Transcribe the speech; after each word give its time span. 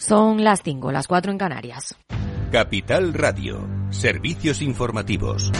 Son 0.00 0.42
las 0.42 0.62
5, 0.62 0.92
las 0.92 1.06
4 1.06 1.30
en 1.30 1.36
Canarias. 1.36 1.94
Capital 2.50 3.12
Radio, 3.12 3.68
servicios 3.90 4.62
informativos. 4.62 5.52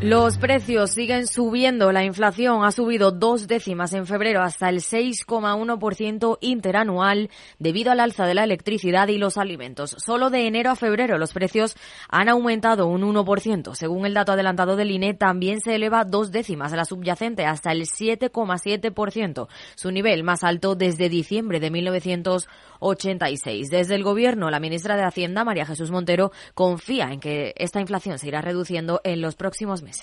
Los 0.00 0.38
precios 0.38 0.90
siguen 0.90 1.26
subiendo. 1.26 1.90
La 1.90 2.04
inflación 2.04 2.62
ha 2.64 2.70
subido 2.72 3.10
dos 3.10 3.46
décimas 3.46 3.94
en 3.94 4.06
febrero 4.06 4.42
hasta 4.42 4.68
el 4.68 4.80
6,1% 4.80 6.36
interanual 6.42 7.30
debido 7.58 7.90
al 7.90 8.00
alza 8.00 8.26
de 8.26 8.34
la 8.34 8.44
electricidad 8.44 9.08
y 9.08 9.16
los 9.16 9.38
alimentos. 9.38 9.96
Solo 10.04 10.28
de 10.28 10.46
enero 10.46 10.72
a 10.72 10.76
febrero 10.76 11.16
los 11.16 11.32
precios 11.32 11.74
han 12.10 12.28
aumentado 12.28 12.86
un 12.86 13.00
1%. 13.02 13.74
Según 13.74 14.04
el 14.04 14.12
dato 14.12 14.32
adelantado 14.32 14.76
del 14.76 14.90
INE, 14.90 15.14
también 15.14 15.60
se 15.60 15.76
eleva 15.76 16.04
dos 16.04 16.30
décimas 16.30 16.72
la 16.72 16.84
subyacente 16.84 17.46
hasta 17.46 17.72
el 17.72 17.86
7,7%, 17.86 19.48
su 19.74 19.90
nivel 19.90 20.22
más 20.22 20.44
alto 20.44 20.74
desde 20.74 21.08
diciembre 21.08 21.60
de 21.60 21.70
1986. 21.70 23.70
Desde 23.70 23.94
el 23.94 24.02
Gobierno, 24.02 24.50
la 24.50 24.60
ministra 24.60 24.96
de 24.96 25.04
Hacienda, 25.04 25.44
María 25.44 25.64
Jesús 25.64 25.90
Montero, 25.90 26.30
confía 26.52 27.10
en 27.12 27.20
que 27.20 27.54
esta 27.56 27.80
inflación 27.80 28.18
se 28.18 28.28
irá 28.28 28.42
reduciendo 28.42 29.00
en 29.04 29.22
los 29.22 29.36
próximos 29.36 29.82
meses. 29.82 29.93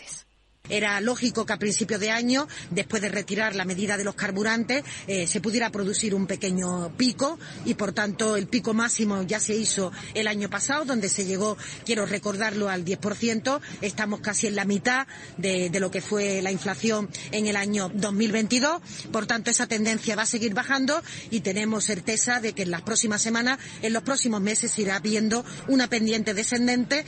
Era 0.70 1.02
lógico 1.02 1.46
que 1.46 1.54
a 1.54 1.60
principio 1.60 2.00
de 2.00 2.12
año, 2.12 2.48
después 2.70 3.02
de 3.02 3.10
retirar 3.10 3.56
la 3.56 3.66
medida 3.66 3.98
de 3.98 4.06
los 4.06 4.16
carburantes, 4.16 4.84
eh, 5.08 5.28
se 5.28 5.42
pudiera 5.42 5.70
producir 5.70 6.16
un 6.16 6.28
pequeño 6.28 6.96
pico 6.96 7.38
y, 7.66 7.74
por 7.74 7.92
tanto, 7.92 8.38
el 8.38 8.48
pico 8.48 8.74
máximo 8.74 9.24
ya 9.24 9.42
se 9.42 9.54
hizo 9.54 9.92
el 10.14 10.28
año 10.28 10.50
pasado, 10.50 10.86
donde 10.86 11.10
se 11.10 11.26
llegó, 11.26 11.58
quiero 11.86 12.06
recordarlo, 12.06 12.70
al 12.70 12.86
10%. 12.86 13.60
Estamos 13.82 14.22
casi 14.22 14.48
en 14.48 14.56
la 14.56 14.64
mitad 14.64 15.08
de, 15.38 15.70
de 15.70 15.80
lo 15.82 15.92
que 15.92 16.00
fue 16.00 16.42
la 16.42 16.52
inflación 16.54 17.10
en 17.32 17.48
el 17.48 17.58
año 17.58 17.90
2022. 17.94 18.82
Por 19.12 19.26
tanto, 19.26 19.52
esa 19.52 19.68
tendencia 19.68 20.16
va 20.16 20.24
a 20.24 20.28
seguir 20.28 20.54
bajando 20.54 21.04
y 21.32 21.42
tenemos 21.42 21.84
certeza 21.84 22.40
de 22.40 22.54
que 22.54 22.64
en 22.64 22.72
las 22.72 22.84
próximas 22.84 23.22
semanas, 23.22 23.60
en 23.82 23.92
los 23.92 24.04
próximos 24.04 24.40
meses, 24.40 24.72
se 24.72 24.84
irá 24.84 25.00
viendo 25.00 25.44
una 25.68 25.90
pendiente 25.90 26.34
descendente. 26.34 27.04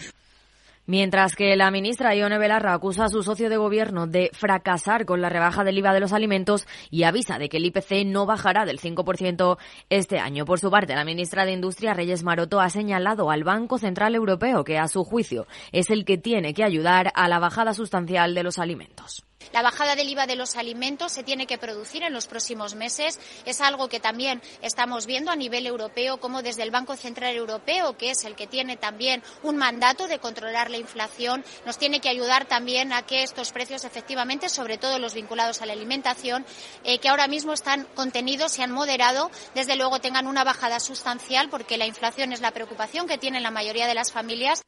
Mientras 0.86 1.38
que 1.38 1.56
la 1.56 1.72
ministra 1.72 2.14
Ione 2.14 2.38
Belarra 2.38 2.73
acusa 2.73 3.06
a 3.06 3.09
su 3.09 3.23
socio 3.23 3.50
de 3.50 3.56
gobierno 3.56 4.06
de 4.06 4.30
fracasar 4.34 5.06
con 5.06 5.22
la 5.22 5.30
rebaja 5.30 5.64
del 5.64 5.78
IVA 5.78 5.94
de 5.94 6.02
los 6.02 6.12
alimentos 6.12 6.67
y 6.92 7.03
avisa 7.03 7.39
de 7.39 7.48
que 7.48 7.58
el 7.58 7.66
IPC 7.66 8.06
no 8.06 8.26
bajará 8.26 8.66
del 8.66 8.81
5% 8.81 9.58
este 9.89 10.20
año. 10.20 10.44
Por 10.44 10.59
su 10.59 10.70
parte, 10.70 10.94
la 10.94 11.06
ministra 11.06 11.45
de 11.45 11.54
Industria, 11.54 11.94
Reyes 11.94 12.23
Maroto, 12.23 12.59
ha 12.59 12.70
señalado 12.70 13.31
al 13.31 13.45
Banco 13.45 13.78
Central 13.78 14.14
Europeo 14.14 14.66
que, 14.66 14.78
a 14.78 14.89
su 14.89 15.06
juicio, 15.06 15.48
es 15.72 15.89
el 15.89 16.04
que 16.04 16.17
tiene 16.17 16.54
que 16.54 16.66
ayudar 16.66 17.14
a 17.16 17.30
la 17.30 17.39
bajada 17.39 17.73
sustancial 17.73 18.36
de 18.36 18.44
los 18.44 18.59
alimentos. 18.59 19.23
La 19.52 19.61
bajada 19.61 19.95
del 19.95 20.09
IVA 20.09 20.27
de 20.27 20.36
los 20.36 20.55
alimentos 20.55 21.11
se 21.11 21.23
tiene 21.23 21.47
que 21.47 21.58
producir 21.58 22.03
en 22.03 22.13
los 22.13 22.27
próximos 22.27 22.75
meses. 22.75 23.19
Es 23.45 23.61
algo 23.61 23.89
que 23.89 23.99
también 23.99 24.41
estamos 24.61 25.05
viendo 25.05 25.31
a 25.31 25.36
nivel 25.36 25.67
europeo, 25.67 26.17
como 26.17 26.41
desde 26.41 26.63
el 26.63 26.72
Banco 26.72 26.95
Central 26.95 27.36
Europeo, 27.36 27.97
que 27.97 28.11
es 28.11 28.23
el 28.23 28.36
que 28.36 28.47
tiene 28.47 28.77
también 28.77 29.23
un 29.41 29.58
mandato 29.58 30.08
de 30.08 30.19
controlar 30.19 30.69
la 30.69 30.77
inflación, 30.77 31.44
nos 31.66 31.77
tiene 31.77 31.99
que 31.99 32.09
ayudar 32.09 32.45
también 32.45 32.94
a 32.94 33.03
que 33.03 33.23
estos 33.23 33.52
precios, 33.52 33.83
efectivamente, 33.83 34.49
sobre 34.49 34.77
todo 34.77 34.99
los 34.99 35.14
vinculados 35.14 35.61
a 35.61 35.66
la 35.66 35.73
alimentación, 35.73 36.45
eh, 36.83 36.99
que 36.99 37.09
ahora 37.09 37.27
mismo 37.27 37.53
están 37.53 37.88
contenidos, 37.95 38.52
se 38.52 38.64
han 38.64 38.71
moderado, 38.71 39.31
desde 39.55 39.75
luego 39.75 39.99
tengan 39.99 40.27
una 40.27 40.44
bajada 40.44 40.80
sustancial, 40.80 41.49
porque 41.49 41.77
la 41.77 41.86
inflación 41.86 42.33
es 42.33 42.41
la 42.41 42.52
preocupación 42.52 43.08
que 43.08 43.17
tienen 43.17 43.44
la 43.44 43.52
mayoría 43.52 43.88
de 43.88 43.95
las 43.95 44.11
familias. 44.11 44.61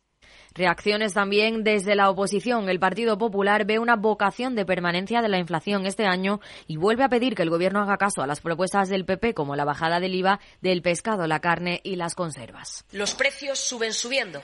Reacciones 0.56 1.14
también 1.14 1.66
desde 1.66 1.96
la 1.96 2.10
oposición. 2.10 2.70
El 2.70 2.80
Partido 2.80 3.18
Popular 3.18 3.66
ve 3.66 3.78
una 3.78 3.98
vocación 3.98 4.56
de 4.56 4.66
permanencia 4.66 5.22
de 5.22 5.28
la 5.28 5.38
inflación 5.38 5.86
este 5.86 6.06
año 6.06 6.40
y 6.66 6.78
vuelve 6.78 7.04
a 7.04 7.10
pedir 7.10 7.36
que 7.36 7.42
el 7.42 7.50
Gobierno 7.50 7.82
haga 7.82 7.98
caso 7.98 8.22
a 8.22 8.28
las 8.28 8.40
propuestas 8.40 8.88
del 8.88 9.04
PP 9.04 9.34
como 9.34 9.58
la 9.58 9.66
bajada 9.66 10.00
del 10.00 10.16
IVA 10.16 10.40
del 10.62 10.82
pescado, 10.82 11.28
la 11.28 11.42
carne 11.42 11.82
y 11.84 11.98
las 11.98 12.16
conservas. 12.16 12.86
Los 12.94 13.16
precios 13.16 13.60
suben 13.60 13.94
subiendo 13.94 14.42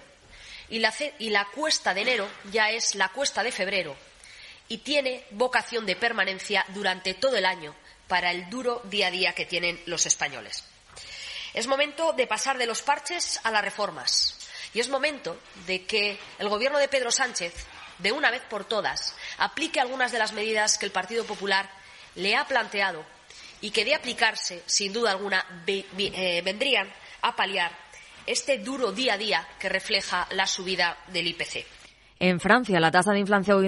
y 0.69 0.79
la, 0.79 0.93
y 1.17 1.29
la 1.29 1.47
cuesta 1.55 1.93
de 1.93 2.01
enero 2.01 2.27
ya 2.51 2.71
es 2.71 2.95
la 2.95 3.07
cuesta 3.07 3.41
de 3.41 3.53
febrero 3.53 3.95
y 4.67 4.79
tiene 4.79 5.23
vocación 5.31 5.85
de 5.85 5.95
permanencia 5.95 6.65
durante 6.73 7.13
todo 7.13 7.37
el 7.37 7.45
año 7.45 7.73
para 8.09 8.31
el 8.31 8.49
duro 8.49 8.81
día 8.83 9.07
a 9.07 9.11
día 9.11 9.31
que 9.31 9.45
tienen 9.45 9.79
los 9.85 10.05
españoles. 10.05 10.65
Es 11.53 11.67
momento 11.67 12.11
de 12.11 12.27
pasar 12.27 12.57
de 12.57 12.65
los 12.65 12.81
parches 12.81 13.39
a 13.45 13.51
las 13.51 13.63
reformas 13.63 14.40
y 14.73 14.79
es 14.79 14.89
momento 14.89 15.37
de 15.67 15.85
que 15.85 16.17
el 16.39 16.49
Gobierno 16.49 16.79
de 16.79 16.87
Pedro 16.87 17.11
Sánchez, 17.11 17.53
de 17.99 18.11
una 18.11 18.31
vez 18.31 18.41
por 18.49 18.65
todas, 18.65 19.15
aplique 19.37 19.79
algunas 19.79 20.11
de 20.11 20.19
las 20.19 20.33
medidas 20.33 20.77
que 20.77 20.85
el 20.85 20.91
Partido 20.91 21.25
Popular 21.25 21.69
le 22.15 22.35
ha 22.35 22.45
planteado 22.45 23.05
y 23.61 23.71
que, 23.71 23.85
de 23.85 23.95
aplicarse, 23.95 24.63
sin 24.65 24.91
duda 24.91 25.11
alguna, 25.11 25.45
eh, 25.67 26.41
vendrían 26.43 26.91
a 27.21 27.35
paliar 27.35 27.71
este 28.25 28.57
duro 28.59 28.91
día 28.91 29.13
a 29.13 29.17
día 29.17 29.47
que 29.59 29.69
refleja 29.69 30.27
la 30.31 30.47
subida 30.47 30.97
del 31.07 31.27
IPC. 31.27 31.65
En 32.19 32.39
Francia, 32.39 32.79
la 32.79 32.91
tasa 32.91 33.13
de 33.13 33.19
inflación 33.19 33.65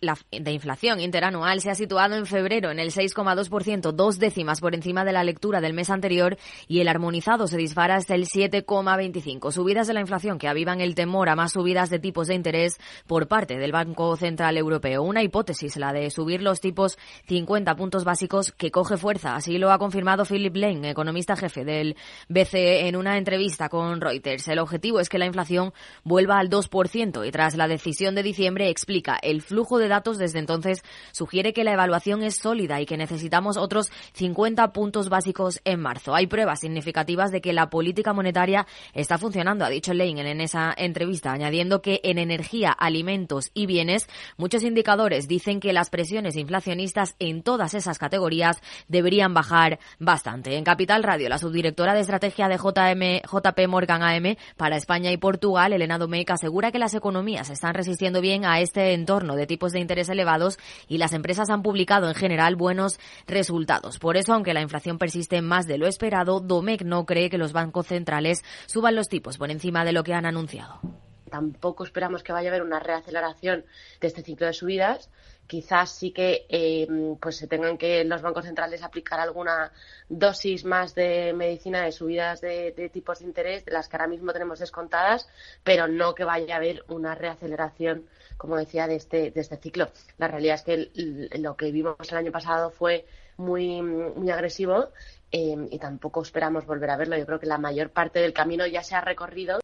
la 0.00 0.16
de 0.30 0.52
inflación 0.52 1.00
interanual 1.00 1.60
se 1.60 1.70
ha 1.70 1.74
situado 1.74 2.16
en 2.16 2.26
febrero 2.26 2.70
en 2.70 2.78
el 2.78 2.90
6,2%, 2.90 3.92
dos 3.92 4.18
décimas 4.18 4.60
por 4.60 4.74
encima 4.74 5.04
de 5.04 5.12
la 5.12 5.24
lectura 5.24 5.60
del 5.60 5.74
mes 5.74 5.90
anterior 5.90 6.36
y 6.68 6.80
el 6.80 6.88
armonizado 6.88 7.46
se 7.46 7.56
dispara 7.56 7.96
hasta 7.96 8.14
el 8.14 8.26
7,25. 8.26 9.50
Subidas 9.50 9.86
de 9.86 9.94
la 9.94 10.00
inflación 10.00 10.38
que 10.38 10.48
avivan 10.48 10.80
el 10.80 10.94
temor 10.94 11.28
a 11.28 11.36
más 11.36 11.52
subidas 11.52 11.90
de 11.90 11.98
tipos 11.98 12.28
de 12.28 12.34
interés 12.34 12.78
por 13.06 13.28
parte 13.28 13.58
del 13.58 13.72
Banco 13.72 14.16
Central 14.16 14.56
Europeo. 14.56 15.02
Una 15.02 15.22
hipótesis, 15.22 15.76
la 15.76 15.92
de 15.92 16.10
subir 16.10 16.42
los 16.42 16.60
tipos 16.60 16.98
50 17.26 17.74
puntos 17.74 18.04
básicos, 18.04 18.52
que 18.52 18.70
coge 18.70 18.96
fuerza. 18.96 19.34
Así 19.34 19.58
lo 19.58 19.70
ha 19.72 19.78
confirmado 19.78 20.24
Philip 20.24 20.54
Lane, 20.54 20.90
economista 20.90 21.36
jefe 21.36 21.64
del 21.64 21.96
BCE, 22.28 22.88
en 22.88 22.96
una 22.96 23.18
entrevista 23.18 23.68
con 23.68 24.00
Reuters. 24.00 24.48
El 24.48 24.58
objetivo 24.58 25.00
es 25.00 25.08
que 25.08 25.18
la 25.18 25.26
inflación 25.26 25.72
vuelva 26.04 26.38
al 26.38 26.50
2% 26.50 27.26
y 27.26 27.30
tras 27.30 27.56
la 27.56 27.68
decisión 27.68 28.14
de 28.14 28.22
diciembre 28.22 28.68
explica 28.68 29.18
el 29.20 29.42
flujo 29.42 29.78
de 29.78 29.87
datos 29.88 30.18
desde 30.18 30.38
entonces 30.38 30.82
sugiere 31.12 31.52
que 31.52 31.64
la 31.64 31.72
evaluación 31.72 32.22
es 32.22 32.36
sólida 32.36 32.80
y 32.80 32.86
que 32.86 32.96
necesitamos 32.96 33.56
otros 33.56 33.90
50 34.14 34.72
puntos 34.72 35.08
básicos 35.08 35.60
en 35.64 35.80
marzo. 35.80 36.14
Hay 36.14 36.26
pruebas 36.26 36.60
significativas 36.60 37.30
de 37.30 37.40
que 37.40 37.52
la 37.52 37.70
política 37.70 38.12
monetaria 38.12 38.66
está 38.94 39.18
funcionando, 39.18 39.64
ha 39.64 39.70
dicho 39.70 39.94
Lane 39.94 40.30
en 40.30 40.40
esa 40.40 40.74
entrevista, 40.76 41.32
añadiendo 41.32 41.82
que 41.82 42.00
en 42.04 42.18
energía, 42.18 42.72
alimentos 42.72 43.50
y 43.54 43.66
bienes 43.66 44.08
muchos 44.36 44.62
indicadores 44.62 45.28
dicen 45.28 45.60
que 45.60 45.72
las 45.72 45.90
presiones 45.90 46.36
inflacionistas 46.36 47.14
en 47.18 47.42
todas 47.42 47.74
esas 47.74 47.98
categorías 47.98 48.60
deberían 48.88 49.34
bajar 49.34 49.78
bastante. 49.98 50.56
En 50.56 50.64
Capital 50.64 51.02
Radio, 51.02 51.28
la 51.28 51.38
subdirectora 51.38 51.94
de 51.94 52.00
estrategia 52.00 52.48
de 52.48 52.56
JM, 52.56 53.22
JP 53.28 53.68
Morgan 53.68 54.02
AM 54.02 54.36
para 54.56 54.76
España 54.76 55.10
y 55.12 55.16
Portugal, 55.16 55.72
Elena 55.72 55.98
Domecq, 55.98 56.30
asegura 56.30 56.72
que 56.72 56.78
las 56.78 56.94
economías 56.94 57.50
están 57.50 57.74
resistiendo 57.74 58.20
bien 58.20 58.44
a 58.44 58.60
este 58.60 58.92
entorno 58.94 59.36
de 59.36 59.46
tipos 59.46 59.72
de 59.78 59.82
interés 59.82 60.08
elevados 60.08 60.58
y 60.88 60.98
las 60.98 61.12
empresas 61.12 61.50
han 61.50 61.62
publicado 61.62 62.08
en 62.08 62.14
general 62.14 62.56
buenos 62.56 62.98
resultados. 63.26 63.98
Por 63.98 64.16
eso, 64.16 64.34
aunque 64.34 64.54
la 64.54 64.60
inflación 64.60 64.98
persiste 64.98 65.40
más 65.40 65.66
de 65.66 65.78
lo 65.78 65.86
esperado, 65.86 66.40
Domecq 66.40 66.82
no 66.82 67.06
cree 67.06 67.30
que 67.30 67.38
los 67.38 67.52
bancos 67.52 67.86
centrales 67.86 68.42
suban 68.66 68.94
los 68.94 69.08
tipos 69.08 69.38
por 69.38 69.50
encima 69.50 69.84
de 69.84 69.92
lo 69.92 70.04
que 70.04 70.14
han 70.14 70.26
anunciado. 70.26 70.80
Tampoco 71.28 71.84
esperamos 71.84 72.22
que 72.22 72.32
vaya 72.32 72.48
a 72.48 72.52
haber 72.52 72.62
una 72.62 72.80
reaceleración 72.80 73.64
de 74.00 74.06
este 74.06 74.22
ciclo 74.22 74.46
de 74.46 74.52
subidas. 74.52 75.10
Quizás 75.46 75.90
sí 75.90 76.10
que 76.10 76.46
eh, 76.48 76.86
pues 77.20 77.36
se 77.36 77.46
tengan 77.46 77.78
que 77.78 78.04
los 78.04 78.20
bancos 78.20 78.44
centrales 78.44 78.82
aplicar 78.82 79.18
alguna 79.18 79.72
dosis 80.08 80.64
más 80.64 80.94
de 80.94 81.32
medicina 81.32 81.84
de 81.84 81.92
subidas 81.92 82.40
de, 82.40 82.72
de, 82.72 82.88
tipos 82.90 83.20
de 83.20 83.26
interés, 83.26 83.64
de 83.64 83.72
las 83.72 83.88
que 83.88 83.96
ahora 83.96 84.08
mismo 84.08 84.32
tenemos 84.32 84.58
descontadas, 84.58 85.26
pero 85.64 85.88
no 85.88 86.14
que 86.14 86.24
vaya 86.24 86.54
a 86.54 86.58
haber 86.58 86.84
una 86.88 87.14
reaceleración 87.14 88.06
como 88.38 88.56
decía, 88.56 88.86
de 88.86 88.96
este, 88.96 89.30
de 89.30 89.40
este 89.40 89.58
ciclo. 89.58 89.90
La 90.16 90.28
realidad 90.28 90.54
es 90.54 90.62
que 90.62 90.90
lo 91.38 91.56
que 91.56 91.70
vimos 91.70 91.96
el 92.10 92.16
año 92.16 92.32
pasado 92.32 92.70
fue 92.70 93.04
muy, 93.36 93.82
muy 93.82 94.30
agresivo 94.30 94.88
eh, 95.30 95.56
y 95.70 95.78
tampoco 95.78 96.22
esperamos 96.22 96.64
volver 96.64 96.90
a 96.90 96.96
verlo. 96.96 97.18
Yo 97.18 97.26
creo 97.26 97.40
que 97.40 97.46
la 97.46 97.58
mayor 97.58 97.90
parte 97.90 98.20
del 98.20 98.32
camino 98.32 98.66
ya 98.66 98.82
se 98.82 98.94
ha 98.94 99.00
recorrido. 99.02 99.60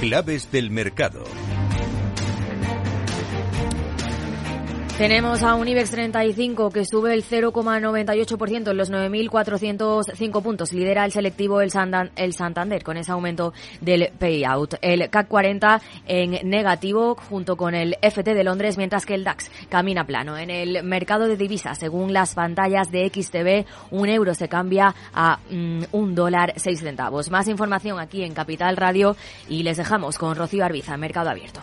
Claves 0.00 0.50
del 0.50 0.70
mercado. 0.70 1.24
Tenemos 4.98 5.42
a 5.42 5.54
un 5.54 5.66
IBEX 5.66 5.90
35 5.90 6.70
que 6.70 6.84
sube 6.84 7.14
el 7.14 7.24
0,98% 7.24 8.70
en 8.70 8.76
los 8.76 8.92
9.405 8.92 10.42
puntos. 10.42 10.72
Lidera 10.72 11.04
el 11.04 11.12
selectivo 11.12 11.60
el, 11.60 11.70
Santander 11.70 12.84
con 12.84 12.96
ese 12.98 13.10
aumento 13.10 13.52
del 13.80 14.10
payout. 14.18 14.74
El 14.82 15.08
CAC 15.08 15.26
40 15.28 15.80
en 16.06 16.48
negativo 16.48 17.16
junto 17.16 17.56
con 17.56 17.74
el 17.74 17.96
FT 18.02 18.34
de 18.34 18.44
Londres, 18.44 18.76
mientras 18.76 19.06
que 19.06 19.14
el 19.14 19.24
DAX 19.24 19.50
camina 19.68 20.04
plano. 20.04 20.36
En 20.36 20.50
el 20.50 20.84
mercado 20.84 21.26
de 21.26 21.36
divisas, 21.36 21.78
según 21.78 22.12
las 22.12 22.34
pantallas 22.34 22.92
de 22.92 23.08
XTV, 23.08 23.66
un 23.90 24.08
euro 24.08 24.34
se 24.34 24.48
cambia 24.48 24.94
a 25.14 25.38
mm, 25.50 25.84
un 25.92 26.14
dólar 26.14 26.52
seis 26.56 26.80
centavos. 26.80 27.30
Más 27.30 27.48
información 27.48 27.98
aquí 27.98 28.22
en 28.22 28.34
Capital 28.34 28.76
Radio 28.76 29.16
y 29.48 29.62
les 29.62 29.78
dejamos 29.78 30.18
con 30.18 30.36
Rocío 30.36 30.64
Arbiza, 30.64 30.96
Mercado 30.96 31.30
Abierto. 31.30 31.62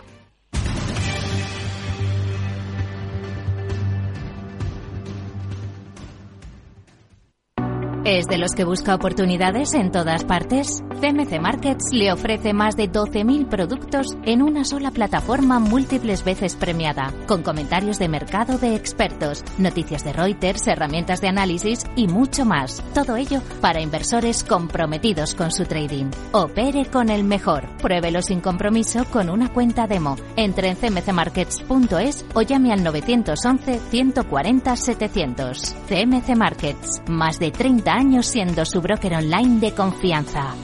¿Es 8.11 8.25
de 8.25 8.39
los 8.39 8.53
que 8.53 8.63
busca 8.63 8.95
oportunidades 8.95 9.75
en 9.75 9.91
todas 9.91 10.23
partes? 10.23 10.83
CMC 10.99 11.39
Markets 11.39 11.89
le 11.91 12.11
ofrece 12.11 12.53
más 12.53 12.75
de 12.75 12.91
12.000 12.91 13.47
productos 13.47 14.17
en 14.25 14.41
una 14.41 14.65
sola 14.65 14.89
plataforma 14.89 15.59
múltiples 15.59 16.23
veces 16.23 16.55
premiada, 16.55 17.13
con 17.27 17.43
comentarios 17.43 17.99
de 17.99 18.09
mercado 18.09 18.57
de 18.57 18.73
expertos, 18.73 19.43
noticias 19.59 20.03
de 20.03 20.11
Reuters, 20.11 20.65
herramientas 20.67 21.21
de 21.21 21.27
análisis 21.27 21.85
y 21.95 22.07
mucho 22.07 22.45
más. 22.45 22.81
Todo 22.95 23.15
ello 23.15 23.43
para 23.61 23.79
inversores 23.79 24.43
comprometidos 24.43 25.35
con 25.35 25.51
su 25.51 25.65
trading. 25.65 26.09
Opere 26.31 26.87
con 26.87 27.11
el 27.11 27.23
mejor. 27.23 27.69
Pruébelo 27.77 28.23
sin 28.23 28.41
compromiso 28.41 29.05
con 29.05 29.29
una 29.29 29.53
cuenta 29.53 29.85
demo. 29.85 30.15
Entre 30.35 30.69
en 30.69 30.77
cmcmarkets.es 30.77 32.25
o 32.33 32.41
llame 32.41 32.73
al 32.73 32.83
911 32.83 33.79
140 33.91 34.75
700. 34.75 35.75
CMC 35.87 36.35
Markets. 36.35 37.03
Más 37.07 37.37
de 37.37 37.51
30 37.51 37.91
años 37.91 37.98
siendo 38.23 38.63
su 38.65 38.79
broker 38.81 39.13
online 39.13 39.59
de 39.59 39.73
confianza. 39.73 40.55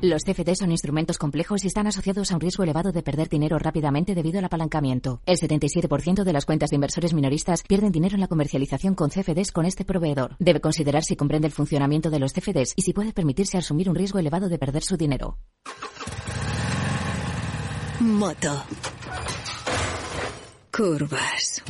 Los 0.00 0.22
CFD 0.24 0.54
son 0.54 0.70
instrumentos 0.70 1.18
complejos 1.18 1.64
y 1.64 1.66
están 1.66 1.86
asociados 1.86 2.30
a 2.30 2.34
un 2.34 2.40
riesgo 2.40 2.62
elevado 2.62 2.92
de 2.92 3.02
perder 3.02 3.28
dinero 3.28 3.58
rápidamente 3.58 4.14
debido 4.14 4.38
al 4.38 4.46
apalancamiento. 4.46 5.20
El 5.26 5.36
77% 5.36 6.24
de 6.24 6.32
las 6.32 6.46
cuentas 6.46 6.70
de 6.70 6.76
inversores 6.76 7.12
minoristas 7.12 7.62
pierden 7.62 7.92
dinero 7.92 8.14
en 8.14 8.22
la 8.22 8.26
comercialización 8.26 8.94
con 8.94 9.10
CFDs 9.10 9.52
con 9.52 9.66
este 9.66 9.84
proveedor. 9.84 10.36
Debe 10.38 10.60
considerar 10.60 11.04
si 11.04 11.14
comprende 11.14 11.46
el 11.46 11.52
funcionamiento 11.52 12.08
de 12.08 12.20
los 12.20 12.32
CFDs 12.32 12.72
y 12.74 12.82
si 12.82 12.92
puede 12.94 13.12
permitirse 13.12 13.58
asumir 13.58 13.90
un 13.90 13.94
riesgo 13.94 14.18
elevado 14.18 14.48
de 14.48 14.58
perder 14.58 14.82
su 14.82 14.96
dinero. 14.96 15.36
Moto. 18.00 18.62
Curvas. 20.74 21.62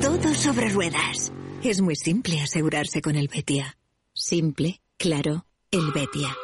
Todo 0.00 0.32
sobre 0.34 0.68
ruedas. 0.68 1.32
Es 1.64 1.80
muy 1.80 1.96
simple 1.96 2.40
asegurarse 2.40 3.02
con 3.02 3.16
el 3.16 3.26
Betia. 3.26 3.76
Simple, 4.12 4.80
claro, 4.96 5.44
el 5.72 5.90
Betia. 5.92 6.36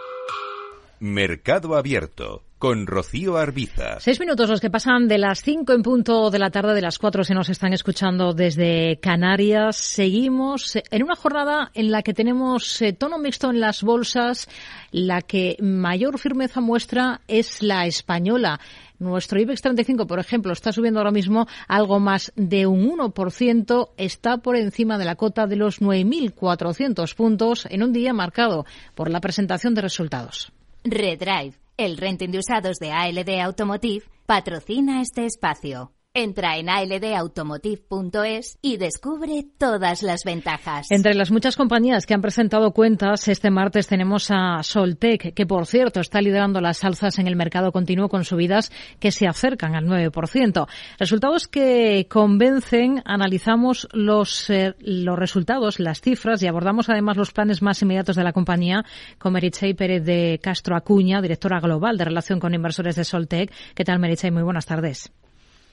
Mercado 0.99 1.77
Abierto 1.77 2.43
con 2.59 2.87
Rocío 2.87 3.37
Arbiza. 3.37 4.01
Seis 4.01 4.19
minutos 4.19 4.49
los 4.49 4.61
que 4.61 4.71
pasan 4.71 5.07
de 5.07 5.19
las 5.19 5.43
cinco 5.43 5.73
en 5.73 5.83
punto 5.83 6.31
de 6.31 6.39
la 6.41 6.51
tarde, 6.51 6.75
de 6.75 6.81
las 6.81 6.99
cuatro 6.99 7.23
se 7.23 7.35
nos 7.35 7.49
están 7.49 7.73
escuchando 7.73 8.33
desde 8.33 8.99
Canarias. 9.01 9.77
Seguimos 9.77 10.77
en 10.77 11.03
una 11.03 11.15
jornada 11.15 11.71
en 11.75 11.93
la 11.93 12.03
que 12.03 12.15
tenemos 12.15 12.83
eh, 12.83 12.93
tono 12.93 13.19
mixto 13.19 13.51
en 13.51 13.61
las 13.61 13.83
bolsas. 13.83 14.49
La 14.91 15.23
que 15.23 15.57
mayor 15.61 16.19
firmeza 16.19 16.61
muestra 16.61 17.21
es 17.29 17.63
la 17.63 17.87
española. 17.87 18.59
Nuestro 19.05 19.39
IBEX 19.39 19.61
35, 19.61 20.07
por 20.07 20.19
ejemplo, 20.19 20.51
está 20.53 20.73
subiendo 20.73 20.99
ahora 20.99 21.11
mismo 21.11 21.47
algo 21.69 22.01
más 22.01 22.33
de 22.37 22.67
un 22.67 22.89
1%, 22.89 23.91
está 23.99 24.39
por 24.39 24.57
encima 24.57 24.97
de 24.97 25.05
la 25.05 25.15
cota 25.15 25.47
de 25.47 25.57
los 25.57 25.83
9.400 25.83 27.15
puntos 27.15 27.67
en 27.71 27.83
un 27.83 27.93
día 27.93 28.15
marcado 28.15 28.65
por 28.95 29.11
la 29.11 29.21
presentación 29.21 29.75
de 29.75 29.83
resultados. 29.83 30.53
Redrive, 30.85 31.53
el 31.77 31.99
renting 31.99 32.31
de 32.31 32.39
usados 32.39 32.79
de 32.79 32.93
ALD 32.93 33.41
Automotive, 33.43 34.07
patrocina 34.25 35.03
este 35.03 35.27
espacio. 35.27 35.94
Entra 36.17 36.59
en 36.59 36.69
aldautomotive.es 36.69 38.59
y 38.63 38.77
descubre 38.77 39.47
todas 39.59 40.05
las 40.05 40.23
ventajas. 40.25 40.87
Entre 40.93 41.13
las 41.13 41.33
muchas 41.33 41.57
compañías 41.57 42.07
que 42.07 42.15
han 42.15 42.23
presentado 42.23 42.71
cuentas, 42.71 43.27
este 43.27 43.51
martes 43.51 43.89
tenemos 43.89 44.31
a 44.31 44.63
Soltec, 44.63 45.35
que 45.35 45.45
por 45.45 45.67
cierto 45.67 45.99
está 45.99 46.21
liderando 46.21 46.61
las 46.61 46.85
alzas 46.85 47.19
en 47.19 47.27
el 47.27 47.35
mercado 47.35 47.73
continuo 47.73 48.09
con 48.09 48.25
subidas 48.25 48.71
que 49.01 49.11
se 49.11 49.27
acercan 49.27 49.75
al 49.75 49.87
9%. 49.87 50.69
Resultados 51.01 51.49
que 51.49 52.07
convencen, 52.09 53.03
analizamos 53.05 53.89
los, 53.93 54.49
eh, 54.51 54.77
los 54.79 55.19
resultados, 55.19 55.81
las 55.81 56.01
cifras 56.01 56.41
y 56.45 56.47
abordamos 56.47 56.89
además 56.91 57.17
los 57.17 57.33
planes 57.33 57.61
más 57.61 57.83
inmediatos 57.83 58.15
de 58.15 58.23
la 58.23 58.33
compañía 58.33 58.85
con 59.19 59.33
Meritxey 59.33 59.75
Pérez 59.75 60.05
de 60.05 60.39
Castro 60.41 60.77
Acuña, 60.77 61.21
directora 61.21 61.59
global 61.59 61.99
de 61.99 62.05
relación 62.05 62.39
con 62.39 62.55
inversores 62.55 62.95
de 62.95 63.03
Soltec. 63.03 63.53
¿Qué 63.75 63.83
tal, 63.83 63.99
Meritxey? 63.99 64.31
Muy 64.31 64.45
buenas 64.45 64.67
tardes. 64.67 65.11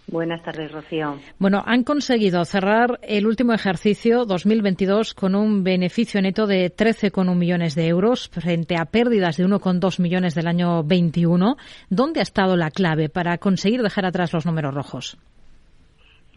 Buenas 0.07 0.43
tardes, 0.43 0.71
Rocío. 0.71 1.15
Bueno, 1.39 1.63
han 1.65 1.83
conseguido 1.83 2.43
cerrar 2.43 2.99
el 3.01 3.27
último 3.27 3.53
ejercicio 3.53 4.25
2022 4.25 5.13
con 5.13 5.35
un 5.35 5.63
beneficio 5.63 6.21
neto 6.21 6.47
de 6.47 6.69
13,1 6.69 7.35
millones 7.35 7.75
de 7.75 7.87
euros 7.87 8.29
frente 8.29 8.75
a 8.77 8.85
pérdidas 8.85 9.37
de 9.37 9.45
1,2 9.45 10.01
millones 10.01 10.35
del 10.35 10.47
año 10.47 10.83
21. 10.83 11.55
¿Dónde 11.89 12.19
ha 12.19 12.23
estado 12.23 12.57
la 12.57 12.71
clave 12.71 13.09
para 13.09 13.37
conseguir 13.37 13.81
dejar 13.81 14.05
atrás 14.05 14.33
los 14.33 14.45
números 14.45 14.73
rojos? 14.73 15.17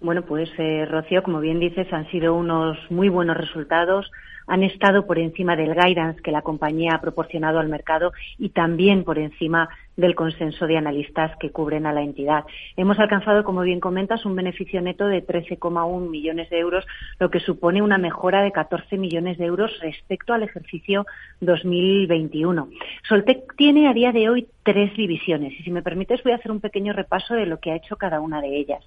Bueno, 0.01 0.23
pues 0.23 0.51
eh, 0.59 0.85
Rocío, 0.85 1.23
como 1.23 1.41
bien 1.41 1.59
dices, 1.59 1.91
han 1.93 2.09
sido 2.11 2.35
unos 2.35 2.77
muy 2.91 3.09
buenos 3.09 3.37
resultados 3.37 4.11
han 4.47 4.63
estado 4.63 5.07
por 5.07 5.19
encima 5.19 5.57
del 5.57 5.75
guidance 5.75 6.23
que 6.23 6.31
la 6.31 6.43
compañía 6.43 6.95
ha 6.95 7.01
proporcionado 7.01 7.59
al 7.59 7.69
mercado 7.69 8.13
y 8.39 8.51
también 8.51 9.05
por 9.05 9.19
encima 9.19 9.69
del 9.97 10.15
consenso 10.15 10.67
de 10.67 10.77
analistas 10.77 11.37
que 11.39 11.51
cubren 11.51 11.87
a 11.87 11.93
la 11.93 12.03
entidad. 12.03 12.45
Hemos 12.77 12.99
alcanzado, 12.99 13.45
como 13.45 13.63
bien 13.63 13.81
comentas, 13.81 14.25
un 14.25 14.35
beneficio 14.35 14.81
neto 14.81 15.07
de 15.07 15.25
13,1 15.25 16.11
millones 16.11 16.51
de 16.51 16.59
euros, 16.59 16.85
lo 17.21 17.31
que 17.31 17.41
supone 17.41 17.81
una 17.81 17.99
mejora 17.99 18.43
de 18.43 18.53
14 18.53 18.99
millones 18.99 19.39
de 19.39 19.47
euros 19.47 19.79
respecto 19.81 20.33
al 20.33 20.43
ejercicio 20.43 21.07
2021. 21.41 22.69
Soltec 23.09 23.55
tiene 23.57 23.89
a 23.89 23.93
día 23.93 24.13
de 24.13 24.29
hoy 24.29 24.49
tres 24.65 24.97
divisiones 24.97 25.53
y, 25.61 25.63
si 25.63 25.71
me 25.71 25.83
permites, 25.83 26.23
voy 26.25 26.33
a 26.33 26.37
hacer 26.37 26.51
un 26.51 26.61
pequeño 26.61 26.93
repaso 26.93 27.35
de 27.35 27.47
lo 27.47 27.61
que 27.61 27.71
ha 27.71 27.77
hecho 27.77 27.97
cada 27.97 28.21
una 28.21 28.41
de 28.41 28.57
ellas. 28.57 28.85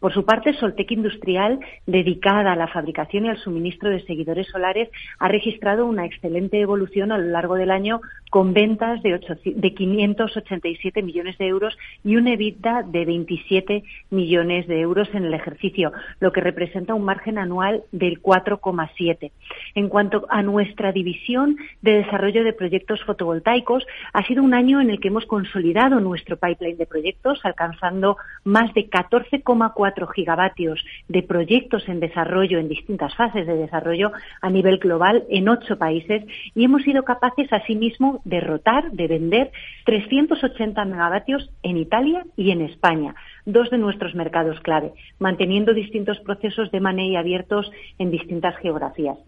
Por 0.00 0.14
su 0.14 0.24
parte, 0.24 0.52
Soltec 0.54 0.92
Industrial, 0.92 1.58
dedicada 1.86 2.52
a 2.52 2.56
la 2.56 2.68
fabricación 2.68 3.26
y 3.26 3.30
al 3.30 3.38
suministro 3.38 3.90
de 3.90 4.04
seguidores 4.04 4.46
solares, 4.46 4.88
ha 5.18 5.26
registrado 5.26 5.86
una 5.86 6.06
excelente 6.06 6.60
evolución 6.60 7.10
a 7.10 7.18
lo 7.18 7.26
largo 7.28 7.56
del 7.56 7.72
año 7.72 8.00
con 8.30 8.52
ventas 8.52 9.02
de, 9.02 9.74
587 9.74 11.02
millones 11.02 11.36
de 11.38 11.46
euros 11.46 11.76
y 12.04 12.16
un 12.16 12.28
EBITDA 12.28 12.84
de 12.84 13.04
27 13.04 13.82
millones 14.10 14.68
de 14.68 14.80
euros 14.80 15.08
en 15.14 15.24
el 15.24 15.34
ejercicio, 15.34 15.92
lo 16.20 16.30
que 16.30 16.42
representa 16.42 16.94
un 16.94 17.04
margen 17.04 17.38
anual 17.38 17.82
del 17.90 18.22
4,7. 18.22 19.32
En 19.74 19.88
cuanto 19.88 20.26
a 20.28 20.42
nuestra 20.42 20.92
división 20.92 21.56
de 21.82 22.02
desarrollo 22.02 22.44
de 22.44 22.52
proyectos 22.52 23.02
fotovoltaicos, 23.04 23.84
ha 24.12 24.22
sido 24.26 24.42
un 24.42 24.54
año 24.54 24.80
en 24.80 24.90
el 24.90 25.00
que 25.00 25.08
hemos 25.08 25.26
consolidado 25.26 25.98
nuestro 26.00 26.36
pipeline 26.36 26.76
de 26.76 26.86
proyectos, 26.86 27.40
alcanzando 27.44 28.16
más 28.44 28.72
de 28.74 28.88
14,4 28.88 29.87
gigavatios 30.14 30.84
de 31.08 31.22
proyectos 31.22 31.88
en 31.88 32.00
desarrollo 32.00 32.58
en 32.58 32.68
distintas 32.68 33.14
fases 33.14 33.46
de 33.46 33.54
desarrollo 33.56 34.12
a 34.40 34.50
nivel 34.50 34.78
global 34.78 35.24
en 35.30 35.48
ocho 35.48 35.78
países 35.78 36.24
y 36.54 36.64
hemos 36.64 36.82
sido 36.82 37.04
capaces 37.04 37.52
asimismo 37.52 38.20
derrotar, 38.24 38.90
de 38.92 39.06
vender 39.06 39.52
380 39.84 40.84
megavatios 40.84 41.50
en 41.62 41.76
Italia 41.76 42.24
y 42.36 42.50
en 42.50 42.62
España, 42.62 43.14
dos 43.44 43.70
de 43.70 43.78
nuestros 43.78 44.14
mercados 44.14 44.60
clave, 44.60 44.92
manteniendo 45.18 45.74
distintos 45.74 46.18
procesos 46.20 46.70
de 46.70 46.80
money 46.80 47.16
abiertos 47.16 47.70
en 47.98 48.10
distintas 48.10 48.56
geografías. 48.58 49.18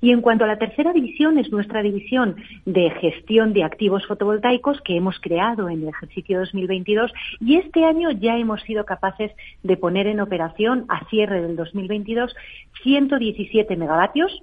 Y 0.00 0.10
en 0.12 0.20
cuanto 0.20 0.44
a 0.44 0.48
la 0.48 0.58
tercera 0.58 0.92
división, 0.92 1.38
es 1.38 1.50
nuestra 1.50 1.82
división 1.82 2.36
de 2.64 2.90
gestión 2.90 3.52
de 3.52 3.64
activos 3.64 4.06
fotovoltaicos 4.06 4.80
que 4.82 4.96
hemos 4.96 5.18
creado 5.20 5.68
en 5.68 5.82
el 5.82 5.88
ejercicio 5.88 6.40
2022 6.40 7.12
y 7.40 7.56
este 7.56 7.84
año 7.84 8.10
ya 8.10 8.36
hemos 8.36 8.60
sido 8.62 8.84
capaces 8.84 9.32
de 9.62 9.76
poner 9.76 10.06
en 10.06 10.20
operación 10.20 10.84
a 10.88 11.06
cierre 11.08 11.42
del 11.42 11.56
2022 11.56 12.34
117 12.82 13.76
megavatios 13.76 14.42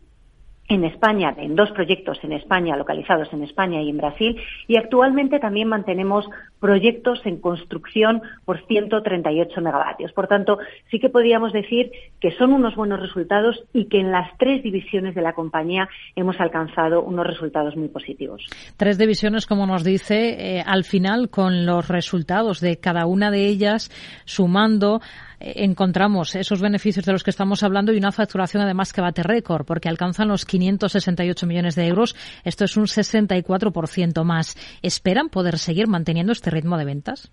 en 0.67 0.83
España, 0.83 1.33
en 1.37 1.55
dos 1.55 1.71
proyectos 1.71 2.17
en 2.23 2.33
España, 2.33 2.75
localizados 2.75 3.31
en 3.31 3.43
España 3.43 3.81
y 3.81 3.89
en 3.89 3.97
Brasil, 3.97 4.37
y 4.67 4.77
actualmente 4.77 5.39
también 5.39 5.69
mantenemos 5.69 6.25
proyectos 6.59 7.21
en 7.25 7.39
construcción 7.39 8.21
por 8.45 8.65
138 8.65 9.61
megavatios. 9.61 10.11
Por 10.11 10.27
tanto, 10.27 10.57
sí 10.91 10.99
que 10.99 11.09
podríamos 11.09 11.53
decir 11.53 11.91
que 12.19 12.31
son 12.31 12.51
unos 12.51 12.75
buenos 12.75 12.99
resultados 12.99 13.63
y 13.73 13.85
que 13.85 13.99
en 13.99 14.11
las 14.11 14.35
tres 14.37 14.63
divisiones 14.63 15.15
de 15.15 15.21
la 15.21 15.33
compañía 15.33 15.87
hemos 16.15 16.39
alcanzado 16.39 17.01
unos 17.01 17.25
resultados 17.25 17.75
muy 17.75 17.87
positivos. 17.87 18.43
Tres 18.75 18.97
divisiones, 18.97 19.45
como 19.45 19.67
nos 19.67 19.83
dice, 19.83 20.57
eh, 20.57 20.63
al 20.65 20.83
final 20.83 21.29
con 21.29 21.65
los 21.65 21.87
resultados 21.87 22.59
de 22.59 22.77
cada 22.77 23.05
una 23.05 23.31
de 23.31 23.47
ellas 23.47 23.89
sumando 24.25 24.99
encontramos 25.39 26.35
esos 26.35 26.61
beneficios 26.61 27.05
de 27.05 27.11
los 27.11 27.23
que 27.23 27.29
estamos 27.29 27.63
hablando 27.63 27.93
y 27.93 27.97
una 27.97 28.11
facturación 28.11 28.63
además 28.63 28.93
que 28.93 29.01
bate 29.01 29.23
récord 29.23 29.65
porque 29.65 29.89
alcanzan 29.89 30.27
los 30.27 30.45
568 30.45 31.47
millones 31.47 31.75
de 31.75 31.87
euros. 31.87 32.15
Esto 32.43 32.65
es 32.65 32.77
un 32.77 32.85
64% 32.85 34.23
más. 34.23 34.55
¿Esperan 34.81 35.29
poder 35.29 35.59
seguir 35.59 35.87
manteniendo 35.87 36.31
este 36.31 36.49
ritmo 36.49 36.77
de 36.77 36.85
ventas? 36.85 37.31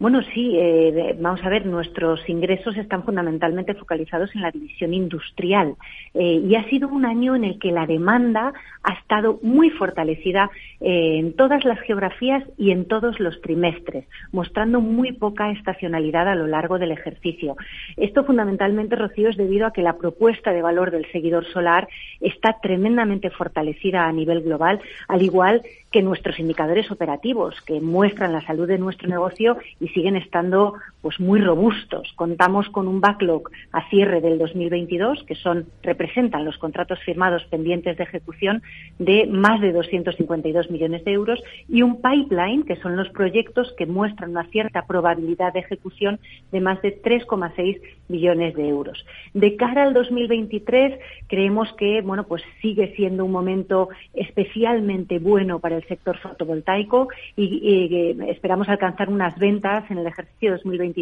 Bueno, 0.00 0.22
sí, 0.34 0.56
eh, 0.56 1.16
vamos 1.20 1.40
a 1.44 1.48
ver, 1.48 1.66
nuestros 1.66 2.28
ingresos 2.28 2.76
están 2.76 3.04
fundamentalmente 3.04 3.74
focalizados 3.74 4.34
en 4.34 4.42
la 4.42 4.50
división 4.50 4.92
industrial 4.92 5.76
eh, 6.14 6.42
y 6.44 6.56
ha 6.56 6.68
sido 6.68 6.88
un 6.88 7.04
año 7.04 7.36
en 7.36 7.44
el 7.44 7.60
que 7.60 7.70
la 7.70 7.86
demanda 7.86 8.52
ha 8.82 8.92
estado 8.94 9.38
muy 9.42 9.70
fortalecida 9.70 10.50
eh, 10.80 11.18
en 11.18 11.34
todas 11.34 11.64
las 11.64 11.78
geografías 11.80 12.42
y 12.58 12.72
en 12.72 12.86
todos 12.86 13.20
los 13.20 13.40
trimestres, 13.40 14.04
mostrando 14.32 14.80
muy 14.80 15.12
poca 15.12 15.52
estacionalidad 15.52 16.28
a 16.28 16.34
lo 16.34 16.48
largo 16.48 16.80
del 16.80 16.90
ejercicio. 16.90 17.56
Esto 17.96 18.24
fundamentalmente, 18.24 18.96
Rocío, 18.96 19.28
es 19.28 19.36
debido 19.36 19.66
a 19.66 19.72
que 19.72 19.82
la 19.82 19.96
propuesta 19.96 20.52
de 20.52 20.60
valor 20.60 20.90
del 20.90 21.10
seguidor 21.12 21.46
solar 21.46 21.86
está 22.20 22.56
tremendamente 22.60 23.30
fortalecida 23.30 24.06
a 24.06 24.12
nivel 24.12 24.42
global, 24.42 24.80
al 25.06 25.22
igual 25.22 25.62
que 25.94 26.02
nuestros 26.02 26.40
indicadores 26.40 26.90
operativos, 26.90 27.54
que 27.64 27.80
muestran 27.80 28.32
la 28.32 28.44
salud 28.44 28.66
de 28.66 28.78
nuestro 28.78 29.08
negocio 29.08 29.58
y 29.78 29.86
siguen 29.90 30.16
estando 30.16 30.74
pues 31.04 31.20
muy 31.20 31.38
robustos. 31.38 32.10
Contamos 32.16 32.70
con 32.70 32.88
un 32.88 33.02
backlog 33.02 33.50
a 33.72 33.86
cierre 33.90 34.22
del 34.22 34.38
2022, 34.38 35.22
que 35.24 35.34
son 35.34 35.66
representan 35.82 36.46
los 36.46 36.56
contratos 36.56 36.98
firmados 37.00 37.44
pendientes 37.50 37.98
de 37.98 38.04
ejecución 38.04 38.62
de 38.98 39.26
más 39.26 39.60
de 39.60 39.72
252 39.72 40.70
millones 40.70 41.04
de 41.04 41.12
euros 41.12 41.42
y 41.68 41.82
un 41.82 42.00
pipeline, 42.00 42.62
que 42.62 42.76
son 42.76 42.96
los 42.96 43.10
proyectos 43.10 43.74
que 43.76 43.84
muestran 43.84 44.30
una 44.30 44.44
cierta 44.44 44.86
probabilidad 44.86 45.52
de 45.52 45.60
ejecución 45.60 46.20
de 46.52 46.62
más 46.62 46.80
de 46.80 46.98
3,6 47.02 47.82
millones 48.08 48.54
de 48.54 48.66
euros. 48.66 49.04
De 49.34 49.56
cara 49.56 49.82
al 49.82 49.92
2023, 49.92 50.98
creemos 51.26 51.70
que 51.74 52.00
bueno, 52.00 52.24
pues 52.24 52.42
sigue 52.62 52.94
siendo 52.96 53.26
un 53.26 53.32
momento 53.32 53.90
especialmente 54.14 55.18
bueno 55.18 55.58
para 55.58 55.76
el 55.76 55.86
sector 55.86 56.16
fotovoltaico 56.16 57.08
y, 57.36 58.16
esperamos 58.28 58.70
alcanzar 58.70 59.10
unas 59.10 59.38
ventas 59.38 59.84
en 59.90 59.98
el 59.98 60.06
ejercicio 60.06 60.52
2023 60.52 60.93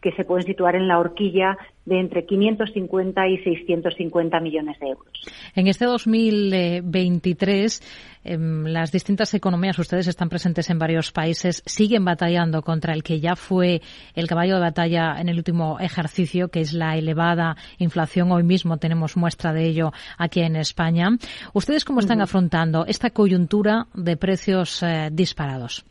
que 0.00 0.12
se 0.12 0.24
pueden 0.24 0.46
situar 0.46 0.76
en 0.76 0.86
la 0.86 0.98
horquilla 0.98 1.56
de 1.84 2.00
entre 2.00 2.26
550 2.26 3.28
y 3.28 3.38
650 3.38 4.40
millones 4.40 4.78
de 4.78 4.88
euros. 4.88 5.12
En 5.54 5.66
este 5.68 5.84
2023, 5.84 7.82
em, 8.24 8.64
las 8.66 8.92
distintas 8.92 9.34
economías, 9.34 9.78
ustedes 9.78 10.06
están 10.06 10.28
presentes 10.28 10.68
en 10.70 10.78
varios 10.78 11.12
países, 11.12 11.62
siguen 11.64 12.04
batallando 12.04 12.62
contra 12.62 12.92
el 12.92 13.02
que 13.02 13.20
ya 13.20 13.36
fue 13.36 13.80
el 14.14 14.26
caballo 14.26 14.54
de 14.54 14.60
batalla 14.60 15.20
en 15.20 15.28
el 15.28 15.38
último 15.38 15.78
ejercicio, 15.80 16.48
que 16.48 16.60
es 16.60 16.72
la 16.72 16.96
elevada 16.96 17.56
inflación. 17.78 18.30
Hoy 18.32 18.42
mismo 18.42 18.76
tenemos 18.78 19.16
muestra 19.16 19.52
de 19.52 19.66
ello 19.66 19.92
aquí 20.18 20.40
en 20.40 20.56
España. 20.56 21.08
¿Ustedes 21.52 21.84
cómo 21.84 22.00
están 22.00 22.20
afrontando 22.20 22.84
esta 22.86 23.10
coyuntura 23.10 23.86
de 23.94 24.16
precios 24.16 24.82
eh, 24.82 25.08
disparados? 25.12 25.84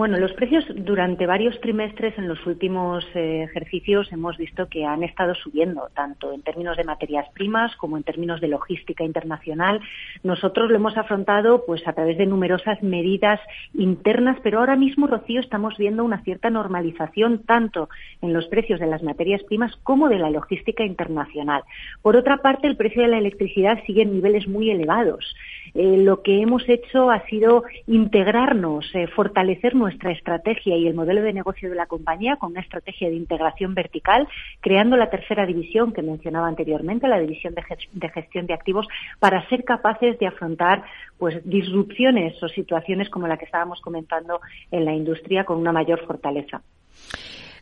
Bueno, 0.00 0.16
los 0.16 0.32
precios 0.32 0.64
durante 0.74 1.26
varios 1.26 1.60
trimestres 1.60 2.16
en 2.16 2.26
los 2.26 2.46
últimos 2.46 3.04
eh, 3.14 3.42
ejercicios 3.42 4.10
hemos 4.12 4.38
visto 4.38 4.66
que 4.66 4.86
han 4.86 5.02
estado 5.02 5.34
subiendo, 5.34 5.90
tanto 5.94 6.32
en 6.32 6.40
términos 6.40 6.78
de 6.78 6.84
materias 6.84 7.28
primas 7.34 7.76
como 7.76 7.98
en 7.98 8.02
términos 8.02 8.40
de 8.40 8.48
logística 8.48 9.04
internacional. 9.04 9.78
Nosotros 10.22 10.70
lo 10.70 10.76
hemos 10.76 10.96
afrontado 10.96 11.66
pues 11.66 11.86
a 11.86 11.92
través 11.92 12.16
de 12.16 12.24
numerosas 12.24 12.82
medidas 12.82 13.40
internas, 13.74 14.38
pero 14.42 14.60
ahora 14.60 14.74
mismo, 14.74 15.06
Rocío, 15.06 15.38
estamos 15.38 15.76
viendo 15.76 16.02
una 16.02 16.22
cierta 16.22 16.48
normalización 16.48 17.40
tanto 17.40 17.90
en 18.22 18.32
los 18.32 18.46
precios 18.46 18.80
de 18.80 18.86
las 18.86 19.02
materias 19.02 19.42
primas 19.42 19.76
como 19.82 20.08
de 20.08 20.18
la 20.18 20.30
logística 20.30 20.82
internacional. 20.82 21.62
Por 22.00 22.16
otra 22.16 22.38
parte, 22.38 22.68
el 22.68 22.78
precio 22.78 23.02
de 23.02 23.08
la 23.08 23.18
electricidad 23.18 23.84
sigue 23.84 24.00
en 24.00 24.14
niveles 24.14 24.48
muy 24.48 24.70
elevados. 24.70 25.36
Eh, 25.74 25.98
lo 25.98 26.22
que 26.22 26.40
hemos 26.40 26.66
hecho 26.68 27.10
ha 27.10 27.24
sido 27.26 27.64
integrarnos, 27.86 28.90
eh, 28.94 29.06
fortalecer 29.06 29.74
nuestra 29.74 29.89
estrategia 29.90 30.76
y 30.76 30.86
el 30.86 30.94
modelo 30.94 31.22
de 31.22 31.32
negocio 31.32 31.68
de 31.68 31.76
la 31.76 31.86
compañía 31.86 32.36
con 32.36 32.52
una 32.52 32.60
estrategia 32.60 33.08
de 33.08 33.16
integración 33.16 33.74
vertical, 33.74 34.28
creando 34.60 34.96
la 34.96 35.10
tercera 35.10 35.46
división 35.46 35.92
que 35.92 36.02
mencionaba 36.02 36.48
anteriormente, 36.48 37.08
la 37.08 37.18
división 37.18 37.54
de, 37.54 38.08
gestión 38.08 38.46
de 38.46 38.54
activos, 38.54 38.86
para 39.18 39.46
ser 39.48 39.64
capaces 39.64 40.18
de 40.18 40.26
afrontar 40.26 40.84
pues 41.18 41.40
disrupciones 41.48 42.42
o 42.42 42.48
situaciones 42.48 43.08
como 43.10 43.26
la 43.26 43.36
que 43.36 43.44
estábamos 43.44 43.80
comentando 43.80 44.40
en 44.70 44.84
la 44.84 44.94
industria 44.94 45.44
con 45.44 45.58
una 45.58 45.72
mayor 45.72 46.04
fortaleza. 46.06 46.62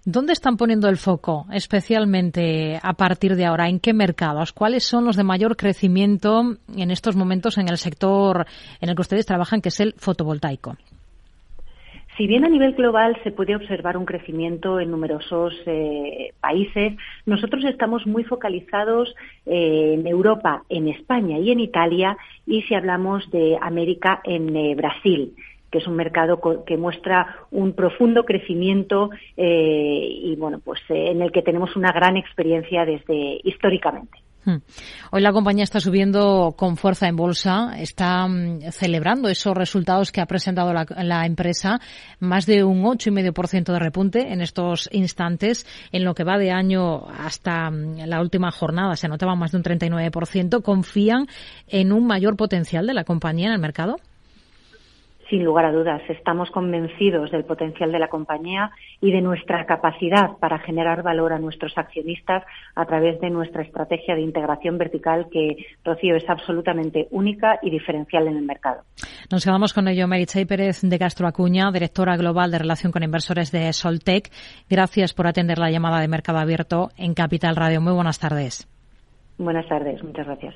¿Dónde 0.05 0.33
están 0.33 0.57
poniendo 0.57 0.89
el 0.89 0.97
foco 0.97 1.47
especialmente 1.53 2.81
a 2.83 2.95
partir 2.95 3.37
de 3.37 3.45
ahora? 3.45 3.69
¿En 3.69 3.79
qué 3.79 3.93
mercados? 3.93 4.53
¿Cuáles 4.53 4.85
son 4.85 5.05
los 5.05 5.17
de 5.17 5.25
mayor 5.25 5.57
crecimiento 5.57 6.57
en 6.75 6.91
estos 6.91 7.15
momentos 7.15 7.59
en 7.59 7.69
el 7.69 7.77
sector 7.77 8.47
en 8.81 8.89
el 8.89 8.95
que 8.95 9.03
ustedes 9.03 9.27
trabajan, 9.27 9.61
que 9.61 9.69
es 9.69 9.81
el 9.81 9.95
fotovoltaico? 9.99 10.77
Si 12.19 12.27
bien 12.27 12.45
a 12.45 12.49
nivel 12.49 12.75
global 12.75 13.17
se 13.23 13.31
puede 13.31 13.55
observar 13.55 13.97
un 13.97 14.05
crecimiento 14.05 14.81
en 14.81 14.91
numerosos 14.91 15.55
eh, 15.67 16.33
países, 16.41 16.95
nosotros 17.27 17.65
estamos 17.65 18.09
muy 18.09 18.25
focalizados 18.25 19.15
eh, 19.47 19.95
en 19.95 20.05
Europa, 20.05 20.65
en 20.69 20.89
España 20.89 21.39
y 21.39 21.53
en 21.53 21.61
Italia, 21.61 22.19
y 22.45 22.63
si 22.63 22.75
hablamos 22.75 23.31
de 23.31 23.57
América, 23.63 24.21
en 24.25 24.55
eh, 24.57 24.75
Brasil 24.75 25.33
que 25.71 25.79
es 25.79 25.87
un 25.87 25.97
mercado 25.97 26.41
que 26.65 26.79
muestra 26.79 27.37
un 27.51 27.75
profundo 27.75 28.25
crecimiento 28.25 29.11
y 29.37 30.35
bueno 30.37 30.61
pues 30.65 30.81
en 30.89 31.21
el 31.21 31.31
que 31.31 31.43
tenemos 31.43 31.77
una 31.77 31.93
gran 31.93 32.17
experiencia 32.17 32.87
desde 32.87 33.39
históricamente. 33.45 34.19
Hmm. 34.49 34.62
Hoy 35.12 35.21
la 35.21 35.35
compañía 35.35 35.62
está 35.62 35.78
subiendo 35.78 36.55
con 36.57 36.78
fuerza 36.78 37.07
en 37.07 37.17
bolsa, 37.17 37.75
está 37.78 38.26
mm, 38.26 38.71
celebrando 38.73 39.28
esos 39.28 39.55
resultados 39.55 40.11
que 40.11 40.23
ha 40.23 40.26
presentado 40.26 40.73
la, 40.73 41.26
empresa, 41.26 41.83
más 42.19 42.47
de 42.47 42.64
un 42.64 42.83
8,5% 42.83 43.75
de 43.75 43.78
repunte 43.78 44.33
en 44.33 44.40
estos 44.40 44.88
instantes. 44.90 45.67
En 45.93 46.02
lo 46.02 46.14
que 46.14 46.25
va 46.25 46.38
de 46.38 46.50
año 46.50 47.07
hasta 47.11 47.71
mm, 47.71 48.07
la 48.07 48.23
última 48.23 48.50
jornada 48.50 48.97
se 48.97 49.09
notaba 49.09 49.35
más 49.35 49.52
de 49.52 49.59
un 49.59 49.64
39%. 49.64 50.62
¿Confían 50.62 51.26
en 51.67 51.93
un 51.93 52.07
mayor 52.07 52.38
potencial 52.38 52.87
de 52.87 52.95
la 52.95 53.05
compañía 53.05 53.49
en 53.49 53.52
el 53.52 53.61
mercado? 53.61 53.97
Sin 55.29 55.45
lugar 55.45 55.67
a 55.67 55.73
dudas, 55.73 56.01
estamos 56.09 56.51
convencidos 56.51 57.31
del 57.31 57.45
potencial 57.45 57.93
de 57.93 57.99
la 57.99 58.09
compañía 58.09 58.71
y 59.01 59.13
de 59.13 59.21
nuestra 59.21 59.67
capacidad 59.67 60.39
para 60.41 60.59
generar 60.61 61.03
valor 61.03 61.35
a 61.35 61.39
nuestros 61.39 61.77
accionistas 61.77 62.45
a 62.75 62.87
través 62.87 63.21
de 63.21 63.29
nuestra 63.29 63.63
estrategia 63.63 64.15
de 64.15 64.23
integración 64.23 64.79
vertical 64.79 65.27
que, 65.31 65.57
Rocío, 65.85 66.17
es 66.17 66.29
absolutamente 66.31 67.09
única 67.11 67.59
y 67.61 67.71
diferencial 67.71 68.27
en 68.27 68.39
el 68.39 68.45
mercado. 68.45 68.85
Nos 69.31 69.45
quedamos 69.45 69.75
con 69.75 69.87
ello. 69.89 70.09
Meritxell 70.09 70.47
Pérez 70.47 70.81
de 70.81 70.99
Castro 70.99 71.29
Acuña, 71.29 71.71
directora 71.73 72.17
global 72.17 72.51
de 72.51 72.59
Relación 72.59 72.91
con 72.91 73.03
Inversores 73.03 73.53
de 73.53 73.71
Soltec. 73.75 74.31
Gracias 74.71 75.13
por 75.13 75.27
atender 75.27 75.59
la 75.59 75.71
llamada 75.71 76.01
de 76.01 76.09
Mercado 76.09 76.39
Abierto 76.39 76.89
en 76.97 77.13
Capital 77.13 77.55
Radio. 77.55 77.83
Muy 77.83 77.93
buenas 77.93 78.19
tardes. 78.19 78.67
Buenas 79.37 79.69
tardes. 79.69 80.03
Muchas 80.03 80.27
gracias. 80.27 80.55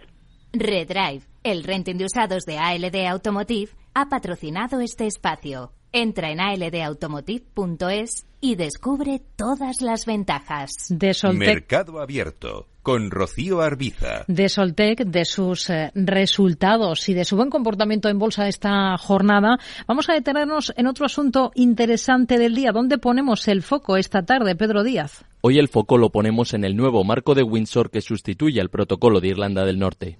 Redrive, 0.54 1.22
el 1.42 1.64
renting 1.64 1.96
de 1.96 2.04
usados 2.04 2.44
de 2.44 2.58
ALD 2.58 3.06
Automotive, 3.06 3.72
ha 3.94 4.08
patrocinado 4.08 4.80
este 4.80 5.06
espacio. 5.06 5.72
Entra 5.92 6.30
en 6.30 6.40
aldautomotive.es 6.40 8.26
y 8.40 8.56
descubre 8.56 9.22
todas 9.36 9.82
las 9.82 10.06
ventajas. 10.06 10.86
De 10.88 11.12
Soltec. 11.14 11.38
Mercado 11.38 12.00
abierto 12.00 12.66
con 12.82 13.10
Rocío 13.10 13.60
Arbiza. 13.60 14.24
De 14.26 14.48
Soltec, 14.48 15.04
de 15.04 15.24
sus 15.24 15.70
eh, 15.70 15.92
resultados 15.94 17.08
y 17.08 17.14
de 17.14 17.24
su 17.24 17.36
buen 17.36 17.50
comportamiento 17.50 18.08
en 18.08 18.18
bolsa 18.18 18.48
esta 18.48 18.96
jornada, 18.98 19.58
vamos 19.86 20.08
a 20.08 20.14
detenernos 20.14 20.72
en 20.76 20.86
otro 20.86 21.06
asunto 21.06 21.52
interesante 21.54 22.38
del 22.38 22.54
día. 22.54 22.72
¿Dónde 22.72 22.98
ponemos 22.98 23.46
el 23.46 23.62
foco 23.62 23.96
esta 23.96 24.24
tarde, 24.24 24.56
Pedro 24.56 24.82
Díaz? 24.82 25.24
Hoy 25.42 25.58
el 25.58 25.68
foco 25.68 25.98
lo 25.98 26.10
ponemos 26.10 26.54
en 26.54 26.64
el 26.64 26.76
nuevo 26.76 27.04
marco 27.04 27.34
de 27.34 27.42
Windsor 27.42 27.90
que 27.90 28.00
sustituye 28.00 28.60
al 28.60 28.70
protocolo 28.70 29.20
de 29.20 29.28
Irlanda 29.28 29.64
del 29.64 29.78
Norte. 29.78 30.16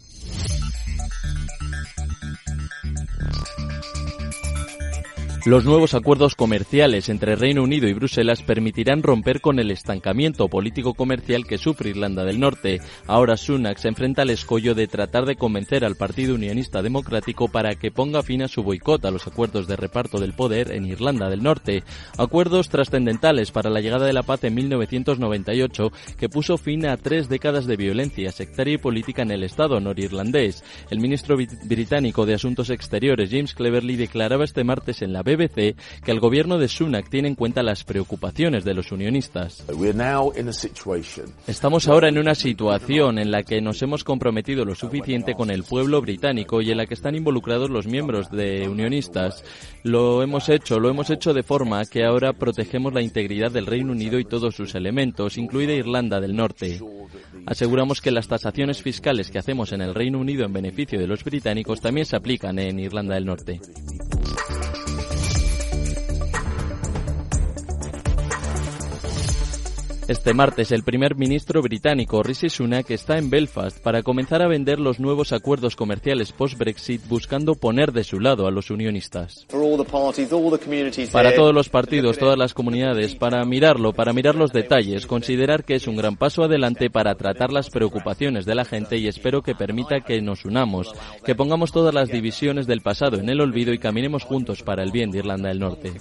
Los 5.45 5.65
nuevos 5.65 5.95
acuerdos 5.95 6.37
comerciales 6.37 7.09
entre 7.09 7.35
Reino 7.35 7.65
Unido 7.65 7.89
y 7.89 7.93
Bruselas 7.95 8.43
permitirán 8.43 9.03
romper 9.03 9.41
con 9.41 9.59
el 9.59 9.73
estancamiento 9.73 10.47
político-comercial 10.47 11.49
que 11.49 11.59
sufre 11.59 11.91
Irlanda 11.91 12.25
del 12.25 12.39
Norte. 12.39 12.81
Ahora 13.09 13.37
Sunak 13.37 13.79
se 13.79 13.89
enfrenta 13.89 14.23
al 14.23 14.31
escollo 14.31 14.77
de 14.77 14.87
tratar 14.87 15.27
de 15.27 15.35
convencer 15.35 15.85
al 15.85 15.97
Partido 15.97 16.37
Unionista 16.37 16.81
Democrático 16.81 17.49
para 17.49 17.75
que 17.75 17.91
ponga 17.91 18.23
fin 18.23 18.43
a 18.43 18.49
su 18.49 18.63
boicot 18.63 19.05
a 19.05 19.11
los 19.11 19.27
acuerdos 19.27 19.67
de 19.67 19.75
reparto 19.75 20.21
del 20.21 20.33
poder 20.33 20.71
en 20.71 20.87
Irlanda 20.87 21.29
del 21.29 21.43
Norte. 21.43 21.83
Acuerdos 22.19 22.69
trascendentales 22.69 23.51
para 23.51 23.69
la 23.69 23.81
llegada 23.81 24.07
de 24.07 24.13
la 24.13 24.23
paz 24.23 24.45
en 24.45 24.55
1998 24.55 25.91
que 26.19 26.29
puso 26.29 26.57
fin 26.57 26.87
a 26.87 26.97
tres 26.99 27.29
décadas 27.29 27.67
de 27.67 27.77
violencia 27.77 28.31
sectaria 28.31 28.75
y 28.75 28.79
política 28.79 29.23
en 29.23 29.33
el 29.33 29.43
Estado 29.43 29.81
norirlandés. 29.81 30.63
El 30.89 31.01
ministro 31.01 31.37
británico 31.37 32.27
de 32.27 32.35
Asuntos 32.35 32.71
Exteriores 32.71 33.31
James 33.33 33.55
Cleverly 33.55 33.97
declaraba 33.97 34.45
este 34.45 34.63
martes 34.63 35.03
en 35.03 35.13
la 35.13 35.23
BBC 35.23 35.32
que 35.37 36.11
el 36.11 36.21
gobierno 36.21 36.59
de 36.59 36.69
Sunak 36.69 37.09
tiene 37.09 37.29
en 37.29 37.35
cuenta 37.35 37.63
las 37.63 37.85
preocupaciones 37.85 38.65
de 38.65 38.75
los 38.75 38.93
unionistas. 38.93 39.65
Estamos 41.47 41.89
ahora 41.89 42.09
en 42.09 42.19
una 42.19 42.35
situación 42.35 43.19
en 43.19 43.31
la 43.31 43.43
que 43.43 43.61
nos 43.61 43.83
hemos 43.83 44.05
comprometido 44.05 44.65
lo 44.65 44.75
suficiente 44.75 45.35
con 45.35 45.51
el 45.51 45.65
pueblo 45.65 46.01
británico 46.01 46.61
y 46.61 46.71
en 46.71 46.79
la 46.79 46.87
que 46.87 46.95
están 46.95 47.15
involucrados 47.15 47.71
los 47.71 47.87
miembros 47.87 48.31
de 48.31 48.69
unionistas. 48.69 49.45
Lo 49.83 50.23
hemos 50.23 50.49
hecho, 50.49 50.79
lo 50.79 50.89
hemos 50.89 51.11
hecho 51.11 51.35
de 51.35 51.43
forma 51.43 51.85
que 51.85 52.05
ahora 52.05 52.33
protegemos 52.33 52.93
la 52.93 53.03
integridad 53.03 53.51
del 53.51 53.67
Reino 53.67 53.93
Unido 53.93 54.19
y 54.19 54.25
todos 54.25 54.55
sus 54.55 54.75
elementos, 54.75 55.39
incluida 55.39 55.73
Irlanda 55.73 56.21
del 56.21 56.37
Norte. 56.37 56.81
Aseguramos 57.47 58.01
que 58.01 58.11
las 58.11 58.29
tasaciones 58.29 58.83
fiscales 58.83 59.31
que 59.31 59.39
hacemos 59.39 59.73
en 59.73 59.83
el 59.83 59.95
Reino 59.95 60.19
Unido 60.19 60.45
en 60.45 60.53
beneficio 60.53 60.99
de 60.99 61.07
los 61.07 61.25
británicos 61.25 61.81
también 61.81 62.07
se 62.07 62.17
aplican 62.17 62.59
en 62.59 62.79
Irlanda 62.79 63.15
del 63.15 63.27
Norte. 63.27 63.61
Este 70.13 70.35
martes, 70.35 70.73
el 70.73 70.83
primer 70.83 71.17
ministro 71.17 71.63
británico 71.63 72.23
Rishi 72.23 72.51
Sunak 72.51 72.91
está 72.91 73.17
en 73.17 73.31
Belfast 73.31 73.79
para 73.81 74.03
comenzar 74.03 74.43
a 74.43 74.47
vender 74.47 74.79
los 74.79 75.01
nuevos 75.01 75.33
acuerdos 75.33 75.75
comerciales 75.75 76.33
post-Brexit 76.33 77.09
buscando 77.09 77.55
poner 77.55 77.93
de 77.93 78.05
su 78.05 78.21
lado 78.21 78.47
a 78.47 78.51
los 78.51 78.71
unionistas. 78.71 79.47
Para 81.11 81.35
todos 81.35 81.55
los 81.55 81.71
partidos, 81.71 82.19
todas 82.19 82.37
las 82.37 82.53
comunidades, 82.53 83.15
para 83.15 83.43
mirarlo, 83.47 83.95
para 83.95 84.13
mirar 84.13 84.35
los 84.35 84.53
detalles, 84.53 85.07
considerar 85.07 85.65
que 85.65 85.77
es 85.77 85.87
un 85.87 85.97
gran 85.97 86.17
paso 86.17 86.45
adelante 86.45 86.91
para 86.91 87.15
tratar 87.15 87.51
las 87.51 87.71
preocupaciones 87.71 88.45
de 88.45 88.55
la 88.55 88.67
gente 88.67 88.99
y 88.99 89.09
espero 89.09 89.41
que 89.41 89.55
permita 89.55 90.03
que 90.03 90.21
nos 90.21 90.45
unamos, 90.45 90.93
que 91.25 91.35
pongamos 91.35 91.73
todas 91.73 91.95
las 91.95 92.11
divisiones 92.11 92.67
del 92.67 92.83
pasado 92.83 93.17
en 93.17 93.31
el 93.31 93.41
olvido 93.41 93.73
y 93.73 93.79
caminemos 93.79 94.25
juntos 94.25 94.63
para 94.63 94.83
el 94.83 94.93
bien 94.93 95.11
de 95.11 95.21
Irlanda 95.21 95.49
del 95.49 95.61
Norte. 95.61 95.95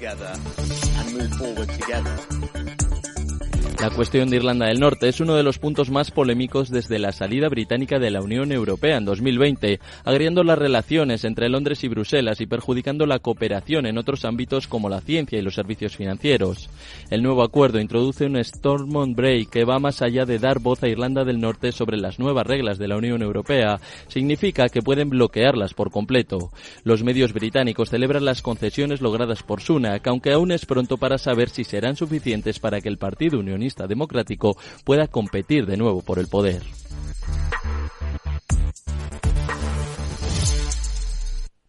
La 3.82 3.90
cuestión 3.90 4.30
de 4.30 4.36
Irlanda 4.36 4.68
del 4.68 4.80
Norte 4.80 5.10
es 5.10 5.22
uno 5.22 5.34
de 5.34 5.42
los 5.42 5.58
puntos 5.58 5.90
más 5.90 6.12
polémicos 6.12 6.70
desde 6.70 7.00
la 7.00 7.12
salida 7.12 7.50
británica 7.50 7.98
de 7.98 8.12
la 8.12 8.22
Unión 8.22 8.52
Europea 8.52 8.98
en 8.98 9.06
2020, 9.06 9.80
agriando 10.06 10.44
las 10.44 10.60
relaciones 10.60 11.26
entre 11.26 11.50
Londres 11.50 11.84
y 11.84 11.88
Bruselas 11.88 12.42
y 12.42 12.46
perjudicando 12.46 13.08
la 13.08 13.18
cooperación 13.18 13.88
en 13.88 13.98
otros 13.98 14.24
ámbitos 14.24 14.68
como 14.68 14.88
la 14.88 15.02
ciencia 15.02 15.40
y 15.40 15.42
los 15.42 15.56
servicios 15.56 15.98
financieros. 15.98 16.70
El 17.10 17.24
nuevo 17.24 17.42
acuerdo 17.42 17.80
introduce 17.80 18.28
un 18.28 18.42
Stormont 18.44 19.16
Break 19.16 19.50
que 19.50 19.66
va 19.66 19.80
más 19.80 20.04
allá 20.04 20.26
de 20.26 20.38
dar 20.38 20.60
voz 20.60 20.84
a 20.84 20.88
Irlanda 20.88 21.24
del 21.24 21.42
Norte 21.42 21.72
sobre 21.72 21.98
las 21.98 22.20
nuevas 22.20 22.46
reglas 22.46 22.78
de 22.78 22.88
la 22.88 22.98
Unión 22.98 23.24
Europea. 23.24 23.80
Significa 24.10 24.70
que 24.70 24.84
pueden 24.84 25.10
bloquearlas 25.10 25.74
por 25.74 25.90
completo. 25.90 26.52
Los 26.84 27.04
medios 27.04 27.34
británicos 27.34 27.90
celebran 27.90 28.26
las 28.26 28.44
concesiones 28.44 29.02
logradas 29.02 29.42
por 29.42 29.60
Sunak, 29.60 30.06
aunque 30.06 30.34
aún 30.34 30.52
es 30.52 30.68
pronto 30.68 30.98
para 30.98 31.18
saber 31.18 31.50
si 31.50 31.64
serán 31.64 31.96
suficientes 31.96 32.60
para 32.60 32.80
que 32.80 32.88
el 32.88 33.00
Partido 33.00 33.40
Unionista 33.40 33.71
democrático 33.76 34.58
pueda 34.84 35.08
competir 35.08 35.66
de 35.66 35.78
nuevo 35.78 36.02
por 36.02 36.20
el 36.20 36.28
poder. 36.28 36.64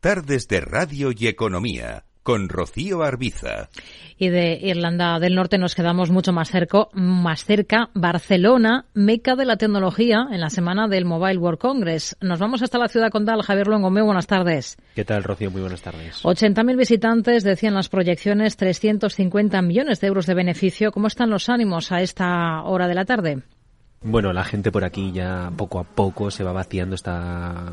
Tardes 0.00 0.48
de 0.48 0.60
Radio 0.60 1.10
y 1.16 1.28
Economía 1.28 2.04
con 2.22 2.48
Rocío 2.48 3.02
Arbiza. 3.02 3.68
Y 4.16 4.28
de 4.28 4.58
Irlanda 4.62 5.18
del 5.18 5.34
Norte 5.34 5.58
nos 5.58 5.74
quedamos 5.74 6.10
mucho 6.10 6.32
más 6.32 6.50
cerca, 6.50 6.86
más 6.92 7.44
cerca, 7.44 7.90
Barcelona, 7.94 8.86
meca 8.94 9.34
de 9.34 9.44
la 9.44 9.56
tecnología 9.56 10.26
en 10.30 10.40
la 10.40 10.50
semana 10.50 10.86
del 10.86 11.04
Mobile 11.04 11.38
World 11.38 11.58
Congress. 11.58 12.16
Nos 12.20 12.38
vamos 12.38 12.62
hasta 12.62 12.78
la 12.78 12.88
ciudad 12.88 13.10
condal. 13.10 13.42
Javier 13.42 13.66
Luengo, 13.66 13.90
muy 13.90 14.02
buenas 14.02 14.26
tardes. 14.26 14.76
¿Qué 14.94 15.04
tal, 15.04 15.24
Rocío? 15.24 15.50
Muy 15.50 15.60
buenas 15.60 15.82
tardes. 15.82 16.22
80.000 16.22 16.76
visitantes, 16.76 17.42
decían 17.42 17.74
las 17.74 17.88
proyecciones, 17.88 18.56
350 18.56 19.60
millones 19.62 20.00
de 20.00 20.06
euros 20.06 20.26
de 20.26 20.34
beneficio. 20.34 20.92
¿Cómo 20.92 21.08
están 21.08 21.30
los 21.30 21.48
ánimos 21.48 21.90
a 21.90 22.02
esta 22.02 22.62
hora 22.62 22.86
de 22.86 22.94
la 22.94 23.04
tarde? 23.04 23.42
Bueno, 24.04 24.32
la 24.32 24.42
gente 24.42 24.72
por 24.72 24.82
aquí 24.82 25.12
ya 25.12 25.52
poco 25.56 25.78
a 25.78 25.84
poco 25.84 26.32
se 26.32 26.42
va 26.42 26.52
vaciando 26.52 26.96
esta 26.96 27.72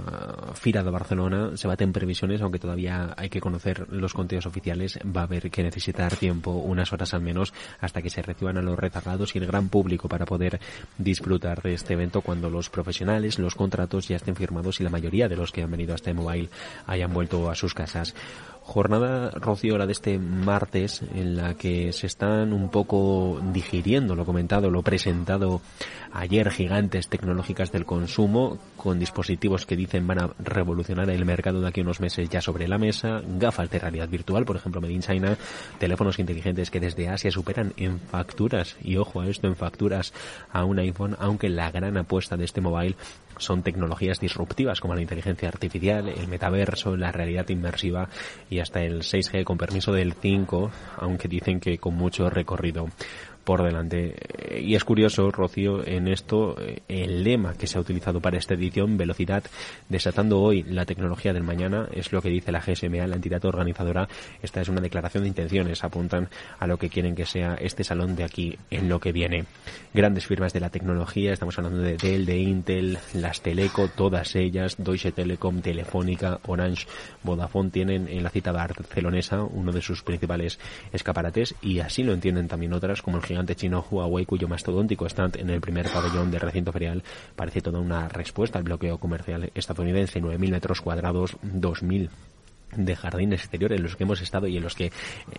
fira 0.53 0.83
de 0.83 0.91
Barcelona, 0.91 1.57
se 1.57 1.67
baten 1.67 1.91
previsiones, 1.91 2.39
aunque 2.43 2.59
todavía 2.59 3.15
hay 3.17 3.29
que 3.29 3.41
conocer 3.41 3.87
los 3.89 4.13
conteos 4.13 4.45
oficiales, 4.45 4.99
va 5.03 5.21
a 5.21 5.23
haber 5.23 5.49
que 5.49 5.63
necesitar 5.63 6.15
tiempo, 6.15 6.51
unas 6.51 6.93
horas 6.93 7.15
al 7.15 7.21
menos, 7.21 7.51
hasta 7.79 8.03
que 8.03 8.11
se 8.11 8.21
reciban 8.21 8.59
a 8.59 8.61
los 8.61 8.77
rezagados 8.77 9.35
y 9.35 9.39
el 9.39 9.47
gran 9.47 9.69
público 9.69 10.07
para 10.07 10.27
poder 10.27 10.59
disfrutar 10.99 11.63
de 11.63 11.73
este 11.73 11.93
evento 11.93 12.21
cuando 12.21 12.51
los 12.51 12.69
profesionales, 12.69 13.39
los 13.39 13.55
contratos 13.55 14.07
ya 14.07 14.17
estén 14.17 14.35
firmados 14.35 14.79
y 14.79 14.83
la 14.83 14.91
mayoría 14.91 15.29
de 15.29 15.35
los 15.35 15.51
que 15.51 15.63
han 15.63 15.71
venido 15.71 15.93
a 15.93 15.95
este 15.95 16.13
mobile 16.13 16.49
hayan 16.85 17.11
vuelto 17.11 17.49
a 17.49 17.55
sus 17.55 17.73
casas. 17.73 18.13
Jornada, 18.61 19.31
Rocío, 19.31 19.77
la 19.77 19.87
de 19.87 19.93
este 19.93 20.19
martes, 20.19 21.01
en 21.15 21.35
la 21.35 21.55
que 21.55 21.91
se 21.91 22.05
están 22.05 22.53
un 22.53 22.69
poco 22.69 23.41
digiriendo 23.51 24.15
lo 24.15 24.25
comentado, 24.25 24.69
lo 24.69 24.83
presentado 24.83 25.61
ayer, 26.13 26.51
gigantes 26.51 27.07
tecnológicas 27.07 27.71
del 27.71 27.85
consumo, 27.85 28.59
con 28.77 28.99
dispositivos 28.99 29.65
que 29.65 29.75
dicen 29.75 30.05
van 30.05 30.19
a 30.19 30.29
revolucionar 30.39 31.09
el 31.09 31.25
mercado 31.25 31.61
de 31.61 31.67
aquí 31.67 31.81
a 31.81 31.83
unos 31.83 31.99
meses 31.99 32.29
ya 32.29 32.41
sobre 32.41 32.67
la 32.67 32.77
mesa, 32.77 33.21
gafas 33.25 33.69
de 33.69 33.79
realidad 33.79 34.07
virtual, 34.07 34.45
por 34.45 34.55
ejemplo, 34.55 34.81
Made 34.81 34.93
in 34.93 35.01
China, 35.01 35.37
teléfonos 35.79 36.19
inteligentes 36.19 36.69
que 36.69 36.79
desde 36.79 37.09
Asia 37.09 37.31
superan 37.31 37.73
en 37.77 37.99
facturas, 37.99 38.77
y 38.83 38.97
ojo 38.97 39.21
a 39.21 39.27
esto, 39.27 39.47
en 39.47 39.55
facturas 39.55 40.13
a 40.51 40.63
un 40.63 40.79
iPhone, 40.79 41.15
aunque 41.19 41.49
la 41.49 41.71
gran 41.71 41.97
apuesta 41.97 42.37
de 42.37 42.45
este 42.45 42.61
mobile 42.61 42.95
son 43.39 43.63
tecnologías 43.63 44.19
disruptivas 44.19 44.79
como 44.79 44.95
la 44.95 45.01
inteligencia 45.01 45.47
artificial, 45.47 46.07
el 46.07 46.27
metaverso, 46.27 46.95
la 46.95 47.11
realidad 47.11 47.49
inmersiva 47.49 48.09
y 48.49 48.59
hasta 48.59 48.83
el 48.83 49.01
6G 49.01 49.43
con 49.43 49.57
permiso 49.57 49.91
del 49.91 50.13
5, 50.13 50.71
aunque 50.97 51.27
dicen 51.27 51.59
que 51.59 51.77
con 51.77 51.95
mucho 51.95 52.29
recorrido 52.29 52.87
por 53.49 53.63
delante. 53.63 54.13
Y 54.61 54.75
es 54.75 54.83
curioso, 54.83 55.31
Rocío, 55.31 55.83
en 55.83 56.07
esto 56.07 56.55
eh, 56.61 56.83
el 56.87 57.23
lema 57.23 57.55
que 57.55 57.65
se 57.65 57.79
ha 57.79 57.81
utilizado 57.81 58.21
para 58.21 58.37
esta 58.37 58.53
edición, 58.53 58.95
velocidad, 58.95 59.43
desatando 59.87 60.39
hoy 60.39 60.61
la 60.61 60.85
tecnología 60.85 61.33
del 61.33 61.41
mañana, 61.41 61.87
es 61.91 62.11
lo 62.11 62.21
que 62.21 62.29
dice 62.29 62.51
la 62.51 62.61
GSMA, 62.61 63.07
la 63.07 63.15
entidad 63.15 63.43
organizadora. 63.45 64.07
Esta 64.43 64.61
es 64.61 64.69
una 64.69 64.81
declaración 64.81 65.23
de 65.23 65.29
intenciones, 65.29 65.83
apuntan 65.83 66.29
a 66.59 66.67
lo 66.67 66.77
que 66.77 66.89
quieren 66.89 67.15
que 67.15 67.25
sea 67.25 67.55
este 67.55 67.83
salón 67.83 68.15
de 68.15 68.23
aquí 68.23 68.55
en 68.69 68.87
lo 68.87 68.99
que 68.99 69.11
viene. 69.11 69.45
Grandes 69.95 70.27
firmas 70.27 70.53
de 70.53 70.59
la 70.59 70.69
tecnología, 70.69 71.33
estamos 71.33 71.57
hablando 71.57 71.79
de 71.79 71.97
Dell, 71.97 72.27
de 72.27 72.37
Intel, 72.37 72.99
las 73.15 73.41
Teleco, 73.41 73.87
todas 73.87 74.35
ellas, 74.35 74.75
Deutsche 74.77 75.11
Telekom, 75.11 75.61
Telefónica, 75.61 76.39
Orange, 76.45 76.85
Vodafone 77.23 77.71
tienen 77.71 78.07
en 78.09 78.21
la 78.21 78.29
cita 78.29 78.51
barcelonesa 78.51 79.41
uno 79.41 79.71
de 79.71 79.81
sus 79.81 80.03
principales 80.03 80.59
escaparates 80.93 81.55
y 81.63 81.79
así 81.79 82.03
lo 82.03 82.13
entienden 82.13 82.47
también 82.47 82.73
otras 82.73 83.01
como 83.01 83.17
el 83.17 83.23
gigante 83.23 83.38
chino 83.47 83.85
Huawei, 83.89 84.25
cuyo 84.25 84.47
mastodóntico 84.47 85.05
stand 85.07 85.37
en 85.37 85.49
el 85.49 85.61
primer 85.61 85.89
pabellón 85.91 86.31
del 86.31 86.41
recinto 86.41 86.71
ferial 86.71 87.03
parece 87.35 87.61
toda 87.61 87.79
una 87.79 88.07
respuesta 88.07 88.57
al 88.57 88.63
bloqueo 88.63 88.97
comercial 88.97 89.51
estadounidense, 89.55 90.21
9.000 90.21 90.51
metros 90.51 90.81
cuadrados, 90.81 91.37
2.000 91.43 92.09
de 92.75 92.95
jardines 92.95 93.41
exteriores 93.41 93.77
en 93.77 93.83
los 93.83 93.95
que 93.95 94.03
hemos 94.03 94.21
estado 94.21 94.47
y 94.47 94.57
en 94.57 94.63
los 94.63 94.75
que 94.75 94.91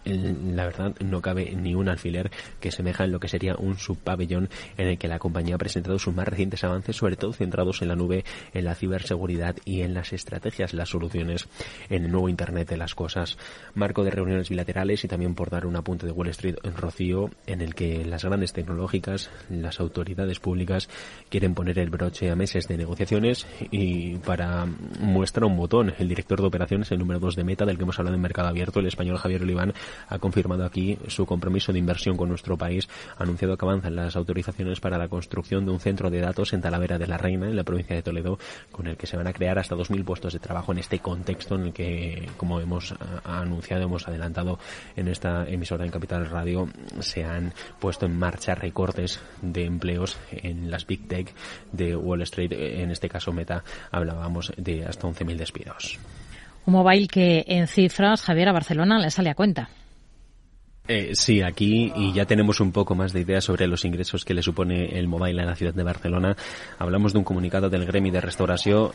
la 0.05 0.65
verdad 0.65 0.95
no 1.01 1.21
cabe 1.23 1.55
ni 1.55 1.75
un 1.75 1.89
alfiler 1.89 2.31
que 2.61 2.71
semeja 2.71 3.05
en 3.05 3.13
lo 3.13 3.21
que 3.21 3.29
sería 3.29 3.57
un 3.57 3.79
subpabellón 3.79 4.49
en 4.77 4.89
el 4.89 4.99
que 4.99 5.09
la 5.09 5.19
compañía 5.19 5.55
ha 5.55 5.59
presentado 5.59 5.99
sus 5.99 6.15
más 6.15 6.27
recientes 6.27 6.65
avances, 6.65 6.97
sobre 6.97 7.17
todo 7.17 7.33
centrados 7.33 7.83
en 7.83 7.89
la 7.89 7.97
nube, 7.97 8.25
en 8.53 8.65
la 8.65 8.75
ciberseguridad 8.75 9.57
y 9.65 9.83
en 9.83 9.95
las 9.95 10.13
estrategias, 10.13 10.75
las 10.75 10.91
soluciones 10.91 11.49
en 11.89 12.05
el 12.05 12.11
nuevo 12.11 12.29
Internet 12.29 12.69
de 12.69 12.77
las 12.77 12.95
cosas. 12.95 13.39
Marco 13.75 14.05
de 14.05 14.11
reuniones 14.11 14.49
bilaterales 14.49 15.05
y 15.05 15.09
también 15.09 15.35
por 15.35 15.51
dar 15.51 15.67
un 15.67 15.77
apunte 15.77 16.07
de 16.07 16.13
Wall 16.13 16.29
Street 16.29 16.57
en 16.63 16.77
Rocío, 16.77 17.31
en 17.47 17.61
el 17.61 17.75
que 17.75 18.05
las 18.05 18.25
grandes 18.25 18.53
tecnológicas, 18.53 19.31
las 19.49 19.81
autoridades 19.81 20.41
públicas 20.41 20.89
quieren 21.29 21.55
poner 21.55 21.79
el 21.79 21.91
broche 21.91 22.31
a 22.31 22.37
meses 22.37 22.67
de 22.69 22.77
negociaciones 22.77 23.47
y 23.71 24.17
para 24.19 24.67
muestra 24.99 25.47
un 25.47 25.57
botón, 25.57 25.95
el 25.99 26.09
director 26.09 26.41
de 26.41 26.47
operaciones, 26.47 26.91
el 26.91 26.99
número 26.99 27.20
de 27.21 27.45
Meta, 27.45 27.67
del 27.67 27.77
que 27.77 27.83
hemos 27.83 27.99
hablado 27.99 28.17
en 28.17 28.23
Mercado 28.23 28.49
Abierto, 28.49 28.81
el 28.81 28.87
español 28.87 29.19
Javier 29.19 29.43
Oliván, 29.43 29.75
ha 30.09 30.19
confirmado 30.19 30.65
aquí 30.65 30.99
su 31.09 31.27
compromiso 31.27 31.73
de 31.73 31.79
inversión 31.79 32.17
con 32.17 32.31
nuestro 32.31 32.57
país, 32.57 32.89
ha 33.19 33.23
anunciado 33.23 33.57
que 33.57 33.65
avanzan 33.67 33.95
las 33.95 34.17
autorizaciones 34.17 34.81
para 34.81 34.99
la 34.99 35.09
construcción 35.09 35.65
de 35.67 35.73
un 35.73 35.81
centro 35.81 36.11
de 36.11 36.21
datos 36.21 36.53
en 36.53 36.63
Talavera 36.63 36.99
de 36.99 37.07
la 37.07 37.19
Reina, 37.19 37.47
en 37.47 37.57
la 37.57 37.65
provincia 37.65 37.95
de 37.95 38.03
Toledo, 38.03 38.39
con 38.73 38.87
el 38.87 38.97
que 38.97 39.07
se 39.07 39.17
van 39.17 39.27
a 39.27 39.33
crear 39.33 39.59
hasta 39.59 39.77
2.000 39.77 40.05
puestos 40.05 40.33
de 40.33 40.39
trabajo 40.39 40.73
en 40.73 40.79
este 40.79 40.99
contexto 40.99 41.57
en 41.57 41.67
el 41.67 41.73
que, 41.73 42.29
como 42.37 42.61
hemos 42.61 42.95
anunciado, 43.25 43.85
hemos 43.85 44.09
adelantado 44.09 44.59
en 44.97 45.09
esta 45.09 45.47
emisora 45.47 45.85
en 45.85 45.91
Capital 45.91 46.29
Radio, 46.29 46.69
se 47.01 47.25
han 47.25 47.53
puesto 47.79 48.07
en 48.07 48.19
marcha 48.19 48.55
recortes 48.55 49.21
de 49.43 49.65
empleos 49.65 50.17
en 50.31 50.71
las 50.71 50.87
Big 50.87 51.07
Tech 51.07 51.35
de 51.73 51.97
Wall 51.97 52.23
Street, 52.23 52.53
en 52.53 52.91
este 52.91 53.09
caso 53.09 53.33
Meta, 53.33 53.63
hablábamos 53.91 54.53
de 54.57 54.85
hasta 54.85 55.07
11.000 55.07 55.37
despidos. 55.37 55.99
Un 56.71 56.77
mobile 56.77 57.09
que 57.09 57.45
en 57.49 57.67
cifras, 57.67 58.23
Javier, 58.23 58.49
a 58.49 58.53
Barcelona 58.53 59.01
le 59.01 59.11
sale 59.11 59.29
a 59.29 59.35
cuenta. 59.35 59.69
Eh, 60.87 61.11
sí, 61.15 61.43
aquí 61.43 61.93
y 61.97 62.13
ya 62.13 62.27
tenemos 62.27 62.61
un 62.61 62.71
poco 62.71 62.95
más 62.95 63.13
de 63.13 63.23
idea 63.23 63.41
sobre 63.41 63.67
los 63.67 63.85
ingresos 63.85 64.25
que 64.25 64.35
le 64.35 64.43
supone 64.43 64.97
el 64.97 65.09
mobile 65.09 65.43
a 65.43 65.47
la 65.47 65.57
ciudad 65.57 65.75
de 65.75 65.83
Barcelona. 65.83 66.37
Hablamos 66.79 67.13
de 67.13 67.19
un 67.19 67.25
comunicado 67.25 67.71
del 67.71 67.87
gremio 67.87 68.13
de 68.13 68.21
restauración 68.21 68.93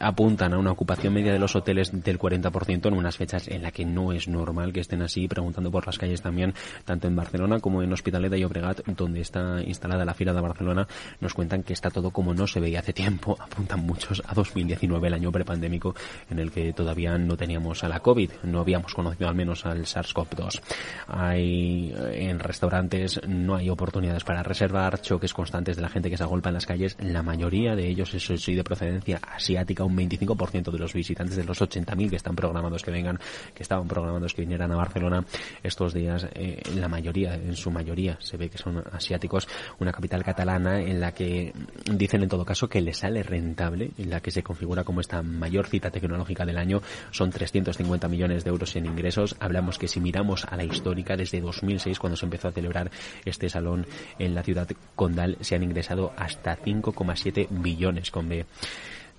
apuntan 0.00 0.52
a 0.52 0.58
una 0.58 0.72
ocupación 0.72 1.14
media 1.14 1.32
de 1.32 1.38
los 1.38 1.56
hoteles 1.56 1.90
del 1.92 2.18
40% 2.18 2.86
en 2.86 2.94
unas 2.94 3.16
fechas 3.16 3.48
en 3.48 3.62
las 3.62 3.72
que 3.72 3.84
no 3.84 4.12
es 4.12 4.28
normal 4.28 4.72
que 4.72 4.80
estén 4.80 5.02
así, 5.02 5.28
preguntando 5.28 5.70
por 5.70 5.86
las 5.86 5.98
calles 5.98 6.22
también, 6.22 6.54
tanto 6.84 7.08
en 7.08 7.16
Barcelona 7.16 7.60
como 7.60 7.82
en 7.82 7.92
Hospitalet 7.92 8.30
de 8.30 8.40
Llobregat, 8.40 8.86
donde 8.86 9.20
está 9.20 9.62
instalada 9.62 10.04
la 10.04 10.14
Fira 10.14 10.32
de 10.32 10.40
Barcelona, 10.40 10.86
nos 11.20 11.34
cuentan 11.34 11.62
que 11.62 11.72
está 11.72 11.90
todo 11.90 12.10
como 12.10 12.34
no 12.34 12.46
se 12.46 12.60
veía 12.60 12.80
hace 12.80 12.92
tiempo, 12.92 13.36
apuntan 13.40 13.80
muchos 13.80 14.22
a 14.26 14.34
2019, 14.34 15.08
el 15.08 15.14
año 15.14 15.32
prepandémico, 15.32 15.94
en 16.30 16.38
el 16.38 16.50
que 16.50 16.72
todavía 16.72 17.16
no 17.18 17.36
teníamos 17.36 17.84
a 17.84 17.88
la 17.88 18.00
COVID, 18.00 18.30
no 18.44 18.60
habíamos 18.60 18.94
conocido 18.94 19.28
al 19.28 19.34
menos 19.34 19.66
al 19.66 19.84
SARS-CoV-2. 19.84 20.60
Hay 21.08 21.94
en 22.12 22.38
restaurantes 22.38 23.20
no 23.26 23.56
hay 23.56 23.70
oportunidades 23.70 24.24
para 24.24 24.42
reservar, 24.42 25.00
choques 25.00 25.32
constantes 25.32 25.76
de 25.76 25.82
la 25.82 25.88
gente 25.88 26.10
que 26.10 26.16
se 26.16 26.22
agolpa 26.22 26.50
en 26.50 26.54
las 26.54 26.66
calles, 26.66 26.96
la 27.00 27.22
mayoría 27.22 27.76
de 27.76 27.88
ellos 27.88 28.14
es 28.14 28.24
sí 28.42 28.54
de 28.54 28.64
procedencia 28.64 29.20
asiática, 29.34 29.84
un 29.84 29.96
25% 29.96 30.70
de 30.70 30.78
los 30.78 30.92
visitantes 30.92 31.36
de 31.36 31.44
los 31.44 31.60
80.000 31.60 32.10
que 32.10 32.16
están 32.16 32.36
programados 32.36 32.82
que 32.82 32.90
vengan, 32.90 33.18
que 33.54 33.62
estaban 33.62 33.88
programados 33.88 34.34
que 34.34 34.42
vinieran 34.42 34.70
a 34.72 34.76
Barcelona 34.76 35.24
estos 35.62 35.94
días, 35.94 36.26
eh, 36.34 36.62
la 36.74 36.88
mayoría, 36.88 37.34
en 37.34 37.56
su 37.56 37.70
mayoría, 37.70 38.16
se 38.20 38.36
ve 38.36 38.48
que 38.48 38.58
son 38.58 38.82
asiáticos, 38.92 39.48
una 39.78 39.92
capital 39.92 40.24
catalana 40.24 40.80
en 40.80 41.00
la 41.00 41.12
que 41.12 41.52
dicen 41.90 42.22
en 42.22 42.28
todo 42.28 42.44
caso 42.44 42.68
que 42.68 42.80
le 42.80 42.92
sale 42.92 43.22
rentable, 43.22 43.90
en 43.98 44.10
la 44.10 44.20
que 44.20 44.30
se 44.30 44.42
configura 44.42 44.84
como 44.84 45.00
esta 45.00 45.22
mayor 45.22 45.66
cita 45.66 45.90
tecnológica 45.90 46.44
del 46.44 46.58
año, 46.58 46.82
son 47.10 47.30
350 47.30 48.08
millones 48.08 48.44
de 48.44 48.50
euros 48.50 48.74
en 48.76 48.86
ingresos. 48.86 49.36
Hablamos 49.40 49.78
que 49.78 49.88
si 49.88 50.00
miramos 50.00 50.44
a 50.44 50.56
la 50.56 50.64
histórica, 50.64 51.16
desde 51.16 51.40
2006, 51.40 51.98
cuando 51.98 52.16
se 52.16 52.26
empezó 52.26 52.48
a 52.48 52.52
celebrar 52.52 52.90
este 53.24 53.48
salón 53.48 53.86
en 54.18 54.34
la 54.34 54.42
ciudad 54.42 54.68
condal, 54.94 55.36
se 55.40 55.54
han 55.54 55.62
ingresado 55.62 56.12
hasta 56.16 56.56
5,7 56.56 57.48
billones 57.50 58.10
con 58.10 58.28
B 58.28 58.46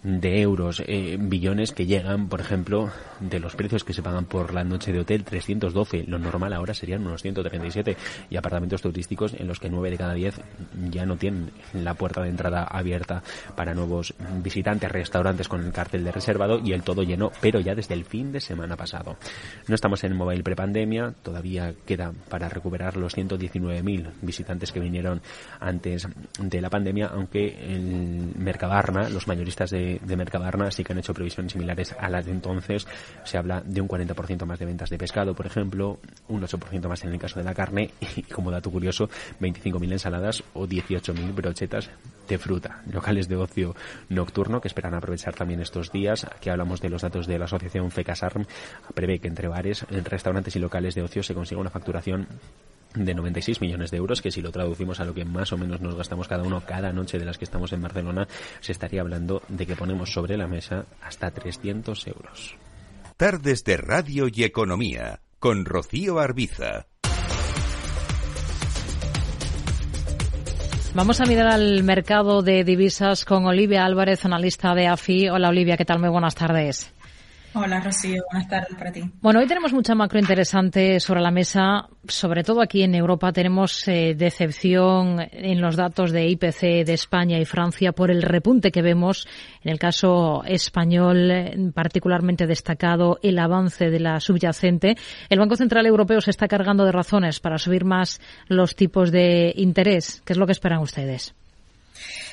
de 0.06 0.40
euros, 0.40 0.84
eh, 0.86 1.18
billones 1.20 1.72
que 1.72 1.88
llegan, 1.88 2.30
por 2.30 2.40
ejemplo, 2.40 2.92
de 3.20 3.40
los 3.40 3.56
precios 3.56 3.84
que 3.84 3.92
se 3.92 4.04
pagan 4.04 4.26
por 4.26 4.54
la 4.54 4.64
noche 4.64 4.94
de 4.94 5.00
hotel, 5.00 5.24
312. 5.24 6.04
Lo 6.08 6.20
normal 6.20 6.54
ahora 6.54 6.76
serían 6.76 7.06
unos 7.08 7.24
137. 7.24 7.98
Y 8.30 8.38
apartamentos 8.38 8.84
turísticos 8.84 9.34
en 9.34 9.48
los 9.48 9.60
que 9.60 9.70
9 9.70 9.90
de 9.90 9.98
cada 9.98 10.14
10 10.14 10.42
ya 10.92 11.08
no 11.08 11.18
tienen 11.18 11.50
la 11.74 11.96
puerta 11.96 12.22
de 12.22 12.30
entrada 12.30 12.64
abierta 12.66 13.24
para 13.56 13.74
nuevos 13.74 14.14
visitantes, 14.44 14.92
restaurantes 14.92 15.48
con 15.48 15.66
el 15.66 15.72
cartel 15.72 16.04
de 16.04 16.12
reservado 16.12 16.60
y 16.60 16.74
el 16.74 16.84
todo 16.84 17.02
lleno, 17.02 17.32
pero 17.42 17.60
ya 17.60 17.74
desde 17.74 17.96
el 17.96 18.06
fin 18.06 18.32
de 18.32 18.42
semana 18.42 18.76
pasado. 18.76 19.18
No 19.68 19.74
estamos 19.74 20.04
en 20.04 20.16
mobile 20.16 20.44
prepandemia, 20.44 21.16
todavía 21.24 21.74
queda 21.88 22.14
para 22.30 22.48
recuperar 22.48 22.96
los 22.96 23.18
119.000 23.18 24.12
visitantes 24.22 24.72
que 24.72 24.80
vinieron 24.80 25.22
antes 25.60 26.08
de 26.40 26.62
la 26.62 26.70
pandemia, 26.70 27.08
aunque 27.08 27.74
el 27.74 28.34
Mercabarna, 28.38 29.10
los 29.10 29.28
mayoristas 29.28 29.72
de 29.72 29.95
de, 30.02 30.16
Mercabarna 30.16 30.72
sí 30.72 30.84
que 30.84 30.94
han 30.94 31.00
hecho 31.00 31.14
previsiones 31.14 31.54
similares 31.54 31.96
a 32.00 32.10
las 32.10 32.26
de 32.26 32.32
entonces. 32.32 32.88
Se 33.24 33.38
habla 33.38 33.62
de 33.62 33.82
un 33.82 33.88
40% 33.88 34.46
más 34.46 34.60
de 34.60 34.66
ventas 34.66 34.90
de 34.90 34.98
pescado, 34.98 35.34
por 35.34 35.46
ejemplo, 35.46 36.00
un 36.28 36.42
8% 36.42 36.88
más 36.88 37.04
en 37.04 37.14
el 37.14 37.20
caso 37.20 37.40
de 37.40 37.46
la 37.46 37.54
carne 37.54 37.92
y, 38.16 38.24
como 38.24 38.52
dato 38.52 38.72
curioso, 38.72 39.10
25.000 39.40 39.92
ensaladas 39.92 40.44
o 40.54 40.68
18.000 40.68 41.34
brochetas 41.34 41.90
de 42.28 42.38
fruta. 42.38 42.82
Locales 42.92 43.28
de 43.28 43.36
ocio 43.36 43.76
nocturno 44.10 44.62
que 44.62 44.68
esperan 44.68 44.94
aprovechar 44.94 45.36
también 45.36 45.62
estos 45.62 45.92
días. 45.92 46.26
Aquí 46.26 46.50
hablamos 46.50 46.82
de 46.82 46.90
los 46.90 47.02
datos 47.02 47.28
de 47.28 47.38
la 47.38 47.46
asociación 47.46 47.92
FECASARM. 47.92 48.46
Prevé 48.94 49.20
que 49.20 49.28
entre 49.28 49.48
bares, 49.48 49.86
restaurantes 49.90 50.56
y 50.56 50.60
locales 50.60 50.96
de 50.96 51.04
ocio 51.04 51.24
se 51.24 51.34
consiga 51.34 51.62
una 51.62 51.70
facturación 51.70 52.28
de 52.96 53.14
96 53.14 53.62
millones 53.62 53.92
de 53.92 53.98
euros, 53.98 54.22
que 54.22 54.32
si 54.32 54.42
lo 54.42 54.52
traducimos 54.52 55.00
a 55.00 55.06
lo 55.06 55.14
que 55.14 55.26
más 55.26 55.52
o 55.54 55.58
menos 55.58 55.82
nos 55.82 55.96
gastamos 55.96 56.28
cada 56.28 56.44
uno 56.44 56.64
cada 56.66 56.92
noche 56.92 57.20
de 57.20 57.26
las 57.26 57.38
que 57.38 57.46
estamos 57.46 57.74
en 57.74 57.82
Barcelona, 57.82 58.28
se 58.62 58.72
estaría 58.72 59.02
hablando 59.02 59.42
de 59.48 59.66
que 59.66 59.76
ponemos 59.76 60.12
sobre 60.12 60.38
la 60.38 60.48
mesa 60.48 60.86
hasta 61.02 61.32
300 61.32 62.08
euros. 62.08 62.56
Tardes 63.18 63.64
de 63.64 63.78
Radio 63.78 64.28
y 64.32 64.44
Economía, 64.44 65.22
con 65.40 65.66
Rocío 65.66 66.20
Arbiza. 66.20 66.88
Vamos 70.96 71.20
a 71.20 71.26
mirar 71.26 71.48
al 71.48 71.84
mercado 71.84 72.42
de 72.42 72.64
divisas 72.64 73.26
con 73.26 73.46
Olivia 73.46 73.84
Álvarez, 73.84 74.24
analista 74.24 74.74
de 74.74 74.88
AFI. 74.88 75.28
Hola 75.28 75.50
Olivia, 75.50 75.76
¿qué 75.76 75.84
tal? 75.84 76.00
Muy 76.00 76.08
buenas 76.08 76.36
tardes. 76.36 76.95
Hola 77.58 77.80
Rocío, 77.80 78.22
buenas 78.30 78.50
tardes 78.50 78.78
para 78.78 78.92
ti. 78.92 79.02
Bueno, 79.22 79.40
hoy 79.40 79.48
tenemos 79.48 79.72
mucha 79.72 79.96
macro 79.96 80.20
interesante 80.20 81.00
sobre 81.00 81.22
la 81.22 81.32
mesa, 81.32 81.88
sobre 82.06 82.44
todo 82.44 82.62
aquí 82.62 82.84
en 82.84 82.94
Europa 82.96 83.32
tenemos 83.32 83.88
eh, 83.88 84.14
decepción 84.14 85.26
en 85.32 85.62
los 85.62 85.78
datos 85.78 86.12
de 86.12 86.28
IPC 86.28 86.86
de 86.86 86.94
España 86.94 87.40
y 87.40 87.46
Francia 87.46 87.94
por 87.94 88.12
el 88.12 88.24
repunte 88.24 88.74
que 88.74 88.82
vemos 88.82 89.26
en 89.64 89.72
el 89.72 89.80
caso 89.80 90.44
español, 90.44 91.72
particularmente 91.74 92.46
destacado 92.46 93.20
el 93.24 93.40
avance 93.40 93.90
de 93.90 94.02
la 94.02 94.20
subyacente. 94.20 94.98
El 95.30 95.40
Banco 95.40 95.56
Central 95.56 95.86
Europeo 95.86 96.20
se 96.20 96.32
está 96.32 96.50
cargando 96.50 96.84
de 96.84 96.92
razones 96.92 97.40
para 97.40 97.58
subir 97.58 97.86
más 97.86 98.20
los 98.50 98.76
tipos 98.76 99.14
de 99.14 99.54
interés. 99.56 100.22
¿Qué 100.26 100.34
es 100.34 100.38
lo 100.38 100.46
que 100.46 100.52
esperan 100.52 100.80
ustedes? 100.82 101.34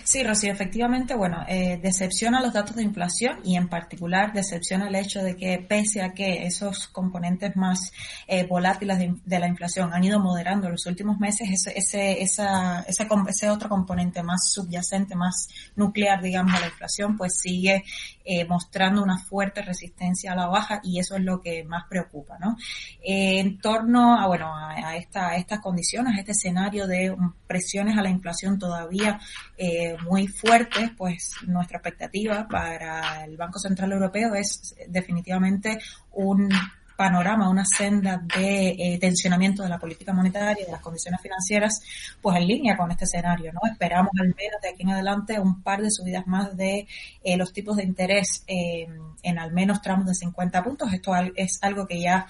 Sí, 0.04 0.24
Rocío, 0.24 0.52
efectivamente, 0.52 1.14
bueno, 1.14 1.44
eh, 1.48 1.78
decepciona 1.80 2.40
los 2.40 2.52
datos 2.52 2.74
de 2.74 2.82
inflación 2.82 3.38
y 3.44 3.56
en 3.56 3.68
particular 3.68 4.32
decepciona 4.32 4.88
el 4.88 4.94
hecho 4.96 5.22
de 5.22 5.36
que 5.36 5.58
pese 5.58 6.02
a 6.02 6.12
que 6.12 6.44
esos 6.44 6.88
componentes 6.88 7.56
más 7.56 7.92
eh, 8.26 8.44
volátiles 8.46 8.98
de, 8.98 9.38
la 9.38 9.46
inflación 9.46 9.94
han 9.94 10.02
ido 10.04 10.18
moderando 10.18 10.66
en 10.66 10.72
los 10.72 10.86
últimos 10.86 11.18
meses, 11.18 11.48
ese, 11.50 11.78
ese, 11.78 12.20
esa, 12.22 12.80
ese, 12.80 13.06
ese 13.28 13.50
otro 13.50 13.68
componente 13.68 14.22
más 14.22 14.52
subyacente, 14.52 15.14
más 15.14 15.48
nuclear, 15.76 16.20
digamos, 16.20 16.54
a 16.54 16.60
la 16.60 16.66
inflación, 16.66 17.16
pues 17.16 17.38
sigue 17.38 17.84
eh, 18.24 18.44
mostrando 18.44 19.02
una 19.02 19.18
fuerte 19.18 19.62
resistencia 19.62 20.32
a 20.32 20.36
la 20.36 20.46
baja 20.46 20.80
y 20.84 20.98
eso 20.98 21.16
es 21.16 21.22
lo 21.22 21.40
que 21.40 21.64
más 21.64 21.84
preocupa, 21.88 22.38
¿no? 22.38 22.56
Eh, 23.02 23.40
en 23.40 23.58
torno 23.58 24.18
a, 24.18 24.26
bueno, 24.26 24.54
a, 24.54 24.96
esta, 24.96 25.30
a 25.30 25.36
estas 25.36 25.60
condiciones, 25.60 26.18
este 26.18 26.32
escenario 26.32 26.86
de 26.86 27.16
presiones 27.46 27.98
a 27.98 28.02
la 28.02 28.10
inflación 28.10 28.58
todavía 28.58 29.20
eh, 29.58 29.91
muy 29.98 30.26
fuertes, 30.28 30.90
pues 30.96 31.34
nuestra 31.46 31.78
expectativa 31.78 32.46
para 32.48 33.24
el 33.24 33.36
Banco 33.36 33.58
Central 33.58 33.92
Europeo 33.92 34.34
es 34.34 34.74
definitivamente 34.88 35.78
un 36.12 36.50
panorama, 36.96 37.48
una 37.48 37.64
senda 37.64 38.22
de 38.36 38.70
eh, 38.70 38.98
tensionamiento 39.00 39.62
de 39.62 39.68
la 39.68 39.78
política 39.78 40.12
monetaria 40.12 40.62
y 40.62 40.66
de 40.66 40.72
las 40.72 40.80
condiciones 40.80 41.20
financieras, 41.20 41.82
pues 42.20 42.36
en 42.36 42.46
línea 42.46 42.76
con 42.76 42.90
este 42.90 43.04
escenario, 43.04 43.52
¿no? 43.52 43.60
Esperamos 43.70 44.10
al 44.20 44.28
menos 44.28 44.60
de 44.62 44.68
aquí 44.68 44.82
en 44.82 44.90
adelante 44.90 45.40
un 45.40 45.62
par 45.62 45.82
de 45.82 45.90
subidas 45.90 46.26
más 46.26 46.56
de 46.56 46.86
eh, 47.22 47.36
los 47.36 47.52
tipos 47.52 47.76
de 47.76 47.84
interés 47.84 48.44
eh, 48.46 48.86
en 49.22 49.38
al 49.38 49.52
menos 49.52 49.80
tramos 49.80 50.06
de 50.06 50.14
50 50.14 50.62
puntos. 50.62 50.92
Esto 50.92 51.12
es 51.36 51.58
algo 51.62 51.86
que 51.86 52.00
ya 52.00 52.26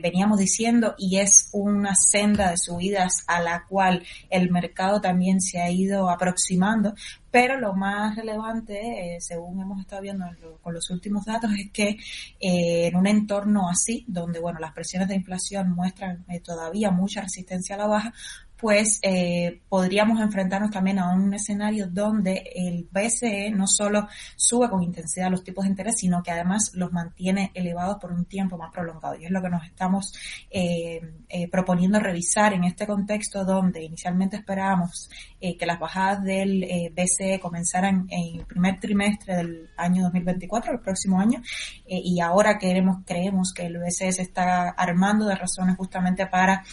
veníamos 0.00 0.38
diciendo 0.38 0.94
y 0.96 1.18
es 1.18 1.48
una 1.52 1.94
senda 1.96 2.50
de 2.50 2.56
subidas 2.56 3.24
a 3.26 3.40
la 3.40 3.64
cual 3.68 4.04
el 4.30 4.50
mercado 4.50 5.00
también 5.00 5.40
se 5.40 5.60
ha 5.60 5.70
ido 5.70 6.10
aproximando 6.10 6.94
pero 7.30 7.58
lo 7.58 7.74
más 7.74 8.16
relevante, 8.16 9.16
eh, 9.16 9.20
según 9.20 9.60
hemos 9.60 9.80
estado 9.80 10.02
viendo 10.02 10.26
con 10.62 10.74
los 10.74 10.90
últimos 10.90 11.24
datos, 11.24 11.50
es 11.58 11.70
que 11.70 11.96
eh, 12.40 12.86
en 12.86 12.96
un 12.96 13.06
entorno 13.06 13.68
así, 13.68 14.04
donde 14.08 14.40
bueno 14.40 14.58
las 14.60 14.72
presiones 14.72 15.08
de 15.08 15.16
inflación 15.16 15.70
muestran 15.74 16.24
eh, 16.28 16.40
todavía 16.40 16.90
mucha 16.90 17.20
resistencia 17.20 17.74
a 17.74 17.78
la 17.78 17.86
baja, 17.86 18.12
pues 18.58 18.98
eh, 19.02 19.60
podríamos 19.68 20.20
enfrentarnos 20.20 20.72
también 20.72 20.98
a 20.98 21.14
un 21.14 21.32
escenario 21.32 21.86
donde 21.86 22.42
el 22.54 22.88
BCE 22.90 23.50
no 23.52 23.68
solo 23.68 24.08
sube 24.34 24.68
con 24.68 24.82
intensidad 24.82 25.30
los 25.30 25.44
tipos 25.44 25.64
de 25.64 25.70
interés, 25.70 25.98
sino 25.98 26.22
que 26.24 26.32
además 26.32 26.72
los 26.74 26.92
mantiene 26.92 27.52
elevados 27.54 27.98
por 28.00 28.12
un 28.12 28.24
tiempo 28.24 28.58
más 28.58 28.72
prolongado. 28.72 29.14
Y 29.14 29.26
es 29.26 29.30
lo 29.30 29.40
que 29.40 29.48
nos 29.48 29.64
estamos 29.64 30.12
eh, 30.50 31.00
eh, 31.28 31.48
proponiendo 31.48 32.00
revisar 32.00 32.52
en 32.52 32.64
este 32.64 32.84
contexto 32.84 33.44
donde 33.44 33.84
inicialmente 33.84 34.36
esperábamos 34.36 35.08
que 35.40 35.66
las 35.66 35.78
bajadas 35.78 36.22
del 36.22 36.90
BCE 36.94 37.38
comenzaran 37.40 38.06
en 38.10 38.40
el 38.40 38.46
primer 38.46 38.80
trimestre 38.80 39.36
del 39.36 39.70
año 39.76 40.02
2024, 40.04 40.72
el 40.72 40.80
próximo 40.80 41.20
año, 41.20 41.40
y 41.86 42.20
ahora 42.20 42.58
queremos, 42.58 42.98
creemos 43.06 43.52
que 43.54 43.66
el 43.66 43.78
BCE 43.78 44.12
se 44.12 44.22
está 44.22 44.70
armando 44.70 45.26
de 45.26 45.36
razones 45.36 45.76
justamente 45.76 46.26
para 46.26 46.64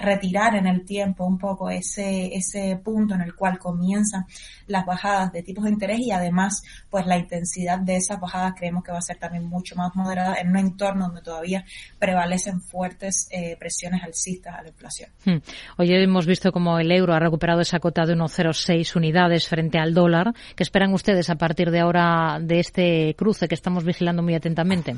retirar 0.00 0.54
en 0.54 0.66
el 0.66 0.84
tiempo 0.84 1.24
un 1.24 1.38
poco 1.38 1.68
ese, 1.70 2.34
ese 2.34 2.80
punto 2.82 3.14
en 3.14 3.22
el 3.22 3.34
cual 3.34 3.58
comienzan 3.58 4.24
las 4.66 4.86
bajadas 4.86 5.32
de 5.32 5.42
tipos 5.42 5.64
de 5.64 5.70
interés 5.70 6.00
y 6.00 6.10
además 6.10 6.62
pues 6.90 7.06
la 7.06 7.18
intensidad 7.18 7.78
de 7.78 7.96
esas 7.96 8.20
bajadas 8.20 8.54
creemos 8.56 8.84
que 8.84 8.92
va 8.92 8.98
a 8.98 9.02
ser 9.02 9.18
también 9.18 9.46
mucho 9.46 9.76
más 9.76 9.94
moderada 9.94 10.36
en 10.40 10.50
un 10.50 10.56
entorno 10.58 11.06
donde 11.06 11.22
todavía 11.22 11.64
prevalecen 11.98 12.60
fuertes 12.60 13.28
eh, 13.30 13.56
presiones 13.58 14.02
alcistas 14.02 14.54
a 14.56 14.62
la 14.62 14.68
inflación. 14.68 15.10
Hmm. 15.24 15.38
Hoy 15.76 15.92
hemos 15.92 16.26
visto 16.26 16.52
como 16.52 16.78
el 16.78 16.90
euro 16.92 17.14
ha 17.14 17.18
recuperado 17.18 17.47
esa 17.56 17.80
cota 17.80 18.06
de 18.06 18.14
1,06 18.14 18.96
unidades 18.96 19.48
frente 19.48 19.78
al 19.78 19.94
dólar. 19.94 20.32
¿Qué 20.54 20.62
esperan 20.62 20.92
ustedes 20.92 21.30
a 21.30 21.36
partir 21.36 21.70
de 21.70 21.80
ahora 21.80 22.38
de 22.40 22.60
este 22.60 23.14
cruce 23.16 23.48
que 23.48 23.54
estamos 23.54 23.84
vigilando 23.84 24.22
muy 24.22 24.34
atentamente? 24.34 24.96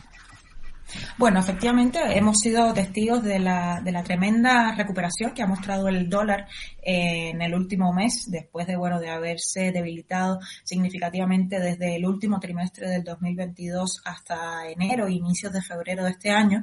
Bueno, 1.19 1.41
efectivamente 1.41 2.01
hemos 2.17 2.39
sido 2.39 2.73
testigos 2.73 3.23
de 3.23 3.39
la, 3.39 3.81
de 3.81 3.93
la 3.93 4.03
tremenda 4.03 4.75
recuperación 4.75 5.33
que 5.33 5.43
ha 5.43 5.47
mostrado 5.47 5.89
el 5.89 6.09
dólar 6.09 6.49
eh, 6.83 7.31
en 7.31 7.43
el 7.43 7.55
último 7.55 7.93
mes, 7.93 8.29
después 8.31 8.67
de 8.67 8.77
bueno 8.77 8.99
de 8.99 9.11
haberse 9.11 9.73
debilitado 9.73 10.41
significativamente 10.65 11.61
desde 11.61 11.97
el 11.97 12.07
último 12.07 12.41
trimestre 12.41 12.89
del 12.89 13.05
2022 13.05 14.03
hasta 14.05 14.69
enero, 14.69 15.09
inicios 15.09 15.53
de 15.53 15.63
febrero 15.63 16.05
de 16.05 16.11
este 16.11 16.31
año, 16.31 16.63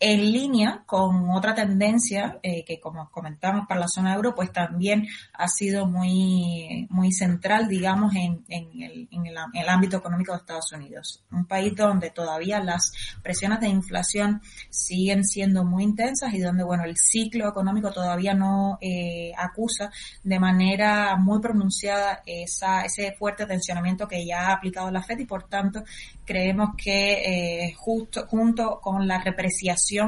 en 0.00 0.30
línea 0.32 0.84
con 0.86 1.28
otra 1.30 1.54
tendencia 1.54 2.38
eh, 2.42 2.64
que, 2.64 2.78
como 2.78 3.10
comentamos 3.10 3.66
para 3.66 3.80
la 3.80 3.88
zona 3.88 4.14
euro, 4.14 4.34
pues 4.34 4.52
también 4.52 5.08
ha 5.32 5.48
sido 5.48 5.86
muy, 5.86 6.86
muy 6.88 7.10
central, 7.10 7.68
digamos, 7.68 8.14
en, 8.14 8.44
en, 8.48 8.82
el, 8.82 9.08
en, 9.10 9.26
el, 9.26 9.68
ámbito 9.68 9.96
económico 9.96 10.32
de 10.32 10.38
Estados 10.38 10.72
Unidos. 10.72 11.24
Un 11.32 11.46
país 11.46 11.74
donde 11.74 12.10
todavía 12.10 12.60
las 12.60 12.92
presiones 13.22 13.60
de 13.60 13.68
inflación 13.68 14.40
siguen 14.70 15.24
siendo 15.24 15.64
muy 15.64 15.82
intensas 15.82 16.32
y 16.32 16.38
donde, 16.38 16.62
bueno, 16.62 16.84
el 16.84 16.96
ciclo 16.96 17.48
económico 17.48 17.90
todavía 17.90 18.34
no 18.34 18.78
eh, 18.80 19.32
acusa 19.36 19.90
de 20.22 20.38
manera 20.38 21.16
muy 21.16 21.40
pronunciada 21.40 22.22
esa, 22.24 22.82
ese 22.82 23.16
fuerte 23.18 23.46
tensionamiento 23.46 24.06
que 24.06 24.24
ya 24.24 24.48
ha 24.48 24.52
aplicado 24.52 24.90
la 24.92 25.02
Fed 25.02 25.18
y, 25.18 25.26
por 25.26 25.48
tanto, 25.48 25.82
creemos 26.24 26.70
que 26.76 27.66
eh, 27.66 27.74
justo 27.74 28.26
junto 28.28 28.80
con 28.80 29.08
la 29.08 29.20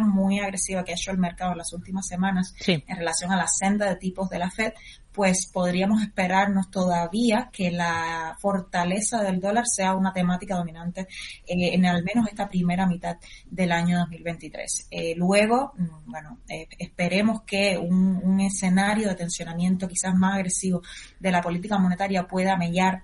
muy 0.01 0.41
agresiva 0.41 0.85
que 0.85 0.93
ha 0.93 0.95
hecho 0.95 1.11
el 1.11 1.19
mercado 1.19 1.53
en 1.53 1.59
las 1.59 1.73
últimas 1.73 2.07
semanas 2.07 2.55
en 2.67 2.97
relación 2.97 3.33
a 3.33 3.37
la 3.37 3.49
senda 3.49 3.89
de 3.89 3.97
tipos 3.97 4.29
de 4.29 4.39
la 4.39 4.51
Fed, 4.51 4.73
pues 5.13 5.51
podríamos 5.53 6.03
esperarnos 6.03 6.71
todavía 6.71 7.51
que 7.53 7.71
la 7.71 8.37
fortaleza 8.39 9.23
del 9.23 9.41
dólar 9.41 9.65
sea 9.67 9.95
una 9.95 10.13
temática 10.13 10.57
dominante 10.57 11.03
eh, 11.47 11.75
en 11.75 11.85
al 11.85 12.05
menos 12.05 12.29
esta 12.29 12.49
primera 12.49 12.87
mitad 12.87 13.17
del 13.51 13.73
año 13.73 13.99
2023. 13.99 14.89
Eh, 14.91 15.15
luego, 15.17 15.73
mm, 15.77 16.11
bueno, 16.11 16.39
eh, 16.49 16.69
esperemos 16.79 17.43
que 17.43 17.77
un, 17.77 18.21
un 18.23 18.41
escenario 18.41 19.09
de 19.09 19.15
tensionamiento 19.17 19.89
quizás 19.89 20.15
más 20.15 20.37
agresivo 20.37 20.83
de 21.19 21.33
la 21.33 21.41
política 21.41 21.79
monetaria 21.79 22.27
pueda 22.27 22.57
mellar 22.57 23.03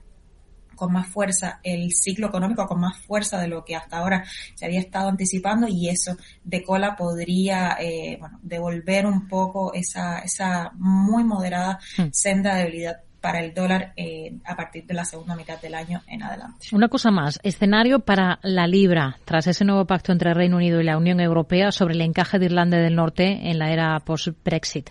con 0.76 0.92
más 0.92 1.08
fuerza 1.08 1.60
el 1.62 1.92
ciclo 1.92 2.28
económico, 2.28 2.66
con 2.66 2.80
más 2.80 2.96
fuerza 2.98 3.40
de 3.40 3.48
lo 3.48 3.64
que 3.64 3.74
hasta 3.74 3.98
ahora 3.98 4.24
se 4.54 4.66
había 4.66 4.80
estado 4.80 5.08
anticipando 5.08 5.66
y 5.68 5.88
eso 5.88 6.16
de 6.44 6.62
cola 6.62 6.94
podría 6.94 7.76
eh, 7.80 8.16
bueno, 8.20 8.38
devolver 8.42 9.06
un 9.06 9.26
poco 9.26 9.72
esa, 9.74 10.20
esa 10.20 10.70
muy 10.74 11.24
moderada 11.24 11.78
hmm. 11.98 12.08
senda 12.12 12.54
de 12.54 12.64
debilidad 12.64 12.96
para 13.26 13.40
el 13.40 13.52
dólar 13.54 13.92
eh, 13.96 14.36
a 14.44 14.54
partir 14.54 14.86
de 14.86 14.94
la 14.94 15.04
segunda 15.04 15.34
mitad 15.34 15.60
del 15.60 15.74
año 15.74 16.00
en 16.06 16.22
adelante. 16.22 16.68
Una 16.70 16.88
cosa 16.88 17.10
más, 17.10 17.40
escenario 17.42 17.98
para 17.98 18.38
la 18.44 18.68
libra 18.68 19.18
tras 19.24 19.48
ese 19.48 19.64
nuevo 19.64 19.84
pacto 19.84 20.12
entre 20.12 20.32
Reino 20.32 20.58
Unido 20.58 20.80
y 20.80 20.84
la 20.84 20.96
Unión 20.96 21.18
Europea 21.18 21.72
sobre 21.72 21.94
el 21.94 22.02
encaje 22.02 22.38
de 22.38 22.44
Irlanda 22.44 22.78
del 22.78 22.94
Norte 22.94 23.50
en 23.50 23.58
la 23.58 23.72
era 23.72 23.98
post-Brexit. 23.98 24.90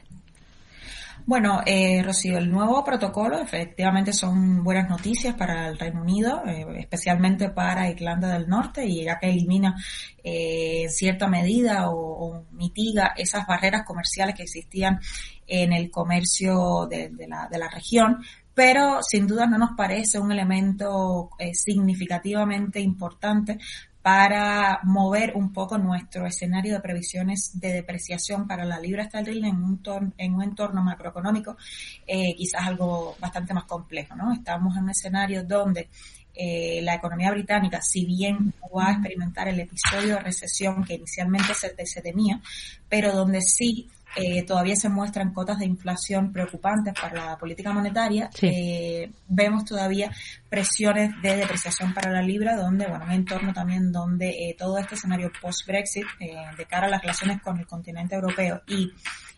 Bueno, 1.27 1.61
eh, 1.65 2.03
Rocío, 2.03 2.37
el 2.37 2.51
nuevo 2.51 2.83
protocolo 2.83 3.39
efectivamente 3.39 4.13
son 4.13 4.63
buenas 4.63 4.87
noticias 4.87 5.33
para 5.33 5.67
el 5.69 5.79
Reino 5.79 6.01
Unido, 6.01 6.43
eh, 6.45 6.67
especialmente 6.77 7.49
para 7.49 7.89
Irlanda 7.89 8.27
del 8.27 8.47
Norte, 8.47 8.85
y 8.85 9.05
ya 9.05 9.17
que 9.17 9.31
elimina 9.31 9.75
eh, 10.23 10.83
en 10.83 10.89
cierta 10.91 11.27
medida 11.27 11.89
o, 11.89 12.45
mitiga 12.51 13.13
esas 13.17 13.47
barreras 13.47 13.83
comerciales 13.87 14.35
que 14.35 14.43
existían 14.43 14.99
en 15.47 15.73
el 15.73 15.89
comercio 15.89 16.85
de, 16.87 17.09
la, 17.27 17.47
de 17.49 17.57
la 17.57 17.69
región, 17.69 18.23
pero 18.53 18.99
sin 19.01 19.25
duda 19.25 19.47
no 19.47 19.57
nos 19.57 19.71
parece 19.75 20.19
un 20.19 20.31
elemento 20.31 21.31
eh, 21.39 21.55
significativamente 21.55 22.79
importante 22.79 23.57
para 24.05 24.81
mover 24.83 25.31
un 25.33 25.51
poco 25.51 25.79
nuestro 25.79 26.27
escenario 26.27 26.75
de 26.75 26.79
previsiones 26.79 27.59
de 27.59 27.73
depreciación 27.73 28.47
para 28.47 28.63
la 28.63 28.79
libra 28.79 29.05
esterlina 29.05 29.49
en 29.49 29.55
un, 29.55 29.81
en 30.19 30.35
un 30.35 30.43
entorno 30.43 30.83
macroeconómico, 30.83 31.57
eh, 32.05 32.35
quizás 32.37 32.67
algo 32.67 33.15
bastante 33.19 33.55
más 33.55 33.63
complejo, 33.63 34.15
¿no? 34.15 34.31
Estamos 34.31 34.77
en 34.77 34.83
un 34.83 34.89
escenario 34.91 35.43
donde 35.43 35.89
eh, 36.35 36.81
la 36.83 36.93
economía 36.93 37.31
británica, 37.31 37.81
si 37.81 38.05
bien 38.05 38.53
no 38.61 38.77
va 38.77 38.89
a 38.89 38.91
experimentar 38.91 39.47
el 39.47 39.59
episodio 39.59 40.17
de 40.17 40.19
recesión 40.19 40.83
que 40.83 40.93
inicialmente 40.93 41.55
se, 41.55 41.73
se 41.83 42.01
temía, 42.03 42.39
pero 42.87 43.11
donde 43.11 43.41
sí 43.41 43.89
eh, 44.15 44.43
todavía 44.43 44.75
se 44.75 44.89
muestran 44.89 45.33
cotas 45.33 45.59
de 45.59 45.65
inflación 45.65 46.31
preocupantes 46.31 46.93
para 46.99 47.25
la 47.25 47.37
política 47.37 47.73
monetaria. 47.73 48.29
Eh, 48.41 49.11
vemos 49.27 49.65
todavía 49.65 50.11
presiones 50.49 51.11
de 51.21 51.35
depreciación 51.35 51.93
para 51.93 52.11
la 52.11 52.21
libra, 52.21 52.55
donde, 52.55 52.87
bueno, 52.87 53.05
un 53.05 53.11
entorno 53.11 53.53
también 53.53 53.91
donde 53.91 54.29
eh, 54.29 54.55
todo 54.57 54.77
este 54.77 54.95
escenario 54.95 55.31
post-Brexit, 55.41 56.05
de 56.19 56.65
cara 56.65 56.87
a 56.87 56.89
las 56.89 57.01
relaciones 57.01 57.41
con 57.41 57.59
el 57.59 57.67
continente 57.67 58.15
europeo 58.15 58.61
y 58.67 58.91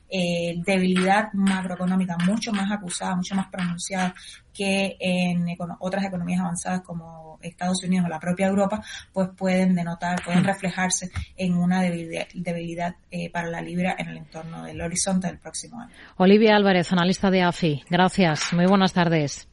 debilidad 0.09 1.33
macroeconómica 1.33 2.17
mucho 2.25 2.51
más 2.51 2.71
acusada, 2.71 3.15
mucho 3.15 3.35
más 3.35 3.47
pronunciada 3.49 4.13
que 4.53 4.97
en 4.99 5.45
otras 5.79 6.05
economías 6.05 6.41
avanzadas 6.41 6.81
como 6.81 7.37
Estados 7.41 7.83
Unidos 7.83 8.05
o 8.05 8.09
la 8.09 8.19
propia 8.19 8.47
Europa, 8.47 8.83
pues 9.13 9.29
pueden 9.37 9.75
denotar, 9.75 10.23
pueden 10.23 10.43
mm. 10.43 10.47
reflejarse 10.47 11.09
en 11.35 11.55
una 11.55 11.81
debilidad, 11.81 12.95
eh, 13.11 13.29
para 13.29 13.49
la 13.49 13.61
libra 13.61 13.95
en 13.97 14.09
el 14.09 14.17
entorno 14.17 14.63
del 14.63 14.81
horizonte 14.81 15.27
del 15.27 15.37
próximo 15.37 15.79
año. 15.79 15.93
Olivia 16.17 16.55
Álvarez, 16.55 16.91
analista 16.91 17.29
de 17.29 17.43
AFI. 17.43 17.83
Gracias. 17.89 18.53
Muy 18.53 18.65
buenas 18.65 18.93
tardes. 18.93 19.47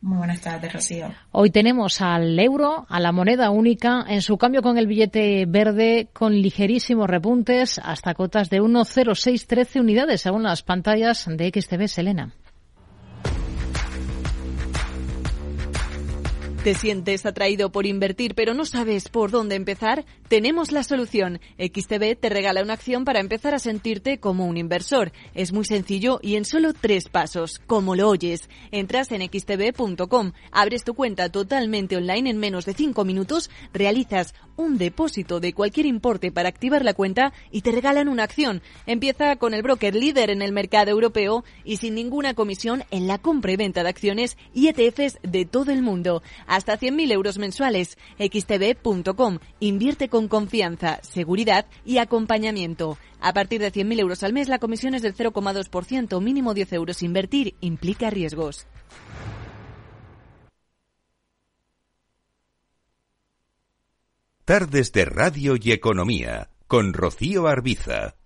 Muy 0.00 0.18
buenas 0.18 0.40
tardes, 0.40 0.72
Rocío. 0.72 1.12
Hoy 1.32 1.50
tenemos 1.50 2.00
al 2.00 2.38
euro, 2.38 2.86
a 2.88 3.00
la 3.00 3.10
moneda 3.10 3.50
única, 3.50 4.04
en 4.08 4.22
su 4.22 4.38
cambio 4.38 4.62
con 4.62 4.78
el 4.78 4.86
billete 4.86 5.44
verde, 5.46 6.08
con 6.12 6.34
ligerísimos 6.34 7.10
repuntes 7.10 7.80
hasta 7.82 8.14
cotas 8.14 8.48
de 8.48 8.60
1,0613 8.62 9.80
unidades, 9.80 10.20
según 10.20 10.44
las 10.44 10.62
pantallas 10.62 11.26
de 11.28 11.50
XTB 11.50 11.88
Selena. 11.88 12.32
¿Te 16.64 16.74
sientes 16.74 17.24
atraído 17.24 17.70
por 17.70 17.86
invertir 17.86 18.34
pero 18.34 18.52
no 18.52 18.64
sabes 18.64 19.08
por 19.08 19.30
dónde 19.30 19.54
empezar? 19.54 20.04
Tenemos 20.28 20.72
la 20.72 20.82
solución. 20.82 21.40
XTB 21.56 22.18
te 22.18 22.28
regala 22.28 22.62
una 22.62 22.74
acción 22.74 23.04
para 23.04 23.20
empezar 23.20 23.54
a 23.54 23.60
sentirte 23.60 24.18
como 24.18 24.44
un 24.44 24.56
inversor. 24.56 25.12
Es 25.34 25.52
muy 25.52 25.64
sencillo 25.64 26.18
y 26.20 26.34
en 26.34 26.44
solo 26.44 26.74
tres 26.74 27.08
pasos, 27.08 27.60
como 27.66 27.94
lo 27.94 28.08
oyes. 28.08 28.50
Entras 28.72 29.12
en 29.12 29.22
xtb.com, 29.22 30.32
abres 30.50 30.82
tu 30.82 30.94
cuenta 30.94 31.30
totalmente 31.30 31.96
online 31.96 32.28
en 32.28 32.38
menos 32.38 32.66
de 32.66 32.74
cinco 32.74 33.04
minutos, 33.04 33.50
realizas 33.72 34.34
un 34.56 34.76
depósito 34.76 35.38
de 35.38 35.52
cualquier 35.52 35.86
importe 35.86 36.32
para 36.32 36.48
activar 36.48 36.84
la 36.84 36.92
cuenta 36.92 37.32
y 37.52 37.62
te 37.62 37.70
regalan 37.70 38.08
una 38.08 38.24
acción. 38.24 38.60
Empieza 38.86 39.36
con 39.36 39.54
el 39.54 39.62
broker 39.62 39.94
líder 39.94 40.30
en 40.30 40.42
el 40.42 40.52
mercado 40.52 40.90
europeo 40.90 41.44
y 41.64 41.76
sin 41.76 41.94
ninguna 41.94 42.34
comisión 42.34 42.82
en 42.90 43.06
la 43.06 43.18
compra 43.18 43.52
y 43.52 43.56
venta 43.56 43.84
de 43.84 43.88
acciones 43.88 44.36
y 44.52 44.66
ETFs 44.66 45.18
de 45.22 45.44
todo 45.44 45.70
el 45.70 45.82
mundo 45.82 46.22
hasta 46.48 46.76
100.000 46.76 47.12
euros 47.12 47.38
mensuales. 47.38 47.96
xtb.com. 48.18 49.38
Invierte 49.60 50.08
con 50.08 50.26
confianza, 50.26 50.98
seguridad 51.02 51.66
y 51.84 51.98
acompañamiento. 51.98 52.98
A 53.20 53.32
partir 53.32 53.60
de 53.60 53.70
100.000 53.72 54.00
euros 54.00 54.22
al 54.24 54.32
mes, 54.32 54.48
la 54.48 54.58
comisión 54.58 54.94
es 54.94 55.02
del 55.02 55.14
0,2%, 55.14 56.20
mínimo 56.20 56.54
10 56.54 56.72
euros. 56.72 57.02
Invertir 57.04 57.54
implica 57.60 58.10
riesgos. 58.10 58.66
Tardes 64.48 64.92
de 64.92 65.04
Radio 65.04 65.56
y 65.60 65.72
Economía, 65.72 66.48
con 66.66 66.94
Rocío 66.94 67.48
Arbiza. 67.48 68.16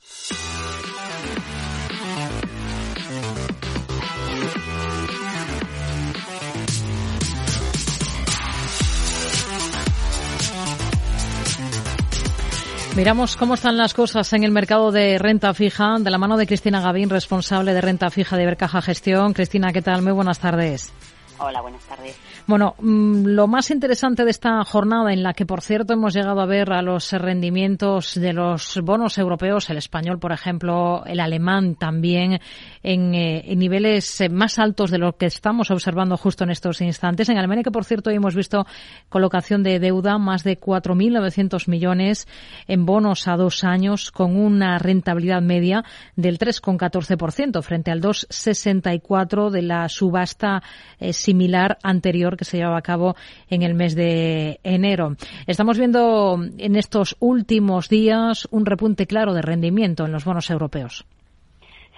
Miramos 12.94 13.38
cómo 13.38 13.54
están 13.54 13.78
las 13.78 13.94
cosas 13.94 14.30
en 14.34 14.44
el 14.44 14.50
mercado 14.50 14.92
de 14.92 15.18
renta 15.18 15.54
fija, 15.54 15.96
de 15.98 16.10
la 16.10 16.18
mano 16.18 16.36
de 16.36 16.46
Cristina 16.46 16.82
Gavín, 16.82 17.08
responsable 17.08 17.72
de 17.72 17.80
renta 17.80 18.10
fija 18.10 18.36
de 18.36 18.44
Bercaja 18.44 18.82
Gestión. 18.82 19.32
Cristina, 19.32 19.72
¿qué 19.72 19.80
tal? 19.80 20.02
Muy 20.02 20.12
buenas 20.12 20.38
tardes. 20.38 20.92
Hola, 21.38 21.62
buenas 21.62 21.82
tardes. 21.84 22.14
Bueno, 22.44 22.74
mm, 22.80 23.26
lo 23.26 23.46
más 23.46 23.70
interesante 23.70 24.24
de 24.24 24.32
esta 24.32 24.64
jornada, 24.64 25.12
en 25.12 25.22
la 25.22 25.32
que, 25.32 25.46
por 25.46 25.60
cierto, 25.60 25.92
hemos 25.92 26.12
llegado 26.12 26.40
a 26.40 26.46
ver 26.46 26.72
a 26.72 26.82
los 26.82 27.12
rendimientos 27.12 28.16
de 28.16 28.32
los 28.32 28.80
bonos 28.82 29.16
europeos, 29.16 29.70
el 29.70 29.76
español, 29.76 30.18
por 30.18 30.32
ejemplo, 30.32 31.04
el 31.06 31.20
alemán 31.20 31.76
también, 31.76 32.40
en, 32.82 33.14
eh, 33.14 33.54
niveles 33.56 34.20
eh, 34.20 34.28
más 34.28 34.58
altos 34.58 34.90
de 34.90 34.98
lo 34.98 35.16
que 35.16 35.26
estamos 35.26 35.70
observando 35.70 36.16
justo 36.16 36.42
en 36.42 36.50
estos 36.50 36.80
instantes. 36.80 37.28
En 37.28 37.38
Alemania, 37.38 37.62
que, 37.62 37.70
por 37.70 37.84
cierto, 37.84 38.10
hoy 38.10 38.16
hemos 38.16 38.34
visto 38.34 38.66
colocación 39.08 39.62
de 39.62 39.78
deuda, 39.78 40.18
más 40.18 40.42
de 40.42 40.58
4.900 40.58 41.68
millones 41.68 42.26
en 42.66 42.86
bonos 42.86 43.28
a 43.28 43.36
dos 43.36 43.62
años, 43.62 44.10
con 44.10 44.36
una 44.36 44.78
rentabilidad 44.78 45.42
media 45.42 45.84
del 46.16 46.38
3,14% 46.38 47.62
frente 47.62 47.92
al 47.92 48.00
2,64% 48.00 49.50
de 49.50 49.62
la 49.62 49.88
subasta 49.88 50.62
eh, 50.98 51.12
similar 51.12 51.78
anterior 51.84 52.31
que 52.36 52.44
se 52.44 52.56
llevaba 52.56 52.78
a 52.78 52.82
cabo 52.82 53.14
en 53.48 53.62
el 53.62 53.74
mes 53.74 53.94
de 53.94 54.60
enero. 54.62 55.16
Estamos 55.46 55.78
viendo 55.78 56.38
en 56.58 56.76
estos 56.76 57.16
últimos 57.20 57.88
días 57.88 58.48
un 58.50 58.66
repunte 58.66 59.06
claro 59.06 59.34
de 59.34 59.42
rendimiento 59.42 60.04
en 60.04 60.12
los 60.12 60.24
bonos 60.24 60.50
europeos. 60.50 61.06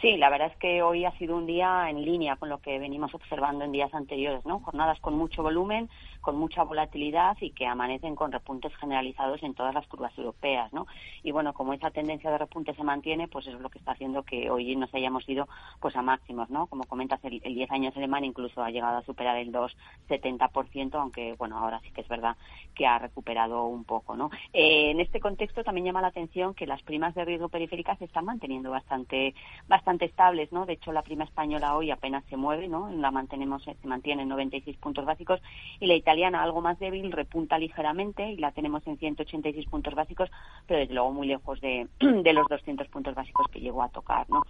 Sí, 0.05 0.19
la 0.19 0.29
verdad 0.29 0.49
es 0.53 0.59
que 0.59 0.83
hoy 0.83 1.07
ha 1.07 1.17
sido 1.17 1.35
un 1.35 1.47
día 1.47 1.89
en 1.89 2.05
línea 2.05 2.37
con 2.37 2.51
lo 2.51 2.59
que 2.59 2.79
venimos 2.79 3.15
observando 3.15 3.65
en 3.65 3.73
días 3.73 3.95
anteriores, 3.95 4.45
¿no? 4.45 4.61
Jornadas 4.61 5.01
con 5.01 5.17
mucho 5.17 5.43
volumen, 5.43 5.89
con 6.25 6.37
mucha 6.37 6.65
volatilidad 6.65 7.37
y 7.41 7.51
que 7.51 7.67
amanecen 7.67 8.17
con 8.17 8.33
repuntes 8.33 8.75
generalizados 8.77 9.43
en 9.43 9.53
todas 9.53 9.75
las 9.75 9.87
curvas 9.87 10.17
europeas, 10.17 10.73
¿no? 10.73 10.87
Y 11.23 11.33
bueno, 11.33 11.53
como 11.53 11.75
esa 11.75 11.91
tendencia 11.91 12.31
de 12.31 12.39
repunte 12.39 12.75
se 12.75 12.83
mantiene, 12.83 13.29
pues 13.29 13.47
eso 13.47 13.59
es 13.59 13.63
lo 13.63 13.69
que 13.69 13.79
está 13.79 13.93
haciendo 13.93 14.23
que 14.23 14.51
hoy 14.51 14.75
nos 14.75 14.93
hayamos 14.95 15.29
ido 15.29 15.47
pues 15.81 15.95
a 15.97 16.03
máximos, 16.03 16.49
¿no? 16.49 16.67
Como 16.67 16.85
comentas, 16.85 17.23
el, 17.25 17.41
10 17.41 17.71
años 17.71 17.95
alemán 17.95 18.25
incluso 18.25 18.63
ha 18.63 18.71
llegado 18.71 18.97
a 18.97 19.03
superar 19.03 19.37
el 19.37 19.53
2,70%, 19.53 20.95
aunque 20.95 21.35
bueno, 21.35 21.59
ahora 21.59 21.81
sí 21.81 21.91
que 21.91 22.01
es 22.01 22.09
verdad 22.09 22.39
que 22.75 22.87
ha 22.87 22.99
recuperado 22.99 23.67
un 23.67 23.85
poco, 23.85 24.17
¿no? 24.17 24.31
Eh, 24.55 24.93
en 24.93 25.01
este 25.01 25.21
contexto 25.21 25.63
también 25.63 25.85
llama 25.85 26.01
la 26.01 26.09
atención 26.09 26.55
que 26.55 26.67
las 26.67 26.83
primas 26.83 27.15
de 27.15 27.27
riesgo 27.27 27.51
periféricas 27.51 27.99
se 27.99 28.07
están 28.07 28.25
manteniendo 28.25 28.71
bastante 28.71 29.35
bastante 29.69 30.07
estables, 30.07 30.51
¿no? 30.53 30.65
De 30.65 30.73
hecho, 30.73 30.91
la 30.91 31.03
prima 31.03 31.25
española 31.25 31.77
hoy 31.77 31.91
apenas 31.91 32.25
se 32.31 32.39
mueve, 32.39 32.67
¿no? 32.67 32.89
La 32.91 33.11
mantenemos, 33.11 33.63
se 33.63 33.77
mantiene 33.87 34.23
en 34.23 34.31
96 34.31 34.79
puntos 34.79 35.05
básicos 35.05 35.41
y 35.81 35.87
la 35.87 35.95
italiana, 35.95 36.14
algo 36.23 36.61
más 36.61 36.79
débil, 36.79 37.11
repunta 37.13 37.59
ligeramente 37.59 38.31
y 38.31 38.37
la 38.37 38.53
tenemos 38.53 38.87
en 38.87 38.99
186 38.99 39.67
puntos 39.67 39.95
básicos, 39.95 40.31
pero 40.67 40.81
desde 40.81 40.95
luego 40.95 41.13
muy 41.13 41.27
lejos 41.27 41.61
de, 41.61 41.89
de 42.01 42.33
los 42.33 42.47
200 42.49 42.89
puntos 42.89 43.15
básicos 43.15 43.47
que 43.49 43.61
llegó 43.61 43.83
a 43.83 43.89
tocar, 43.89 44.29
¿no? 44.31 44.43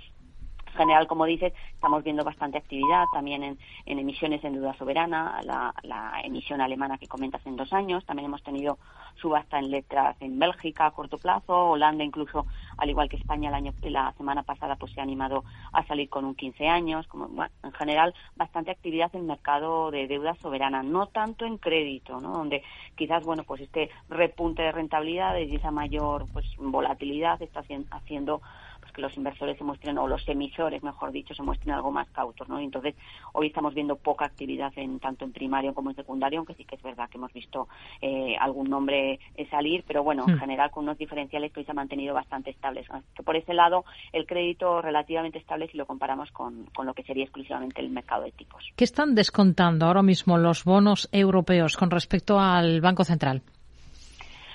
General, 0.74 1.06
como 1.06 1.24
dices, 1.24 1.52
estamos 1.72 2.02
viendo 2.04 2.24
bastante 2.24 2.58
actividad 2.58 3.04
también 3.12 3.42
en, 3.42 3.58
emisiones 3.86 4.42
en 4.44 4.54
deuda 4.54 4.74
soberana, 4.74 5.40
la, 5.42 5.72
emisión 6.24 6.60
alemana 6.60 6.98
que 6.98 7.06
comentas 7.06 7.44
en 7.46 7.56
dos 7.56 7.72
años, 7.72 8.04
también 8.06 8.26
hemos 8.26 8.42
tenido 8.42 8.78
subasta 9.16 9.58
en 9.58 9.70
letras 9.70 10.16
en 10.20 10.38
Bélgica 10.38 10.86
a 10.86 10.90
corto 10.90 11.18
plazo, 11.18 11.70
Holanda 11.70 12.02
incluso, 12.02 12.46
al 12.78 12.90
igual 12.90 13.08
que 13.08 13.16
España 13.16 13.48
el 13.48 13.54
año, 13.54 13.72
la 13.82 14.12
semana 14.14 14.42
pasada, 14.42 14.76
pues 14.76 14.92
se 14.92 15.00
ha 15.00 15.02
animado 15.02 15.44
a 15.72 15.84
salir 15.86 16.08
con 16.08 16.24
un 16.24 16.34
15 16.34 16.68
años, 16.68 17.06
como, 17.06 17.28
en 17.62 17.72
general 17.72 18.14
bastante 18.36 18.70
actividad 18.70 19.10
en 19.14 19.22
el 19.22 19.26
mercado 19.26 19.90
de 19.90 20.06
deuda 20.06 20.34
soberana, 20.36 20.82
no 20.82 21.06
tanto 21.06 21.44
en 21.44 21.58
crédito, 21.58 22.20
¿no? 22.20 22.32
donde 22.32 22.62
quizás, 22.96 23.24
bueno, 23.24 23.44
pues 23.44 23.60
este 23.60 23.90
repunte 24.08 24.62
de 24.62 24.72
rentabilidades 24.72 25.50
y 25.50 25.56
esa 25.56 25.70
mayor 25.70 26.26
pues 26.32 26.46
volatilidad 26.56 27.40
está 27.42 27.62
haciendo 27.90 28.40
que 28.94 29.02
los 29.02 29.14
inversores 29.16 29.58
se 29.58 29.64
muestren, 29.64 29.98
o 29.98 30.08
los 30.08 30.26
emisores, 30.28 30.82
mejor 30.82 31.12
dicho, 31.12 31.34
se 31.34 31.42
muestren 31.42 31.74
algo 31.74 31.90
más 31.90 32.08
cautos, 32.10 32.48
¿no? 32.48 32.58
Entonces, 32.58 32.94
hoy 33.32 33.48
estamos 33.48 33.74
viendo 33.74 33.96
poca 33.96 34.24
actividad 34.24 34.72
en 34.76 35.00
tanto 35.00 35.24
en 35.24 35.32
primario 35.32 35.74
como 35.74 35.90
en 35.90 35.96
secundario, 35.96 36.38
aunque 36.38 36.54
sí 36.54 36.64
que 36.64 36.76
es 36.76 36.82
verdad 36.82 37.10
que 37.10 37.18
hemos 37.18 37.32
visto 37.32 37.68
eh, 38.00 38.36
algún 38.40 38.70
nombre 38.70 39.18
eh, 39.36 39.46
salir, 39.50 39.84
pero 39.86 40.02
bueno, 40.02 40.24
en 40.26 40.36
hmm. 40.36 40.38
general 40.38 40.70
con 40.70 40.84
unos 40.84 40.96
diferenciales 40.96 41.52
que 41.52 41.60
hoy 41.60 41.66
se 41.66 41.72
han 41.72 41.76
mantenido 41.76 42.14
bastante 42.14 42.50
estables. 42.50 42.86
Que 43.14 43.22
por 43.22 43.36
ese 43.36 43.52
lado, 43.52 43.84
el 44.12 44.26
crédito 44.26 44.80
relativamente 44.80 45.38
estable 45.38 45.68
si 45.68 45.76
lo 45.76 45.86
comparamos 45.86 46.30
con, 46.30 46.66
con 46.74 46.86
lo 46.86 46.94
que 46.94 47.02
sería 47.02 47.24
exclusivamente 47.24 47.80
el 47.80 47.90
mercado 47.90 48.22
de 48.22 48.32
tipos. 48.32 48.64
¿Qué 48.76 48.84
están 48.84 49.14
descontando 49.14 49.86
ahora 49.86 50.02
mismo 50.02 50.38
los 50.38 50.64
bonos 50.64 51.08
europeos 51.12 51.76
con 51.76 51.90
respecto 51.90 52.38
al 52.38 52.80
Banco 52.80 53.04
Central? 53.04 53.42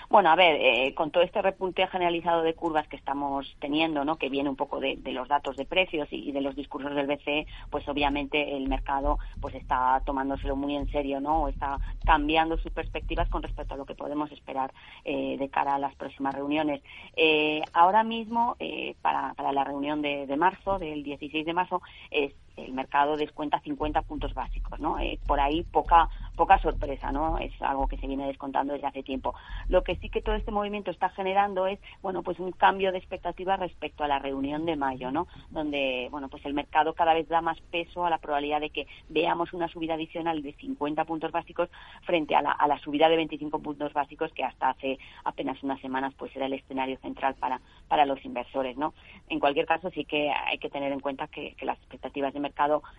Bueno, 0.09 0.31
a 0.31 0.35
ver, 0.35 0.57
eh, 0.59 0.95
con 0.95 1.11
todo 1.11 1.21
este 1.21 1.39
repunte 1.39 1.85
generalizado 1.85 2.41
de 2.41 2.55
curvas 2.55 2.87
que 2.87 2.95
estamos 2.95 3.55
teniendo, 3.59 4.03
¿no? 4.03 4.15
que 4.15 4.29
viene 4.29 4.49
un 4.49 4.55
poco 4.55 4.79
de, 4.79 4.97
los 5.05 5.27
datos 5.27 5.55
de 5.55 5.65
precios 5.65 6.07
y, 6.09 6.31
de 6.31 6.41
los 6.41 6.55
discursos 6.55 6.95
del 6.95 7.05
BCE, 7.05 7.45
pues 7.69 7.87
obviamente 7.87 8.57
el 8.57 8.67
mercado 8.67 9.19
pues 9.39 9.53
está 9.53 10.01
tomándoselo 10.07 10.55
muy 10.55 10.75
en 10.75 10.89
serio, 10.89 11.21
¿no? 11.21 11.43
O 11.43 11.47
está 11.47 11.77
cambiando 12.05 12.57
sus 12.57 12.71
perspectivas 12.71 13.29
con 13.29 13.43
respecto 13.43 13.75
a 13.75 13.77
lo 13.77 13.85
que 13.85 13.93
podemos 13.93 14.31
esperar 14.31 14.73
eh, 15.05 15.37
de 15.37 15.49
cara 15.49 15.75
a 15.75 15.79
las 15.79 15.93
próximas 15.93 16.33
reuniones. 16.33 16.81
Eh, 17.15 17.61
ahora 17.73 18.03
mismo, 18.03 18.57
para, 19.03 19.35
para, 19.35 19.51
la 19.51 19.63
reunión 19.63 20.01
de, 20.01 20.25
de 20.25 20.37
marzo, 20.37 20.79
del 20.79 21.03
16 21.03 21.45
de 21.45 21.53
marzo, 21.53 21.83
es 22.09 22.33
el 22.65 22.73
mercado 22.73 23.17
descuenta 23.17 23.59
50 23.59 24.01
puntos 24.03 24.33
básicos, 24.33 24.79
¿no? 24.79 24.99
Eh, 24.99 25.19
por 25.25 25.39
ahí 25.39 25.63
poca 25.63 26.09
poca 26.39 26.57
sorpresa, 26.59 27.11
¿no? 27.11 27.37
Es 27.37 27.51
algo 27.61 27.85
que 27.89 27.97
se 27.97 28.07
viene 28.07 28.25
descontando 28.25 28.71
desde 28.71 28.87
hace 28.87 29.03
tiempo. 29.03 29.35
Lo 29.67 29.83
que 29.83 29.97
sí 29.97 30.09
que 30.09 30.21
todo 30.21 30.35
este 30.35 30.51
movimiento 30.51 30.89
está 30.89 31.09
generando 31.09 31.67
es, 31.67 31.79
bueno, 32.01 32.23
pues 32.23 32.39
un 32.39 32.53
cambio 32.53 32.93
de 32.93 32.97
expectativa 32.97 33.57
respecto 33.57 34.05
a 34.05 34.07
la 34.07 34.19
reunión 34.19 34.65
de 34.65 34.77
mayo, 34.77 35.11
¿no? 35.11 35.27
Donde, 35.49 36.07
bueno, 36.11 36.29
pues 36.29 36.45
el 36.45 36.53
mercado 36.53 36.93
cada 36.93 37.13
vez 37.13 37.27
da 37.27 37.41
más 37.41 37.59
peso 37.71 38.05
a 38.05 38.09
la 38.09 38.19
probabilidad 38.19 38.61
de 38.61 38.69
que 38.69 38.87
veamos 39.09 39.51
una 39.51 39.67
subida 39.67 39.95
adicional 39.95 40.41
de 40.41 40.53
50 40.53 41.03
puntos 41.03 41.31
básicos 41.33 41.69
frente 42.03 42.35
a 42.37 42.41
la, 42.41 42.51
a 42.51 42.67
la 42.69 42.79
subida 42.79 43.09
de 43.09 43.17
25 43.17 43.59
puntos 43.59 43.91
básicos 43.91 44.31
que 44.31 44.45
hasta 44.45 44.69
hace 44.69 44.97
apenas 45.25 45.61
unas 45.61 45.81
semanas 45.81 46.13
pues 46.17 46.33
era 46.37 46.45
el 46.45 46.53
escenario 46.53 46.97
central 46.99 47.35
para, 47.35 47.59
para 47.89 48.05
los 48.05 48.23
inversores, 48.23 48.77
¿no? 48.77 48.93
En 49.27 49.41
cualquier 49.41 49.65
caso 49.65 49.89
sí 49.89 50.05
que 50.05 50.31
hay 50.31 50.57
que 50.57 50.69
tener 50.69 50.93
en 50.93 51.01
cuenta 51.01 51.27
que, 51.27 51.53
que 51.55 51.65
las 51.65 51.77
expectativas 51.79 52.33
de 52.33 52.39
mercado, 52.39 52.48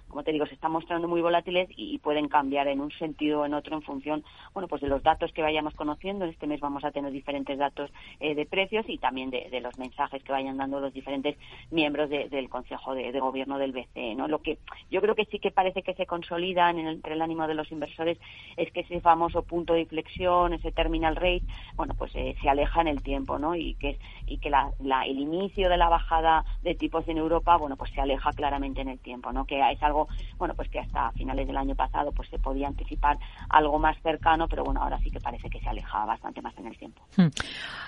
como 0.08 0.22
te 0.22 0.32
digo, 0.32 0.46
se 0.46 0.54
están 0.54 0.72
mostrando 0.72 1.08
muy 1.08 1.20
volátiles 1.20 1.68
y, 1.76 1.98
pueden 1.98 2.28
cambiar 2.28 2.66
en 2.68 2.80
un 2.80 2.90
sentido 2.92 3.40
o 3.40 3.44
en 3.44 3.54
otro 3.54 3.76
en 3.76 3.82
función, 3.82 4.24
bueno, 4.54 4.68
pues 4.68 4.80
de 4.80 4.88
los 4.88 5.02
datos 5.02 5.32
que 5.32 5.42
vayamos 5.42 5.74
conociendo. 5.74 6.24
Este 6.24 6.46
mes 6.46 6.60
vamos 6.60 6.82
a 6.82 6.90
tener 6.90 7.12
diferentes 7.12 7.58
datos 7.58 7.90
eh, 8.20 8.34
de 8.34 8.46
precios 8.46 8.86
y 8.88 8.98
también 8.98 9.30
de, 9.30 9.60
los 9.60 9.78
mensajes 9.78 10.22
que 10.22 10.32
vayan 10.32 10.56
dando 10.56 10.80
los 10.80 10.92
diferentes 10.92 11.36
miembros 11.70 12.08
del 12.08 12.48
Consejo 12.48 12.94
de, 12.94 13.20
Gobierno 13.20 13.58
del 13.58 13.72
BCE, 13.72 14.14
¿no? 14.14 14.28
Lo 14.28 14.40
que 14.40 14.58
yo 14.90 15.02
creo 15.02 15.14
que 15.14 15.26
sí 15.26 15.38
que 15.38 15.50
parece 15.50 15.82
que 15.82 15.94
se 15.94 16.06
consolida 16.06 16.70
entre 16.70 17.12
el 17.12 17.22
ánimo 17.22 17.46
de 17.46 17.54
los 17.54 17.70
inversores 17.70 18.18
es 18.56 18.72
que 18.72 18.80
ese 18.80 19.00
famoso 19.00 19.42
punto 19.42 19.74
de 19.74 19.82
inflexión, 19.82 20.54
ese 20.54 20.72
terminal 20.72 21.16
rate, 21.16 21.42
bueno, 21.76 21.94
pues 21.94 22.14
eh, 22.14 22.34
se 22.40 22.48
aleja 22.48 22.80
en 22.80 22.88
el 22.88 23.02
tiempo, 23.02 23.38
¿no? 23.38 23.54
Y 23.54 23.74
que 23.74 23.98
y 24.26 24.38
que 24.38 24.48
la, 24.48 24.72
el 25.06 25.18
inicio 25.18 25.68
de 25.68 25.76
la 25.76 25.88
bajada 25.88 26.44
de 26.62 26.74
tipos 26.74 27.06
en 27.08 27.18
Europa, 27.18 27.56
bueno, 27.56 27.76
pues 27.76 27.90
se 27.90 28.00
aleja 28.00 28.32
claramente 28.32 28.80
en 28.80 28.88
el 28.88 28.98
tiempo, 29.00 29.32
¿no? 29.32 29.39
Que 29.44 29.60
es 29.70 29.82
algo, 29.82 30.08
bueno, 30.38 30.54
pues 30.54 30.68
que 30.68 30.80
hasta 30.80 31.10
finales 31.12 31.46
del 31.46 31.56
año 31.56 31.74
pasado 31.74 32.12
pues 32.12 32.28
se 32.28 32.38
podía 32.38 32.68
anticipar 32.68 33.18
algo 33.48 33.78
más 33.78 33.96
cercano, 34.02 34.48
pero 34.48 34.64
bueno, 34.64 34.82
ahora 34.82 34.98
sí 35.00 35.10
que 35.10 35.20
parece 35.20 35.48
que 35.48 35.60
se 35.60 35.68
aleja 35.68 36.04
bastante 36.04 36.40
más 36.42 36.56
en 36.58 36.66
el 36.66 36.76
tiempo. 36.76 37.02
Hmm. 37.16 37.28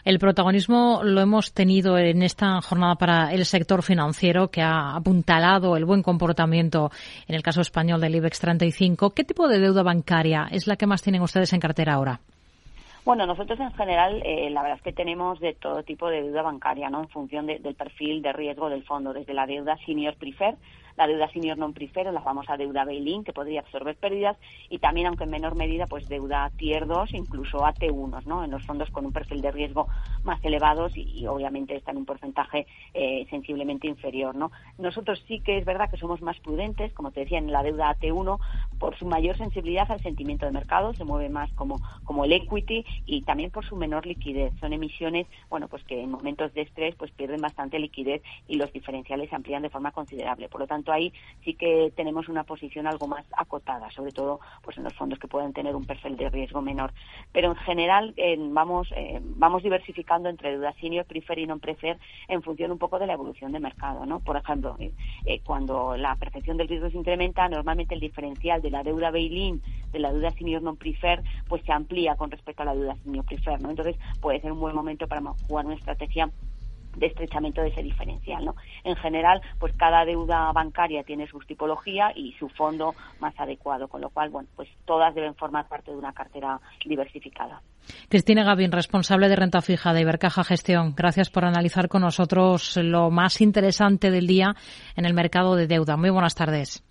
El 0.04 0.18
protagonismo 0.18 1.00
lo 1.02 1.20
hemos 1.20 1.52
tenido 1.52 1.96
en 1.98 2.22
esta 2.22 2.60
jornada 2.60 2.96
para 2.96 3.32
el 3.32 3.44
sector 3.44 3.82
financiero 3.82 4.48
que 4.48 4.62
ha 4.62 4.94
apuntalado 4.96 5.76
el 5.76 5.84
buen 5.84 6.02
comportamiento 6.02 6.90
en 7.26 7.34
el 7.34 7.42
caso 7.42 7.60
español 7.60 8.00
del 8.00 8.14
IBEX 8.16 8.40
35. 8.40 9.10
¿Qué 9.10 9.24
tipo 9.24 9.48
de 9.48 9.58
deuda 9.58 9.82
bancaria 9.82 10.48
es 10.50 10.66
la 10.66 10.76
que 10.76 10.86
más 10.86 11.02
tienen 11.02 11.22
ustedes 11.22 11.52
en 11.52 11.60
cartera 11.60 11.94
ahora? 11.94 12.20
Bueno, 13.04 13.26
nosotros 13.26 13.58
en 13.58 13.72
general, 13.72 14.22
eh, 14.24 14.48
la 14.50 14.62
verdad 14.62 14.76
es 14.76 14.82
que 14.84 14.92
tenemos 14.92 15.40
de 15.40 15.54
todo 15.54 15.82
tipo 15.82 16.08
de 16.08 16.22
deuda 16.22 16.42
bancaria, 16.42 16.88
¿no? 16.88 17.00
En 17.00 17.08
función 17.08 17.46
del 17.46 17.74
perfil 17.74 18.22
de 18.22 18.32
riesgo 18.32 18.70
del 18.70 18.84
fondo, 18.84 19.12
desde 19.12 19.34
la 19.34 19.44
deuda 19.44 19.76
senior 19.84 20.14
prefer 20.14 20.56
la 20.96 21.06
deuda 21.06 21.28
senior 21.32 21.56
non 21.56 21.72
preferred, 21.72 22.12
la 22.12 22.24
famosa 22.24 22.56
deuda 22.56 22.84
bail-in, 22.84 23.24
que 23.24 23.32
podría 23.32 23.60
absorber 23.60 23.96
pérdidas, 23.96 24.36
y 24.68 24.78
también, 24.78 25.06
aunque 25.06 25.24
en 25.24 25.30
menor 25.30 25.54
medida, 25.54 25.86
pues 25.86 26.08
deuda 26.08 26.50
tier 26.56 26.86
2, 26.86 27.14
incluso 27.14 27.64
AT1, 27.64 28.24
¿no? 28.26 28.44
En 28.44 28.50
los 28.50 28.64
fondos 28.64 28.90
con 28.90 29.06
un 29.06 29.12
perfil 29.12 29.40
de 29.40 29.50
riesgo 29.50 29.88
más 30.24 30.42
elevados 30.44 30.92
y, 30.96 31.26
obviamente 31.26 31.76
está 31.76 31.92
en 31.92 31.98
un 31.98 32.04
porcentaje 32.04 32.66
eh, 32.94 33.26
sensiblemente 33.30 33.86
inferior, 33.86 34.34
¿no? 34.34 34.52
Nosotros 34.78 35.22
sí 35.26 35.40
que 35.40 35.58
es 35.58 35.64
verdad 35.64 35.90
que 35.90 35.96
somos 35.96 36.20
más 36.20 36.38
prudentes, 36.40 36.92
como 36.92 37.10
te 37.10 37.20
decía, 37.20 37.38
en 37.38 37.52
la 37.52 37.62
deuda 37.62 37.94
AT1, 37.96 38.38
por 38.78 38.96
su 38.98 39.06
mayor 39.06 39.36
sensibilidad 39.36 39.90
al 39.90 40.00
sentimiento 40.00 40.46
de 40.46 40.52
mercado, 40.52 40.92
se 40.94 41.04
mueve 41.04 41.28
más 41.28 41.50
como, 41.52 41.80
como 42.04 42.24
el 42.24 42.32
equity 42.32 42.84
y 43.06 43.22
también 43.22 43.50
por 43.50 43.64
su 43.64 43.76
menor 43.76 44.06
liquidez. 44.06 44.52
Son 44.60 44.72
emisiones, 44.72 45.26
bueno, 45.48 45.68
pues 45.68 45.84
que 45.84 46.00
en 46.00 46.10
momentos 46.10 46.52
de 46.54 46.62
estrés 46.62 46.94
pues 46.96 47.10
pierden 47.12 47.40
bastante 47.40 47.78
liquidez 47.78 48.22
y 48.48 48.56
los 48.56 48.72
diferenciales 48.72 49.30
se 49.30 49.36
amplían 49.36 49.62
de 49.62 49.70
forma 49.70 49.92
considerable. 49.92 50.48
Por 50.48 50.60
lo 50.60 50.66
tanto, 50.66 50.92
ahí 50.92 51.12
sí 51.44 51.54
que 51.54 51.92
tenemos 51.96 52.28
una 52.28 52.44
posición 52.44 52.86
algo 52.86 53.06
más 53.06 53.24
acotada, 53.36 53.90
sobre 53.90 54.12
todo 54.12 54.40
pues 54.62 54.76
en 54.76 54.84
los 54.84 54.94
fondos 54.94 55.18
que 55.18 55.28
pueden 55.28 55.52
tener 55.52 55.74
un 55.74 55.84
perfil 55.84 56.16
de 56.16 56.30
riesgo 56.30 56.62
menor. 56.62 56.92
Pero 57.32 57.50
en 57.50 57.56
general 57.56 58.14
eh, 58.16 58.36
vamos 58.38 58.88
eh, 58.96 59.20
vamos 59.22 59.62
diversificando 59.62 60.28
entre 60.28 60.50
deuda 60.50 60.72
senior, 60.74 61.04
prefer 61.06 61.38
y 61.38 61.46
non 61.46 61.60
prefer 61.60 61.98
en 62.28 62.42
función 62.42 62.70
un 62.72 62.78
poco 62.78 62.98
de 62.98 63.06
la 63.06 63.14
evolución 63.14 63.52
de 63.52 63.60
mercado, 63.60 64.04
¿no? 64.06 64.20
Por 64.20 64.36
ejemplo, 64.36 64.76
eh, 64.78 65.40
cuando 65.44 65.96
la 65.96 66.16
percepción 66.16 66.56
del 66.56 66.68
riesgo 66.68 66.90
se 66.90 66.98
incrementa, 66.98 67.48
normalmente 67.48 67.94
el 67.94 68.00
diferencial 68.00 68.62
de 68.62 68.70
la 68.70 68.82
deuda 68.82 69.10
bail-in, 69.10 69.62
de 69.92 69.98
la 69.98 70.12
deuda 70.12 70.30
senior 70.32 70.62
non 70.62 70.76
prefer, 70.76 71.22
pues 71.46 71.62
se 71.62 71.72
amplía 71.72 72.16
con 72.16 72.30
respecto 72.30 72.62
a 72.62 72.66
la 72.66 72.74
deuda 72.74 72.81
senior 73.02 73.24
prefer, 73.24 73.60
¿no? 73.60 73.70
Entonces 73.70 73.96
puede 74.20 74.40
ser 74.40 74.52
un 74.52 74.60
buen 74.60 74.74
momento 74.74 75.06
para 75.06 75.20
jugar 75.46 75.66
una 75.66 75.74
estrategia 75.74 76.30
de 76.96 77.06
estrechamiento 77.06 77.62
de 77.62 77.68
ese 77.68 77.82
diferencial. 77.82 78.44
¿no? 78.44 78.56
En 78.84 78.96
general, 78.96 79.40
pues 79.58 79.74
cada 79.76 80.04
deuda 80.04 80.52
bancaria 80.52 81.02
tiene 81.04 81.26
su 81.26 81.38
tipología 81.40 82.12
y 82.14 82.32
su 82.38 82.48
fondo 82.50 82.94
más 83.20 83.38
adecuado, 83.38 83.88
con 83.88 84.00
lo 84.00 84.10
cual, 84.10 84.30
bueno, 84.30 84.48
pues 84.56 84.68
todas 84.84 85.14
deben 85.14 85.34
formar 85.34 85.68
parte 85.68 85.90
de 85.90 85.96
una 85.96 86.12
cartera 86.12 86.60
diversificada. 86.84 87.62
Cristina 88.08 88.44
Gavín, 88.44 88.72
responsable 88.72 89.28
de 89.28 89.36
renta 89.36 89.60
fija 89.60 89.92
de 89.92 90.02
Ibercaja 90.02 90.44
Gestión. 90.44 90.94
Gracias 90.96 91.30
por 91.30 91.44
analizar 91.44 91.88
con 91.88 92.02
nosotros 92.02 92.76
lo 92.76 93.10
más 93.10 93.40
interesante 93.40 94.10
del 94.10 94.26
día 94.26 94.54
en 94.96 95.04
el 95.04 95.14
mercado 95.14 95.56
de 95.56 95.66
deuda. 95.66 95.96
Muy 95.96 96.10
buenas 96.10 96.34
tardes. 96.34 96.84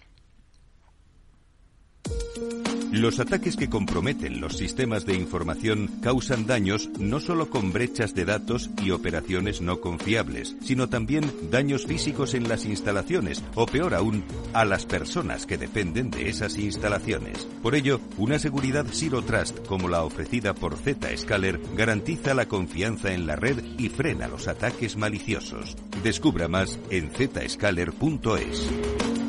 Los 2.91 3.21
ataques 3.21 3.55
que 3.55 3.69
comprometen 3.69 4.41
los 4.41 4.57
sistemas 4.57 5.05
de 5.05 5.15
información 5.15 5.89
causan 6.01 6.45
daños 6.45 6.89
no 6.99 7.21
solo 7.21 7.49
con 7.49 7.71
brechas 7.71 8.13
de 8.13 8.25
datos 8.25 8.69
y 8.83 8.91
operaciones 8.91 9.61
no 9.61 9.79
confiables, 9.79 10.57
sino 10.61 10.89
también 10.89 11.23
daños 11.49 11.85
físicos 11.85 12.33
en 12.33 12.49
las 12.49 12.65
instalaciones 12.65 13.41
o 13.55 13.65
peor 13.65 13.93
aún, 13.93 14.25
a 14.51 14.65
las 14.65 14.85
personas 14.85 15.45
que 15.45 15.57
dependen 15.57 16.11
de 16.11 16.27
esas 16.27 16.57
instalaciones. 16.57 17.47
Por 17.63 17.75
ello, 17.75 18.01
una 18.17 18.39
seguridad 18.39 18.85
Zero 18.91 19.21
Trust 19.21 19.65
como 19.67 19.87
la 19.87 20.03
ofrecida 20.03 20.53
por 20.53 20.75
Zscaler 20.75 21.61
garantiza 21.77 22.33
la 22.33 22.49
confianza 22.49 23.13
en 23.13 23.25
la 23.25 23.37
red 23.37 23.63
y 23.77 23.87
frena 23.87 24.27
los 24.27 24.49
ataques 24.49 24.97
maliciosos. 24.97 25.77
Descubra 26.03 26.49
más 26.49 26.77
en 26.89 27.09
zscaler.es. 27.09 29.20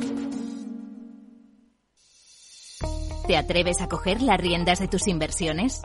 ¿Te 3.26 3.36
atreves 3.36 3.80
a 3.80 3.86
coger 3.86 4.20
las 4.20 4.40
riendas 4.40 4.80
de 4.80 4.88
tus 4.88 5.06
inversiones? 5.06 5.82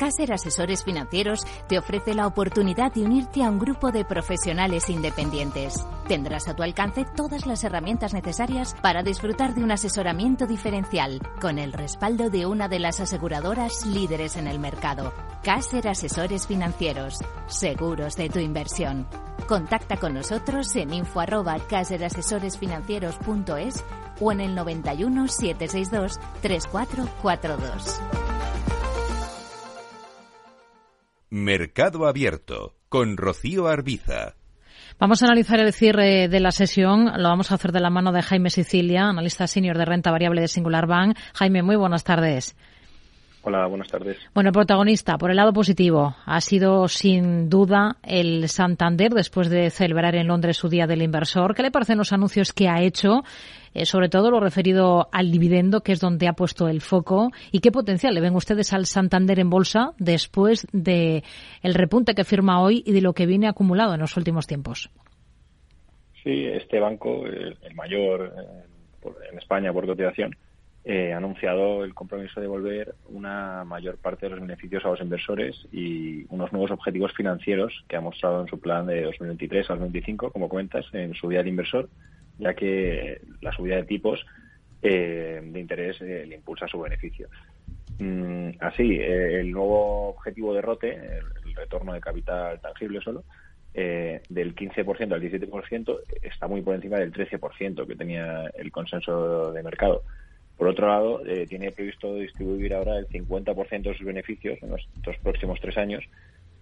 Caser 0.00 0.32
Asesores 0.32 0.82
Financieros 0.82 1.42
te 1.68 1.76
ofrece 1.76 2.14
la 2.14 2.26
oportunidad 2.26 2.90
de 2.90 3.02
unirte 3.02 3.44
a 3.44 3.50
un 3.50 3.58
grupo 3.58 3.92
de 3.92 4.06
profesionales 4.06 4.88
independientes. 4.88 5.84
Tendrás 6.08 6.48
a 6.48 6.56
tu 6.56 6.62
alcance 6.62 7.04
todas 7.04 7.44
las 7.44 7.64
herramientas 7.64 8.14
necesarias 8.14 8.74
para 8.80 9.02
disfrutar 9.02 9.54
de 9.54 9.62
un 9.62 9.72
asesoramiento 9.72 10.46
diferencial, 10.46 11.20
con 11.38 11.58
el 11.58 11.74
respaldo 11.74 12.30
de 12.30 12.46
una 12.46 12.66
de 12.66 12.78
las 12.78 12.98
aseguradoras 13.00 13.84
líderes 13.84 14.36
en 14.36 14.46
el 14.46 14.58
mercado. 14.58 15.12
Caser 15.42 15.88
Asesores 15.88 16.46
Financieros, 16.46 17.18
seguros 17.46 18.16
de 18.16 18.30
tu 18.30 18.38
inversión. 18.38 19.06
Contacta 19.46 19.98
con 19.98 20.14
nosotros 20.14 20.74
en 20.76 20.94
info 20.94 21.20
arroba 21.20 21.58
caserasesoresfinancieros.es 21.58 23.84
o 24.18 24.32
en 24.32 24.40
el 24.40 24.54
91 24.54 25.28
762 25.28 26.18
3442. 26.40 28.00
Mercado 31.32 32.08
Abierto 32.08 32.74
con 32.88 33.16
Rocío 33.16 33.68
Arbiza. 33.68 34.34
Vamos 34.98 35.22
a 35.22 35.26
analizar 35.26 35.60
el 35.60 35.72
cierre 35.72 36.26
de 36.26 36.40
la 36.40 36.50
sesión. 36.50 37.04
Lo 37.22 37.28
vamos 37.28 37.52
a 37.52 37.54
hacer 37.54 37.70
de 37.70 37.78
la 37.78 37.88
mano 37.88 38.10
de 38.10 38.20
Jaime 38.20 38.50
Sicilia, 38.50 39.04
analista 39.04 39.46
senior 39.46 39.78
de 39.78 39.84
renta 39.84 40.10
variable 40.10 40.40
de 40.40 40.48
Singular 40.48 40.88
Bank. 40.88 41.16
Jaime, 41.34 41.62
muy 41.62 41.76
buenas 41.76 42.02
tardes. 42.02 42.56
Hola, 43.42 43.64
buenas 43.68 43.86
tardes. 43.86 44.18
Bueno, 44.34 44.48
el 44.48 44.52
protagonista, 44.52 45.16
por 45.18 45.30
el 45.30 45.36
lado 45.36 45.52
positivo, 45.52 46.16
ha 46.26 46.40
sido 46.40 46.88
sin 46.88 47.48
duda 47.48 47.96
el 48.02 48.48
Santander 48.48 49.12
después 49.12 49.48
de 49.48 49.70
celebrar 49.70 50.16
en 50.16 50.26
Londres 50.26 50.56
su 50.56 50.68
Día 50.68 50.88
del 50.88 51.00
Inversor. 51.00 51.54
¿Qué 51.54 51.62
le 51.62 51.70
parecen 51.70 51.96
los 51.96 52.12
anuncios 52.12 52.52
que 52.52 52.68
ha 52.68 52.82
hecho? 52.82 53.22
Eh, 53.72 53.86
sobre 53.86 54.08
todo 54.08 54.30
lo 54.30 54.40
referido 54.40 55.08
al 55.12 55.30
dividendo, 55.30 55.82
que 55.82 55.92
es 55.92 56.00
donde 56.00 56.26
ha 56.26 56.32
puesto 56.32 56.68
el 56.68 56.80
foco. 56.80 57.30
¿Y 57.52 57.60
qué 57.60 57.70
potencial 57.70 58.14
le 58.14 58.20
ven 58.20 58.34
ustedes 58.34 58.72
al 58.72 58.86
Santander 58.86 59.38
en 59.38 59.50
bolsa 59.50 59.92
después 59.98 60.66
de 60.72 61.22
el 61.62 61.74
repunte 61.74 62.14
que 62.14 62.24
firma 62.24 62.60
hoy 62.60 62.82
y 62.84 62.92
de 62.92 63.00
lo 63.00 63.12
que 63.12 63.26
viene 63.26 63.48
acumulado 63.48 63.94
en 63.94 64.00
los 64.00 64.16
últimos 64.16 64.46
tiempos? 64.46 64.90
Sí, 66.22 66.44
este 66.46 66.80
banco, 66.80 67.24
el, 67.26 67.56
mayor 67.74 68.34
eh, 68.36 69.08
en 69.32 69.38
España 69.38 69.72
por 69.72 69.86
cotización, 69.86 70.36
eh, 70.84 71.12
ha 71.12 71.18
anunciado 71.18 71.84
el 71.84 71.94
compromiso 71.94 72.40
de 72.40 72.46
devolver 72.46 72.94
una 73.08 73.64
mayor 73.64 73.98
parte 73.98 74.26
de 74.26 74.30
los 74.30 74.40
beneficios 74.40 74.84
a 74.84 74.88
los 74.88 75.00
inversores 75.00 75.66
y 75.72 76.24
unos 76.30 76.52
nuevos 76.52 76.70
objetivos 76.70 77.12
financieros 77.12 77.84
que 77.86 77.96
ha 77.96 78.00
mostrado 78.00 78.40
en 78.42 78.48
su 78.48 78.58
plan 78.58 78.86
de 78.86 79.02
2023 79.02 79.70
al 79.70 79.78
2025, 79.78 80.30
como 80.32 80.48
comentas, 80.48 80.86
en 80.92 81.14
su 81.14 81.28
día 81.28 81.42
de 81.42 81.50
inversor, 81.50 81.88
ya 82.40 82.54
que 82.54 83.20
la 83.40 83.52
subida 83.52 83.76
de 83.76 83.84
tipos 83.84 84.26
eh, 84.82 85.40
de 85.42 85.60
interés 85.60 86.00
eh, 86.00 86.24
le 86.26 86.34
impulsa 86.34 86.66
su 86.66 86.80
beneficio. 86.80 87.28
Mm, 87.98 88.50
así, 88.60 88.98
el 89.00 89.52
nuevo 89.52 90.08
objetivo 90.08 90.54
de 90.54 90.62
ROTE, 90.62 90.90
el, 90.90 91.54
retorno 91.54 91.92
de 91.92 92.00
capital 92.00 92.60
tangible 92.60 93.00
solo, 93.00 93.24
del 93.72 94.54
15% 94.54 95.12
al 95.12 95.22
17% 95.22 96.00
está 96.22 96.48
muy 96.48 96.62
por 96.62 96.74
encima 96.74 96.98
del 96.98 97.12
13% 97.12 97.86
que 97.86 97.96
tenía 97.96 98.50
el 98.56 98.72
consenso 98.72 99.52
de 99.52 99.62
mercado. 99.62 100.02
Por 100.60 100.68
otro 100.68 100.88
lado, 100.88 101.24
eh, 101.24 101.46
tiene 101.48 101.72
previsto 101.72 102.16
distribuir 102.16 102.74
ahora 102.74 102.98
el 102.98 103.08
50% 103.08 103.80
de 103.80 103.96
sus 103.96 104.04
beneficios 104.04 104.58
en 104.62 104.68
los 104.68 104.86
dos 104.96 105.16
próximos 105.22 105.58
tres 105.58 105.78
años 105.78 106.04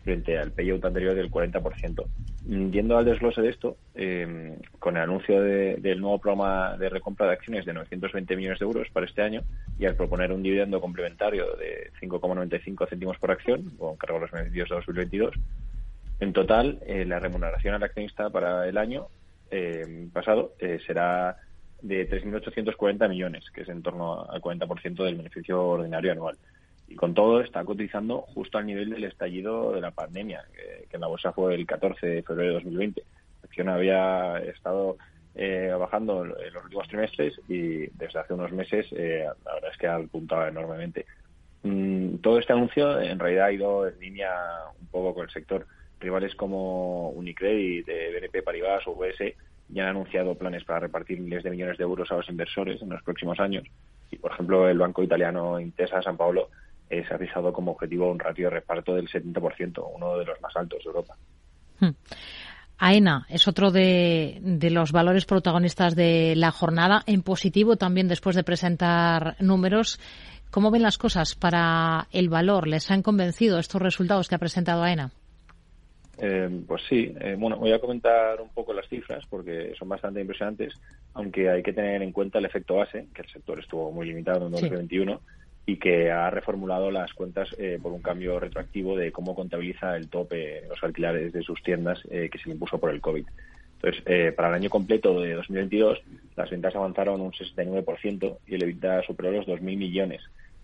frente 0.08 0.38
al 0.38 0.52
payout 0.52 0.82
anterior 0.86 1.14
del 1.14 1.30
40%. 1.30 2.06
Mm, 2.46 2.70
yendo 2.70 2.96
al 2.96 3.04
desglose 3.04 3.42
de 3.42 3.50
esto, 3.50 3.76
em, 3.94 4.56
con 4.78 4.96
el 4.96 5.02
anuncio 5.02 5.42
del 5.42 6.00
nuevo 6.00 6.18
programa 6.18 6.78
de 6.78 6.88
recompra 6.88 7.26
de 7.26 7.32
acciones 7.34 7.66
de 7.66 7.74
920 7.74 8.34
millones 8.36 8.58
de 8.58 8.64
euros 8.64 8.88
para 8.90 9.04
este 9.04 9.20
año 9.20 9.42
y 9.78 9.84
al 9.84 9.96
proponer 9.96 10.32
un 10.32 10.42
dividendo 10.42 10.80
complementario 10.80 11.44
de 11.56 11.90
5,95 12.00 12.88
céntimos 12.88 13.18
por 13.18 13.32
acción, 13.32 13.70
con 13.76 13.96
cargo 13.96 14.16
a 14.16 14.20
los 14.20 14.30
beneficios 14.30 14.70
de 14.70 14.76
2022, 14.76 15.34
en 16.20 16.32
total 16.32 16.78
eh, 16.86 17.04
la 17.04 17.18
remuneración 17.18 17.74
al 17.74 17.82
accionista 17.82 18.30
para 18.30 18.66
el 18.66 18.78
año 18.78 19.08
em, 19.50 20.08
pasado 20.08 20.54
eh, 20.58 20.78
será 20.86 21.36
de 21.82 22.08
3.840 22.08 23.08
millones, 23.10 23.44
que 23.52 23.60
es 23.60 23.68
en 23.68 23.82
torno 23.82 24.24
al 24.24 24.40
40% 24.40 25.04
del 25.04 25.16
beneficio 25.16 25.62
ordinario 25.62 26.12
anual. 26.12 26.38
Y 26.88 26.96
con 26.96 27.14
todo 27.14 27.40
está 27.40 27.64
cotizando 27.64 28.22
justo 28.22 28.58
al 28.58 28.66
nivel 28.66 28.90
del 28.90 29.04
estallido 29.04 29.72
de 29.72 29.80
la 29.80 29.90
pandemia, 29.90 30.44
que, 30.54 30.96
en 30.96 31.00
la 31.00 31.06
bolsa 31.06 31.32
fue 31.32 31.54
el 31.54 31.66
14 31.66 32.06
de 32.06 32.22
febrero 32.22 32.48
de 32.48 32.54
2020. 32.54 33.02
La 33.02 33.46
acción 33.46 33.68
había 33.68 34.38
estado 34.38 34.96
eh, 35.34 35.72
bajando 35.78 36.24
en 36.24 36.52
los 36.54 36.64
últimos 36.64 36.88
trimestres 36.88 37.34
y 37.48 37.86
desde 37.88 38.18
hace 38.18 38.34
unos 38.34 38.52
meses 38.52 38.86
eh, 38.92 39.26
la 39.44 39.54
verdad 39.54 39.70
es 39.70 39.78
que 39.78 39.86
ha 39.86 39.96
apuntado 39.96 40.48
enormemente. 40.48 41.04
Mm, 41.62 42.16
todo 42.16 42.38
este 42.38 42.52
anuncio 42.52 43.00
en 43.00 43.18
realidad 43.18 43.46
ha 43.46 43.52
ido 43.52 43.86
en 43.86 43.98
línea 44.00 44.32
un 44.80 44.86
poco 44.86 45.14
con 45.14 45.24
el 45.24 45.30
sector. 45.30 45.66
Rivales 46.00 46.34
como 46.36 47.10
Unicredit, 47.10 47.86
BNP 47.86 48.42
Paribas 48.42 48.86
o 48.86 48.92
UBS 48.92 49.34
ya 49.68 49.82
han 49.84 49.90
anunciado 49.90 50.34
planes 50.34 50.64
para 50.64 50.80
repartir 50.80 51.20
miles 51.20 51.42
de 51.42 51.50
millones 51.50 51.76
de 51.76 51.84
euros 51.84 52.10
a 52.10 52.16
los 52.16 52.28
inversores 52.28 52.80
en 52.80 52.88
los 52.88 53.02
próximos 53.02 53.38
años. 53.40 53.64
Y, 54.10 54.16
por 54.16 54.32
ejemplo, 54.32 54.68
el 54.68 54.78
banco 54.78 55.02
italiano 55.02 55.60
Intesa 55.60 56.02
San 56.02 56.16
Paolo 56.16 56.48
eh, 56.90 57.04
se 57.06 57.14
ha 57.14 57.18
fijado 57.18 57.52
como 57.52 57.72
objetivo 57.72 58.10
un 58.10 58.18
ratio 58.18 58.48
de 58.48 58.56
reparto 58.56 58.94
del 58.94 59.08
70%, 59.08 59.84
uno 59.94 60.18
de 60.18 60.24
los 60.24 60.40
más 60.40 60.56
altos 60.56 60.82
de 60.82 60.88
Europa. 60.88 61.14
Hmm. 61.80 61.94
AENA 62.78 63.26
es 63.28 63.48
otro 63.48 63.70
de, 63.70 64.38
de, 64.40 64.70
los 64.70 64.92
valores 64.92 65.26
protagonistas 65.26 65.96
de 65.96 66.34
la 66.36 66.52
jornada, 66.52 67.02
en 67.06 67.22
positivo 67.22 67.76
también 67.76 68.06
después 68.06 68.36
de 68.36 68.44
presentar 68.44 69.36
números. 69.40 69.98
¿Cómo 70.50 70.70
ven 70.70 70.82
las 70.82 70.96
cosas 70.96 71.34
para 71.34 72.06
el 72.12 72.28
valor? 72.28 72.68
¿Les 72.68 72.90
han 72.90 73.02
convencido 73.02 73.58
estos 73.58 73.82
resultados 73.82 74.28
que 74.28 74.36
ha 74.36 74.38
presentado 74.38 74.82
AENA? 74.82 75.10
Eh, 76.20 76.48
pues 76.66 76.82
sí, 76.88 77.14
eh, 77.20 77.36
bueno, 77.38 77.56
voy 77.58 77.72
a 77.72 77.78
comentar 77.78 78.40
un 78.40 78.48
poco 78.48 78.72
las 78.72 78.88
cifras 78.88 79.24
porque 79.28 79.72
son 79.78 79.88
bastante 79.88 80.20
impresionantes, 80.20 80.74
aunque 81.14 81.48
hay 81.50 81.62
que 81.62 81.72
tener 81.72 82.02
en 82.02 82.12
cuenta 82.12 82.38
el 82.38 82.44
efecto 82.44 82.76
base, 82.76 83.06
que 83.14 83.22
el 83.22 83.28
sector 83.28 83.60
estuvo 83.60 83.92
muy 83.92 84.06
limitado 84.06 84.46
en 84.46 84.52
2021 84.52 85.20
y 85.68 85.76
que 85.76 86.10
ha 86.10 86.30
reformulado 86.30 86.90
las 86.90 87.12
cuentas 87.12 87.54
eh, 87.58 87.78
por 87.82 87.92
un 87.92 88.00
cambio 88.00 88.40
retroactivo 88.40 88.96
de 88.96 89.12
cómo 89.12 89.34
contabiliza 89.34 89.94
el 89.96 90.08
tope 90.08 90.62
los 90.66 90.82
alquileres 90.82 91.30
de 91.30 91.42
sus 91.42 91.62
tiendas 91.62 92.00
que 92.08 92.38
se 92.42 92.46
le 92.46 92.54
impuso 92.54 92.78
por 92.78 92.88
el 92.88 93.02
COVID. 93.02 93.26
Entonces, 93.74 94.32
para 94.32 94.48
el 94.48 94.54
año 94.54 94.70
completo 94.70 95.20
de 95.20 95.34
2022, 95.34 96.00
las 96.36 96.48
ventas 96.48 96.74
avanzaron 96.74 97.20
un 97.20 97.32
69% 97.32 98.38
y 98.46 98.54
el 98.54 98.62
EBITDA 98.62 99.02
superó 99.02 99.30
los 99.30 99.46
2.000 99.46 99.60
millones, 99.60 100.22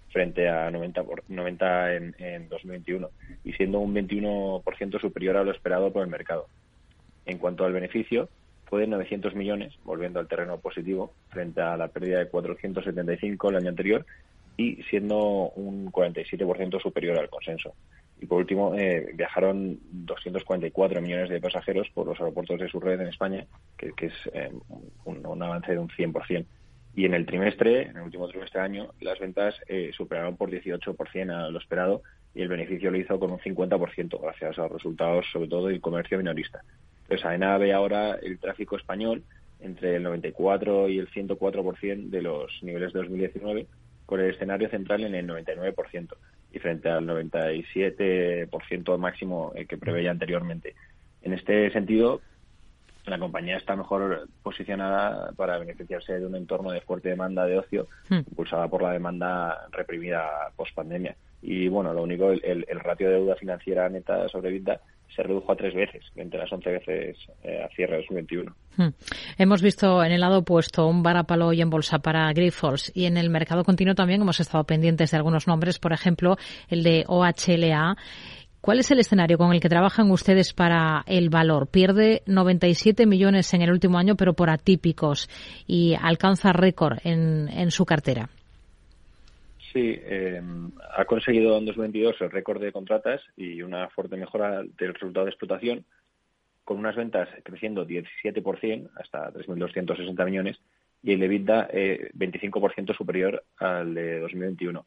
frente 0.08 0.48
a 0.48 0.70
90, 0.70 1.02
por, 1.02 1.22
90 1.28 1.94
en, 1.96 2.14
en 2.18 2.48
2021 2.48 3.10
y 3.44 3.52
siendo 3.52 3.80
un 3.80 3.94
21% 3.94 5.00
superior 5.02 5.36
a 5.36 5.44
lo 5.44 5.50
esperado 5.50 5.92
por 5.92 6.02
el 6.02 6.08
mercado. 6.08 6.46
En 7.26 7.36
cuanto 7.36 7.66
al 7.66 7.74
beneficio, 7.74 8.30
fue 8.64 8.80
de 8.80 8.86
900 8.86 9.34
millones, 9.34 9.74
volviendo 9.84 10.18
al 10.18 10.28
terreno 10.28 10.58
positivo, 10.58 11.12
frente 11.28 11.60
a 11.60 11.76
la 11.76 11.88
pérdida 11.88 12.20
de 12.20 12.28
475 12.28 13.50
el 13.50 13.56
año 13.56 13.68
anterior 13.68 14.06
y 14.56 14.82
siendo 14.84 15.50
un 15.50 15.90
47% 15.90 16.80
superior 16.80 17.18
al 17.18 17.28
consenso. 17.28 17.74
Y 18.20 18.26
por 18.26 18.38
último, 18.38 18.74
eh, 18.74 19.12
viajaron 19.14 19.78
244 19.90 21.02
millones 21.02 21.28
de 21.28 21.40
pasajeros 21.40 21.88
por 21.92 22.06
los 22.06 22.18
aeropuertos 22.20 22.60
de 22.60 22.68
su 22.68 22.80
red 22.80 23.00
en 23.00 23.08
España, 23.08 23.44
que, 23.76 23.92
es 23.98 24.12
eh, 24.32 24.50
un, 25.04 25.26
un, 25.26 25.42
avance 25.42 25.72
de 25.72 25.78
un 25.78 25.88
100%. 25.88 26.46
Y 26.96 27.06
en 27.06 27.14
el 27.14 27.26
trimestre, 27.26 27.82
en 27.82 27.96
el 27.96 28.02
último 28.02 28.28
trimestre 28.28 28.60
de 28.60 28.66
año, 28.66 28.94
las 29.00 29.18
ventas 29.18 29.56
eh, 29.66 29.90
superaron 29.96 30.36
por 30.36 30.50
18% 30.50 31.30
a 31.30 31.50
lo 31.50 31.58
esperado 31.58 32.02
y 32.34 32.42
el 32.42 32.48
beneficio 32.48 32.90
lo 32.90 32.98
hizo 32.98 33.18
con 33.18 33.32
un 33.32 33.38
50% 33.38 34.20
gracias 34.20 34.58
a 34.58 34.62
los 34.62 34.72
resultados, 34.72 35.26
sobre 35.32 35.48
todo 35.48 35.66
del 35.66 35.80
comercio 35.80 36.18
minorista. 36.18 36.62
Entonces, 37.02 37.26
AENA 37.26 37.58
ve 37.58 37.72
ahora 37.72 38.14
el 38.22 38.38
tráfico 38.38 38.76
español 38.76 39.24
entre 39.60 39.96
el 39.96 40.02
94 40.04 40.88
y 40.88 40.98
el 40.98 41.10
104% 41.10 42.10
de 42.10 42.22
los 42.22 42.50
niveles 42.62 42.92
de 42.92 43.00
2019, 43.00 43.66
con 44.06 44.20
el 44.20 44.30
escenario 44.30 44.68
central 44.68 45.04
en 45.04 45.14
el 45.14 45.28
99% 45.28 46.14
y 46.52 46.58
frente 46.58 46.88
al 46.88 47.06
97% 47.06 48.98
máximo 48.98 49.52
eh, 49.54 49.66
que 49.66 49.76
preveía 49.76 50.10
anteriormente. 50.10 50.74
En 51.22 51.32
este 51.32 51.70
sentido, 51.72 52.20
la 53.06 53.18
compañía 53.18 53.56
está 53.56 53.76
mejor 53.76 54.28
posicionada 54.42 55.32
para 55.32 55.58
beneficiarse 55.58 56.18
de 56.18 56.26
un 56.26 56.36
entorno 56.36 56.70
de 56.70 56.80
fuerte 56.80 57.10
demanda 57.10 57.44
de 57.44 57.58
ocio, 57.58 57.88
hmm. 58.08 58.18
impulsada 58.30 58.68
por 58.68 58.82
la 58.82 58.92
demanda 58.92 59.66
reprimida 59.72 60.50
post 60.56 60.74
pandemia. 60.74 61.16
Y 61.42 61.68
bueno, 61.68 61.92
lo 61.92 62.02
único, 62.02 62.30
el, 62.30 62.64
ratio 62.80 63.08
de 63.08 63.16
deuda 63.16 63.36
financiera 63.36 63.88
neta 63.90 64.28
sobre 64.28 64.50
se 65.14 65.22
redujo 65.22 65.52
a 65.52 65.56
tres 65.56 65.74
veces, 65.74 66.04
entre 66.16 66.38
las 66.38 66.52
once 66.52 66.70
veces 66.70 67.16
eh, 67.42 67.62
a 67.62 67.68
cierre 67.74 67.92
de 67.92 67.98
2021. 67.98 68.54
Hmm. 68.76 68.88
Hemos 69.38 69.62
visto 69.62 70.02
en 70.04 70.12
el 70.12 70.20
lado 70.20 70.38
opuesto 70.38 70.86
un 70.86 71.02
varapalo 71.02 71.52
y 71.52 71.60
en 71.60 71.70
bolsa 71.70 71.98
para 71.98 72.32
Grifols 72.32 72.90
y 72.94 73.06
en 73.06 73.16
el 73.16 73.30
mercado 73.30 73.64
continuo 73.64 73.94
también 73.94 74.22
hemos 74.22 74.40
estado 74.40 74.64
pendientes 74.64 75.10
de 75.10 75.16
algunos 75.16 75.46
nombres, 75.46 75.78
por 75.78 75.92
ejemplo, 75.92 76.36
el 76.68 76.82
de 76.82 77.04
OHLA 77.06 77.96
¿Cuál 78.64 78.78
es 78.78 78.90
el 78.90 78.98
escenario 78.98 79.36
con 79.36 79.52
el 79.52 79.60
que 79.60 79.68
trabajan 79.68 80.10
ustedes 80.10 80.54
para 80.54 81.04
el 81.06 81.28
valor? 81.28 81.66
Pierde 81.66 82.22
97 82.24 83.04
millones 83.04 83.52
en 83.52 83.60
el 83.60 83.70
último 83.70 83.98
año, 83.98 84.16
pero 84.16 84.32
por 84.32 84.48
atípicos, 84.48 85.28
y 85.66 85.94
alcanza 86.00 86.50
récord 86.54 86.96
en, 87.04 87.70
su 87.70 87.84
cartera. 87.84 88.30
Sí, 89.74 90.00
em, 90.04 90.70
ha 90.96 91.04
conseguido 91.04 91.58
en 91.58 91.66
2022 91.66 92.20
el 92.20 92.30
récord 92.30 92.62
de 92.62 92.70
contratas 92.70 93.20
y 93.36 93.60
una 93.60 93.88
fuerte 93.88 94.16
mejora 94.16 94.62
del 94.62 94.94
resultado 94.94 95.26
de 95.26 95.32
explotación, 95.32 95.84
con 96.62 96.78
unas 96.78 96.94
ventas 96.94 97.28
creciendo 97.42 97.84
17% 97.84 98.88
hasta 98.94 99.32
3.260 99.32 100.24
millones 100.26 100.60
y 101.02 101.14
el 101.14 101.22
EBITDA 101.24 101.70
eh, 101.72 102.10
25% 102.14 102.96
superior 102.96 103.42
al 103.58 103.94
de 103.94 104.20
2021. 104.20 104.86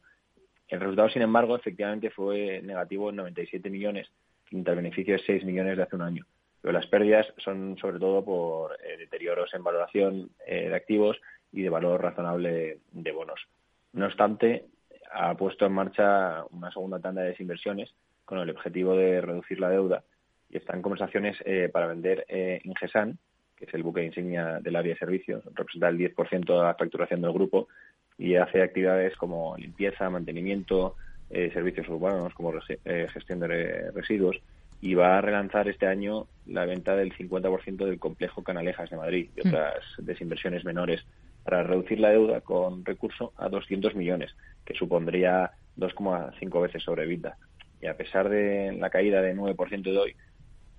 El 0.68 0.80
resultado, 0.80 1.10
sin 1.10 1.20
embargo, 1.20 1.54
efectivamente 1.54 2.08
fue 2.08 2.62
negativo 2.62 3.10
en 3.10 3.16
97 3.16 3.68
millones, 3.68 4.10
frente 4.44 4.70
al 4.70 4.76
beneficio 4.76 5.18
de 5.18 5.22
6 5.22 5.44
millones 5.44 5.76
de 5.76 5.82
hace 5.82 5.96
un 5.96 6.02
año. 6.02 6.24
Pero 6.62 6.72
las 6.72 6.86
pérdidas 6.86 7.26
son 7.36 7.76
sobre 7.76 7.98
todo 7.98 8.24
por 8.24 8.78
eh, 8.82 8.96
deterioros 8.96 9.52
en 9.52 9.62
valoración 9.62 10.30
eh, 10.46 10.70
de 10.70 10.74
activos 10.74 11.20
y 11.52 11.60
de 11.60 11.68
valor 11.68 12.00
razonable 12.00 12.78
de 12.90 13.12
bonos. 13.12 13.46
No 13.92 14.06
obstante, 14.06 14.66
ha 15.12 15.34
puesto 15.34 15.66
en 15.66 15.72
marcha 15.72 16.44
una 16.50 16.70
segunda 16.70 16.98
tanda 16.98 17.22
de 17.22 17.28
desinversiones 17.28 17.90
con 18.24 18.38
el 18.38 18.50
objetivo 18.50 18.96
de 18.96 19.20
reducir 19.20 19.60
la 19.60 19.70
deuda 19.70 20.04
y 20.50 20.56
está 20.56 20.74
en 20.74 20.82
conversaciones 20.82 21.36
eh, 21.44 21.68
para 21.72 21.86
vender 21.86 22.26
Ingesan, 22.64 23.18
que 23.56 23.64
es 23.64 23.74
el 23.74 23.82
buque 23.82 24.04
insignia 24.04 24.60
del 24.60 24.76
área 24.76 24.94
de 24.94 24.98
servicios, 24.98 25.44
representa 25.54 25.88
el 25.88 25.98
10% 25.98 26.44
de 26.46 26.62
la 26.62 26.74
facturación 26.74 27.20
del 27.20 27.32
grupo 27.32 27.68
y 28.16 28.36
hace 28.36 28.62
actividades 28.62 29.16
como 29.16 29.56
limpieza, 29.56 30.10
mantenimiento, 30.10 30.96
eh, 31.30 31.50
servicios 31.52 31.88
urbanos 31.88 32.32
como 32.34 32.52
eh, 32.84 33.06
gestión 33.12 33.40
de 33.40 33.90
residuos 33.92 34.40
y 34.80 34.94
va 34.94 35.18
a 35.18 35.20
relanzar 35.20 35.68
este 35.68 35.86
año 35.86 36.26
la 36.46 36.64
venta 36.64 36.96
del 36.96 37.12
50% 37.12 37.76
del 37.84 37.98
complejo 37.98 38.42
Canalejas 38.42 38.90
de 38.90 38.96
Madrid 38.96 39.28
y 39.36 39.46
mm. 39.46 39.48
otras 39.48 39.84
desinversiones 39.98 40.64
menores 40.64 41.04
para 41.48 41.62
reducir 41.62 41.98
la 41.98 42.10
deuda 42.10 42.42
con 42.42 42.84
recurso 42.84 43.32
a 43.38 43.48
200 43.48 43.94
millones, 43.94 44.36
que 44.66 44.74
supondría 44.74 45.50
2,5 45.78 46.60
veces 46.60 46.82
sobre 46.82 47.06
vida. 47.06 47.38
Y 47.80 47.86
a 47.86 47.96
pesar 47.96 48.28
de 48.28 48.76
la 48.78 48.90
caída 48.90 49.22
de 49.22 49.34
9% 49.34 49.82
de 49.82 49.96
hoy, 49.96 50.14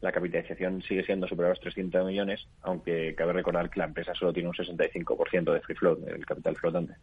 la 0.02 0.12
capitalización 0.12 0.84
sigue 0.84 1.04
siendo 1.04 1.28
superior 1.28 1.48
a 1.48 1.50
los 1.56 1.60
300 1.62 2.06
millones, 2.06 2.46
aunque 2.62 3.16
cabe 3.16 3.34
recordar 3.34 3.72
que 3.72 3.80
la 3.80 3.88
empresa 3.88 4.14
solo 4.14 4.32
tiene 4.32 4.50
un 4.50 4.54
65% 4.54 5.54
de 5.54 5.60
free 5.62 5.76
float, 5.76 6.08
el 6.08 6.24
capital 6.24 6.56
flotante. 6.56 6.94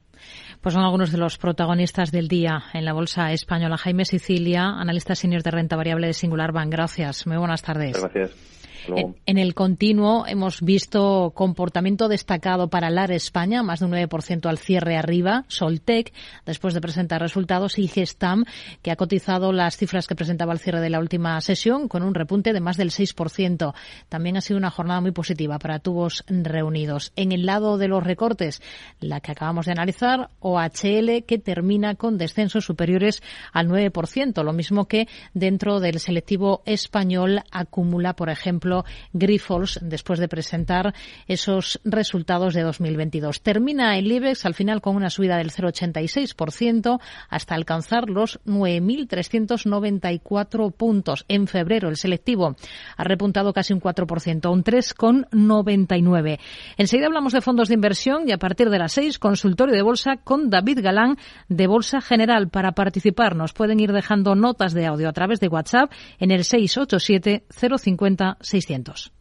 Pues 0.60 0.72
son 0.72 0.84
algunos 0.84 1.10
de 1.10 1.18
los 1.18 1.36
protagonistas 1.36 2.12
del 2.12 2.28
día 2.28 2.66
en 2.72 2.84
la 2.84 2.92
bolsa 2.92 3.32
española. 3.32 3.76
Jaime 3.78 4.04
Sicilia, 4.04 4.62
analista 4.78 5.16
senior 5.16 5.42
de 5.42 5.50
renta 5.50 5.74
variable 5.74 6.06
de 6.06 6.12
Singular 6.12 6.52
Bank. 6.52 6.70
Gracias. 6.70 7.26
Muy 7.26 7.36
buenas 7.36 7.62
tardes. 7.62 8.00
Gracias. 8.00 8.55
En, 8.94 9.38
el 9.38 9.54
continuo 9.54 10.26
hemos 10.26 10.60
visto 10.60 11.32
comportamiento 11.34 12.08
destacado 12.08 12.68
para 12.68 12.90
LAR 12.90 13.12
España, 13.12 13.62
más 13.62 13.80
de 13.80 13.86
un 13.86 13.92
9% 13.92 14.46
al 14.46 14.58
cierre 14.58 14.96
arriba, 14.96 15.44
Soltec, 15.48 16.12
después 16.44 16.74
de 16.74 16.80
presentar 16.80 17.20
resultados, 17.20 17.78
y 17.78 17.88
Gestam, 17.88 18.44
que 18.82 18.90
ha 18.90 18.96
cotizado 18.96 19.52
las 19.52 19.76
cifras 19.76 20.06
que 20.06 20.14
presentaba 20.14 20.52
al 20.52 20.58
cierre 20.58 20.80
de 20.80 20.90
la 20.90 21.00
última 21.00 21.40
sesión, 21.40 21.88
con 21.88 22.02
un 22.02 22.14
repunte 22.14 22.52
de 22.52 22.60
más 22.60 22.76
del 22.76 22.90
6%. 22.90 23.74
También 24.08 24.36
ha 24.36 24.40
sido 24.40 24.58
una 24.58 24.70
jornada 24.70 25.00
muy 25.00 25.12
positiva 25.12 25.58
para 25.58 25.78
tubos 25.78 26.24
reunidos. 26.28 27.12
En 27.16 27.32
el 27.32 27.46
lado 27.46 27.78
de 27.78 27.88
los 27.88 28.04
recortes, 28.04 28.62
la 29.00 29.20
que 29.20 29.32
acabamos 29.32 29.66
de 29.66 29.72
analizar, 29.72 30.30
OHL, 30.40 31.24
que 31.26 31.38
termina 31.42 31.94
con 31.94 32.18
descensos 32.18 32.64
superiores 32.64 33.22
al 33.52 33.68
9%, 33.68 34.42
lo 34.42 34.52
mismo 34.52 34.86
que 34.86 35.08
dentro 35.34 35.80
del 35.80 36.00
selectivo 36.00 36.62
español 36.66 37.42
acumula, 37.50 38.14
por 38.14 38.30
ejemplo, 38.30 38.75
Grifols 39.12 39.78
después 39.82 40.18
de 40.18 40.28
presentar 40.28 40.94
esos 41.26 41.80
resultados 41.84 42.54
de 42.54 42.62
2022. 42.62 43.40
Termina 43.40 43.98
el 43.98 44.10
IBEX 44.10 44.46
al 44.46 44.54
final 44.54 44.80
con 44.80 44.96
una 44.96 45.10
subida 45.10 45.36
del 45.38 45.50
0,86% 45.50 47.00
hasta 47.28 47.54
alcanzar 47.54 48.10
los 48.10 48.40
9.394 48.44 50.72
puntos. 50.72 51.24
En 51.28 51.46
febrero 51.46 51.88
el 51.88 51.96
selectivo 51.96 52.56
ha 52.96 53.04
repuntado 53.04 53.52
casi 53.52 53.72
un 53.72 53.80
4%, 53.80 54.52
un 54.52 54.64
3,99. 54.64 56.38
Enseguida 56.76 57.06
hablamos 57.06 57.32
de 57.32 57.40
fondos 57.40 57.68
de 57.68 57.74
inversión 57.74 58.28
y 58.28 58.32
a 58.32 58.38
partir 58.38 58.70
de 58.70 58.78
las 58.78 58.92
6 58.92 59.18
consultorio 59.18 59.74
de 59.74 59.82
bolsa 59.82 60.16
con 60.16 60.50
David 60.50 60.80
Galán 60.82 61.16
de 61.48 61.66
Bolsa 61.66 62.00
General. 62.00 62.48
Para 62.48 62.72
participar 62.72 63.36
nos 63.36 63.52
pueden 63.52 63.80
ir 63.80 63.92
dejando 63.92 64.34
notas 64.34 64.74
de 64.74 64.86
audio 64.86 65.08
a 65.08 65.12
través 65.12 65.40
de 65.40 65.48
WhatsApp 65.48 65.90
en 66.18 66.30
el 66.30 66.44
687 66.44 67.44
050 67.50 68.38
600. 68.66 69.12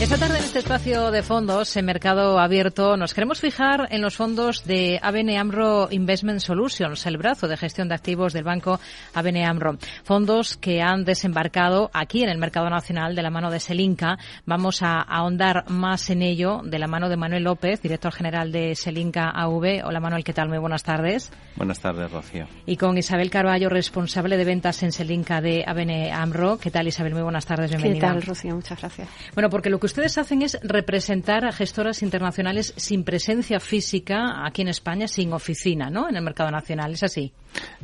Esta 0.00 0.18
tarde 0.18 0.41
este 0.52 0.58
espacio 0.58 1.10
de 1.10 1.22
fondos, 1.22 1.74
en 1.78 1.86
mercado 1.86 2.38
abierto, 2.38 2.98
nos 2.98 3.14
queremos 3.14 3.40
fijar 3.40 3.88
en 3.90 4.02
los 4.02 4.16
fondos 4.16 4.66
de 4.66 5.00
ABN 5.00 5.38
AMRO 5.38 5.88
Investment 5.90 6.40
Solutions, 6.40 7.06
el 7.06 7.16
brazo 7.16 7.48
de 7.48 7.56
gestión 7.56 7.88
de 7.88 7.94
activos 7.94 8.34
del 8.34 8.44
banco 8.44 8.78
ABN 9.14 9.46
AMRO. 9.46 9.78
Fondos 10.04 10.58
que 10.58 10.82
han 10.82 11.04
desembarcado 11.04 11.90
aquí 11.94 12.22
en 12.22 12.28
el 12.28 12.36
mercado 12.36 12.68
nacional 12.68 13.14
de 13.14 13.22
la 13.22 13.30
mano 13.30 13.50
de 13.50 13.60
Selinca. 13.60 14.18
Vamos 14.44 14.82
a 14.82 15.00
ahondar 15.00 15.70
más 15.70 16.10
en 16.10 16.20
ello 16.20 16.60
de 16.62 16.78
la 16.78 16.86
mano 16.86 17.08
de 17.08 17.16
Manuel 17.16 17.44
López, 17.44 17.80
director 17.80 18.12
general 18.12 18.52
de 18.52 18.74
Selinca 18.74 19.30
AV. 19.30 19.82
Hola 19.86 20.00
Manuel, 20.00 20.22
¿qué 20.22 20.34
tal? 20.34 20.50
Muy 20.50 20.58
buenas 20.58 20.82
tardes. 20.82 21.32
Buenas 21.56 21.80
tardes, 21.80 22.10
Rocío. 22.10 22.46
Y 22.66 22.76
con 22.76 22.98
Isabel 22.98 23.30
Carballo, 23.30 23.70
responsable 23.70 24.36
de 24.36 24.44
ventas 24.44 24.82
en 24.82 24.92
Selinca 24.92 25.40
de 25.40 25.64
ABN 25.66 26.12
AMRO. 26.12 26.58
¿Qué 26.58 26.70
tal 26.70 26.86
Isabel? 26.86 27.14
Muy 27.14 27.22
buenas 27.22 27.46
tardes, 27.46 27.70
bienvenida. 27.70 28.08
¿Qué 28.08 28.12
tal, 28.12 28.22
Rocío? 28.22 28.54
Muchas 28.54 28.78
gracias. 28.78 29.08
Bueno, 29.32 29.48
porque 29.48 29.70
lo 29.70 29.80
que 29.80 29.86
ustedes 29.86 30.18
hacen 30.18 30.41
es 30.42 30.58
representar 30.62 31.44
a 31.44 31.52
gestoras 31.52 32.02
internacionales 32.02 32.74
sin 32.76 33.04
presencia 33.04 33.60
física 33.60 34.44
aquí 34.46 34.62
en 34.62 34.68
España, 34.68 35.08
sin 35.08 35.32
oficina, 35.32 35.90
¿no? 35.90 36.08
En 36.08 36.16
el 36.16 36.22
mercado 36.22 36.50
nacional, 36.50 36.92
¿es 36.92 37.02
así? 37.02 37.32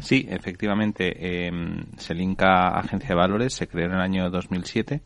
Sí, 0.00 0.26
efectivamente. 0.28 1.14
Eh, 1.18 1.50
Selinca 1.96 2.68
Agencia 2.68 3.10
de 3.10 3.14
Valores 3.14 3.54
se 3.54 3.66
creó 3.66 3.86
en 3.86 3.94
el 3.94 4.00
año 4.00 4.30
2007 4.30 5.02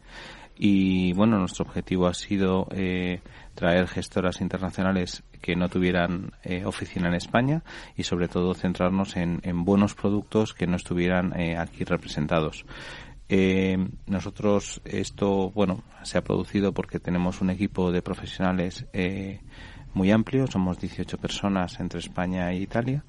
y, 0.56 1.12
bueno, 1.14 1.38
nuestro 1.38 1.64
objetivo 1.64 2.06
ha 2.06 2.14
sido 2.14 2.68
eh, 2.72 3.20
traer 3.54 3.88
gestoras 3.88 4.40
internacionales 4.40 5.22
que 5.40 5.56
no 5.56 5.68
tuvieran 5.68 6.32
eh, 6.44 6.64
oficina 6.64 7.08
en 7.08 7.14
España 7.14 7.62
y 7.96 8.04
sobre 8.04 8.28
todo 8.28 8.54
centrarnos 8.54 9.16
en, 9.16 9.40
en 9.42 9.64
buenos 9.64 9.94
productos 9.94 10.54
que 10.54 10.66
no 10.66 10.76
estuvieran 10.76 11.38
eh, 11.38 11.56
aquí 11.56 11.84
representados. 11.84 12.64
Eh, 13.28 13.78
nosotros 14.06 14.80
esto, 14.84 15.50
bueno, 15.50 15.82
se 16.02 16.18
ha 16.18 16.24
producido 16.24 16.72
porque 16.72 16.98
tenemos 16.98 17.40
un 17.40 17.50
equipo 17.50 17.92
de 17.92 18.02
profesionales 18.02 18.86
eh, 18.92 19.40
muy 19.94 20.10
amplio, 20.10 20.46
somos 20.46 20.78
18 20.78 21.18
personas 21.18 21.80
entre 21.80 22.00
España 22.00 22.50
e 22.50 22.56
Italia 22.56 23.04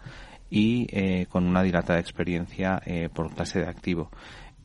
y 0.50 0.88
eh, 0.92 1.26
con 1.30 1.46
una 1.46 1.64
dilatada 1.64 2.00
experiencia 2.00 2.82
eh, 2.86 3.10
por 3.14 3.34
clase 3.34 3.60
de 3.60 3.68
activo. 3.68 4.12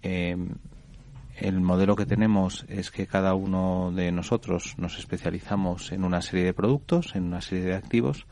El 0.03 1.61
modelo 1.61 1.95
que 1.95 2.07
tenemos 2.07 2.65
es 2.69 2.91
que 2.91 3.07
cada 3.07 3.35
uno 3.35 3.93
de 3.95 4.11
nosotros 4.11 4.75
nos 4.77 4.99
especializamos 4.99 5.93
en 5.93 6.03
una 6.03 6.21
serie 6.21 6.45
de 6.45 6.53
productos, 6.53 7.15
en 7.15 7.25
una 7.25 7.41
serie 7.41 7.65
de 7.65 7.75
activos 7.77 8.27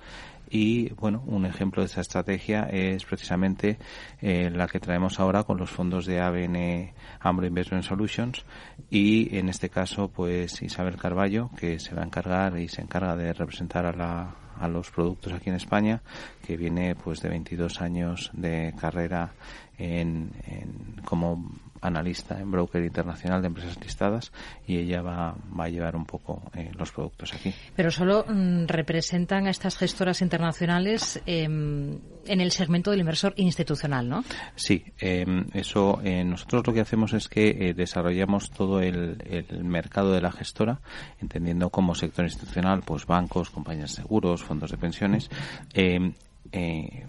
y 0.51 0.91
bueno, 0.95 1.23
un 1.27 1.47
ejemplo 1.47 1.83
de 1.83 1.87
esa 1.87 2.01
estrategia 2.01 2.65
es 2.65 3.05
precisamente 3.05 3.79
eh, 4.21 4.51
la 4.51 4.69
que 4.69 4.81
traemos 4.81 5.19
ahora 5.21 5.45
con 5.45 5.59
los 5.59 5.71
fondos 5.71 6.07
de 6.07 6.21
ABN 6.21 6.93
AMRO 7.21 7.47
Investment 7.47 7.85
Solutions 7.85 8.45
y 8.91 9.37
en 9.37 9.49
este 9.49 9.69
caso 9.69 10.09
pues 10.09 10.63
Isabel 10.63 10.97
Carballo 10.97 11.51
que 11.57 11.79
se 11.79 11.95
va 11.95 12.03
a 12.03 12.07
encargar 12.07 12.59
y 12.59 12.69
se 12.69 12.83
encarga 12.83 13.17
de 13.17 13.33
representar 13.33 13.87
a 13.87 13.93
la 13.93 14.35
a 14.59 14.69
los 14.69 14.91
productos 14.91 15.33
aquí 15.33 15.51
en 15.51 15.57
España, 15.57 16.03
que 16.47 16.57
viene 16.57 16.95
pues 16.95 17.21
de 17.21 17.29
22 17.29 17.81
años 17.81 18.31
de 18.33 18.75
carrera 18.81 19.35
en, 19.79 20.33
en 20.47 21.03
como 21.05 21.51
analista 21.87 22.39
en 22.41 22.51
broker 22.51 22.83
internacional 22.83 23.41
de 23.41 23.49
empresas 23.49 23.79
listadas 23.81 24.33
y 24.67 24.79
ella 24.79 25.03
va, 25.03 25.35
va 25.59 25.65
a 25.65 25.69
llevar 25.69 25.97
un 25.97 26.05
poco 26.05 26.43
eh, 26.55 26.71
los 26.77 26.93
productos 26.93 27.33
aquí. 27.35 27.53
Pero 27.75 27.91
solo 27.91 28.25
mm, 28.29 28.67
representan 28.67 29.47
a 29.47 29.51
estas 29.51 29.77
gestoras 29.77 30.23
internacionales 30.23 31.21
em, 31.27 31.99
en 32.27 32.41
el 32.41 32.51
segmento 32.51 32.91
del 32.91 33.01
inversor 33.01 33.35
institucional, 33.37 34.09
¿no? 34.09 34.25
Sí, 34.55 34.85
em, 34.99 35.47
eso 35.55 36.01
eh, 36.03 36.25
nosotros 36.25 36.67
lo 36.67 36.73
que 36.73 36.81
hacemos 36.81 37.13
es 37.13 37.29
que 37.29 37.49
eh, 37.49 37.75
desarrollamos 37.75 38.51
todo 38.51 38.81
el, 38.81 39.17
el, 39.25 39.65
mercado 39.65 40.13
de 40.13 40.21
la 40.21 40.33
gestora, 40.33 40.81
entendiendo 41.21 41.71
como 41.71 41.95
sector 41.95 42.25
institucional, 42.25 42.83
pues 42.85 43.07
bancos, 43.07 43.51
compañías 43.51 43.97
de 43.97 44.03
seguros, 44.03 44.43
fondos 44.43 44.71
de 44.71 44.79
pensiones, 44.79 45.31
em, 45.75 46.15
eh, 46.53 47.07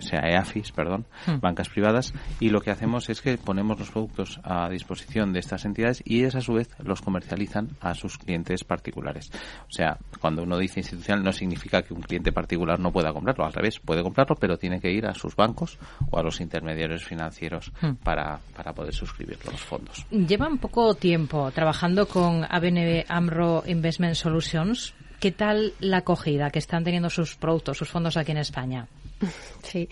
sea 0.00 0.20
EAFIS, 0.20 0.72
perdón, 0.72 1.06
hmm. 1.26 1.40
bancas 1.40 1.68
privadas, 1.68 2.12
y 2.40 2.50
lo 2.50 2.60
que 2.60 2.70
hacemos 2.70 3.08
es 3.10 3.20
que 3.20 3.38
ponemos 3.38 3.78
los 3.78 3.90
productos 3.90 4.40
a 4.42 4.68
disposición 4.68 5.32
de 5.32 5.40
estas 5.40 5.64
entidades 5.64 6.02
y 6.04 6.20
ellas 6.20 6.36
a 6.36 6.40
su 6.40 6.54
vez 6.54 6.70
los 6.78 7.02
comercializan 7.02 7.68
a 7.80 7.94
sus 7.94 8.18
clientes 8.18 8.64
particulares. 8.64 9.30
O 9.68 9.72
sea, 9.72 9.98
cuando 10.20 10.42
uno 10.42 10.58
dice 10.58 10.80
institucional 10.80 11.22
no 11.24 11.32
significa 11.32 11.82
que 11.82 11.94
un 11.94 12.02
cliente 12.02 12.32
particular 12.32 12.78
no 12.80 12.92
pueda 12.92 13.12
comprarlo, 13.12 13.44
al 13.44 13.52
revés, 13.52 13.78
puede 13.80 14.02
comprarlo, 14.02 14.36
pero 14.36 14.58
tiene 14.58 14.80
que 14.80 14.90
ir 14.90 15.06
a 15.06 15.14
sus 15.14 15.36
bancos 15.36 15.78
o 16.10 16.18
a 16.18 16.22
los 16.22 16.40
intermediarios 16.40 17.04
financieros 17.04 17.72
hmm. 17.80 17.94
para, 18.02 18.40
para 18.56 18.72
poder 18.72 18.94
suscribir 18.94 19.38
los 19.44 19.60
fondos. 19.60 20.06
Llevan 20.10 20.58
poco 20.58 20.94
tiempo 20.94 21.50
trabajando 21.50 22.06
con 22.06 22.44
ABN 22.44 23.04
AMRO 23.08 23.62
Investment 23.66 24.14
Solutions 24.14 24.94
¿Qué 25.22 25.30
tal 25.30 25.72
la 25.78 25.98
acogida 25.98 26.50
que 26.50 26.58
están 26.58 26.82
teniendo 26.82 27.08
sus 27.08 27.36
productos, 27.36 27.78
sus 27.78 27.88
fondos 27.88 28.16
aquí 28.16 28.32
en 28.32 28.38
España? 28.38 28.88
Sí, 29.62 29.88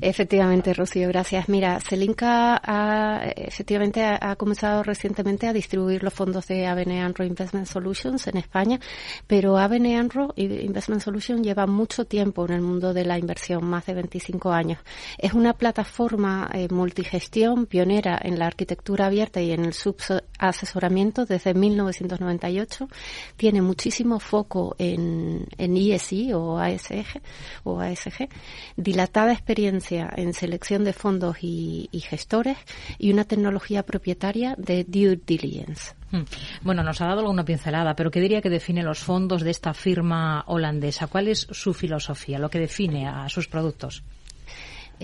efectivamente, 0.00 0.74
Rocío, 0.74 1.08
gracias. 1.08 1.48
Mira, 1.48 1.78
Celinca 1.80 2.60
ha, 2.62 3.24
efectivamente 3.36 4.02
ha, 4.02 4.36
comenzado 4.36 4.82
recientemente 4.82 5.46
a 5.46 5.52
distribuir 5.52 6.02
los 6.02 6.12
fondos 6.12 6.46
de 6.48 6.66
ABN 6.66 7.00
AMRO 7.00 7.24
Investment 7.24 7.66
Solutions 7.66 8.26
en 8.26 8.36
España, 8.36 8.80
pero 9.26 9.56
ABN 9.56 9.96
AMRO 9.96 10.34
Investment 10.36 11.02
Solutions 11.02 11.42
lleva 11.42 11.66
mucho 11.66 12.04
tiempo 12.04 12.44
en 12.46 12.52
el 12.52 12.60
mundo 12.62 12.92
de 12.92 13.04
la 13.04 13.18
inversión, 13.18 13.64
más 13.64 13.86
de 13.86 13.94
25 13.94 14.50
años. 14.52 14.80
Es 15.18 15.32
una 15.32 15.54
plataforma 15.54 16.50
eh, 16.52 16.68
multigestión 16.70 17.66
pionera 17.66 18.18
en 18.22 18.38
la 18.38 18.46
arquitectura 18.46 19.06
abierta 19.06 19.40
y 19.40 19.52
en 19.52 19.64
el 19.64 19.72
subasesoramiento 19.72 21.26
desde 21.26 21.54
1998. 21.54 22.88
Tiene 23.36 23.62
muchísimo 23.62 24.18
foco 24.18 24.74
en, 24.78 25.46
en 25.56 25.76
ESI 25.76 26.32
o 26.32 26.58
ASG 26.58 27.20
o 27.64 27.80
ASG 27.80 28.28
dilatada 28.76 29.32
experiencia 29.32 30.12
en 30.16 30.32
selección 30.32 30.84
de 30.84 30.92
fondos 30.92 31.38
y, 31.40 31.88
gestores 32.08 32.58
y 32.98 33.12
una 33.12 33.24
tecnología 33.24 33.82
propietaria 33.82 34.54
de 34.58 34.84
due 34.84 35.20
diligence. 35.26 35.94
Hmm. 36.10 36.22
Bueno, 36.62 36.82
nos 36.82 37.00
ha 37.00 37.06
dado 37.06 37.20
alguna 37.20 37.44
pincelada, 37.44 37.94
pero 37.94 38.10
¿qué 38.10 38.20
diría 38.20 38.42
que 38.42 38.50
define 38.50 38.82
los 38.82 38.98
fondos 38.98 39.42
de 39.42 39.50
esta 39.50 39.72
firma 39.72 40.44
holandesa? 40.46 41.06
¿Cuál 41.06 41.28
es 41.28 41.46
su 41.50 41.72
filosofía, 41.72 42.38
lo 42.38 42.50
que 42.50 42.58
define 42.58 43.06
a 43.08 43.28
sus 43.28 43.48
productos? 43.48 44.02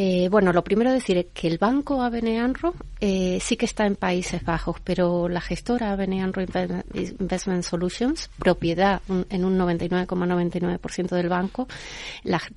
Eh, 0.01 0.29
bueno, 0.31 0.53
lo 0.53 0.63
primero 0.63 0.93
decir 0.93 1.19
es 1.19 1.27
que 1.35 1.49
el 1.49 1.59
banco 1.59 2.03
ABN 2.03 2.39
AMRO 2.39 2.73
eh, 3.01 3.41
sí 3.41 3.57
que 3.57 3.65
está 3.65 3.85
en 3.85 3.97
Países 3.97 4.45
Bajos, 4.45 4.77
pero 4.85 5.29
la 5.29 5.41
gestora 5.41 5.91
ABN 5.91 6.21
AMRO 6.21 6.45
Investment 6.95 7.65
Solutions, 7.65 8.31
propiedad 8.39 9.03
en 9.09 9.45
un 9.45 9.59
99,99% 9.59 11.09
del 11.09 11.29
banco, 11.29 11.67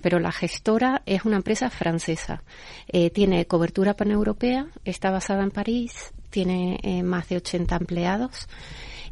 pero 0.03 0.19
la 0.19 0.31
gestora 0.31 1.01
es 1.07 1.25
una 1.25 1.37
empresa 1.37 1.71
francesa. 1.71 2.43
Eh, 2.87 3.09
tiene 3.09 3.47
cobertura 3.47 3.95
paneuropea, 3.95 4.67
está 4.85 5.09
basada 5.09 5.41
en 5.41 5.49
París, 5.49 6.13
tiene 6.29 7.01
más 7.03 7.27
de 7.27 7.37
80 7.37 7.75
empleados. 7.75 8.47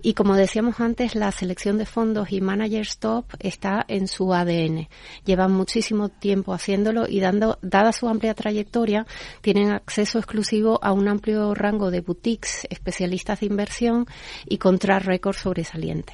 Y 0.02 0.14
como 0.14 0.36
decíamos 0.36 0.80
antes, 0.80 1.16
la 1.16 1.32
selección 1.32 1.78
de 1.78 1.86
fondos 1.86 2.32
y 2.32 2.40
managers 2.40 3.00
top 3.00 3.26
está 3.40 3.84
en 3.88 4.08
su 4.08 4.34
ADN. 4.34 4.88
Llevan 5.26 5.52
muchísimo 5.52 6.10
tiempo 6.10 6.54
haciéndolo 6.54 7.06
y 7.08 7.20
dando, 7.20 7.60
dada 7.62 7.92
su 7.92 8.08
amplia 8.08 8.34
trayectoria, 8.34 9.06
tienen 9.42 9.72
acceso 9.72 10.18
exclusivo 10.18 10.80
a 10.82 10.94
un 10.94 11.08
amplio 11.10 11.54
rango 11.54 11.92
de 11.92 12.02
boutiques, 12.02 12.66
especialistas 12.70 13.42
de 13.42 13.48
inversión 13.48 14.06
y 14.46 14.58
contra 14.58 15.00
récord 15.00 15.36
sobresaliente. 15.36 16.14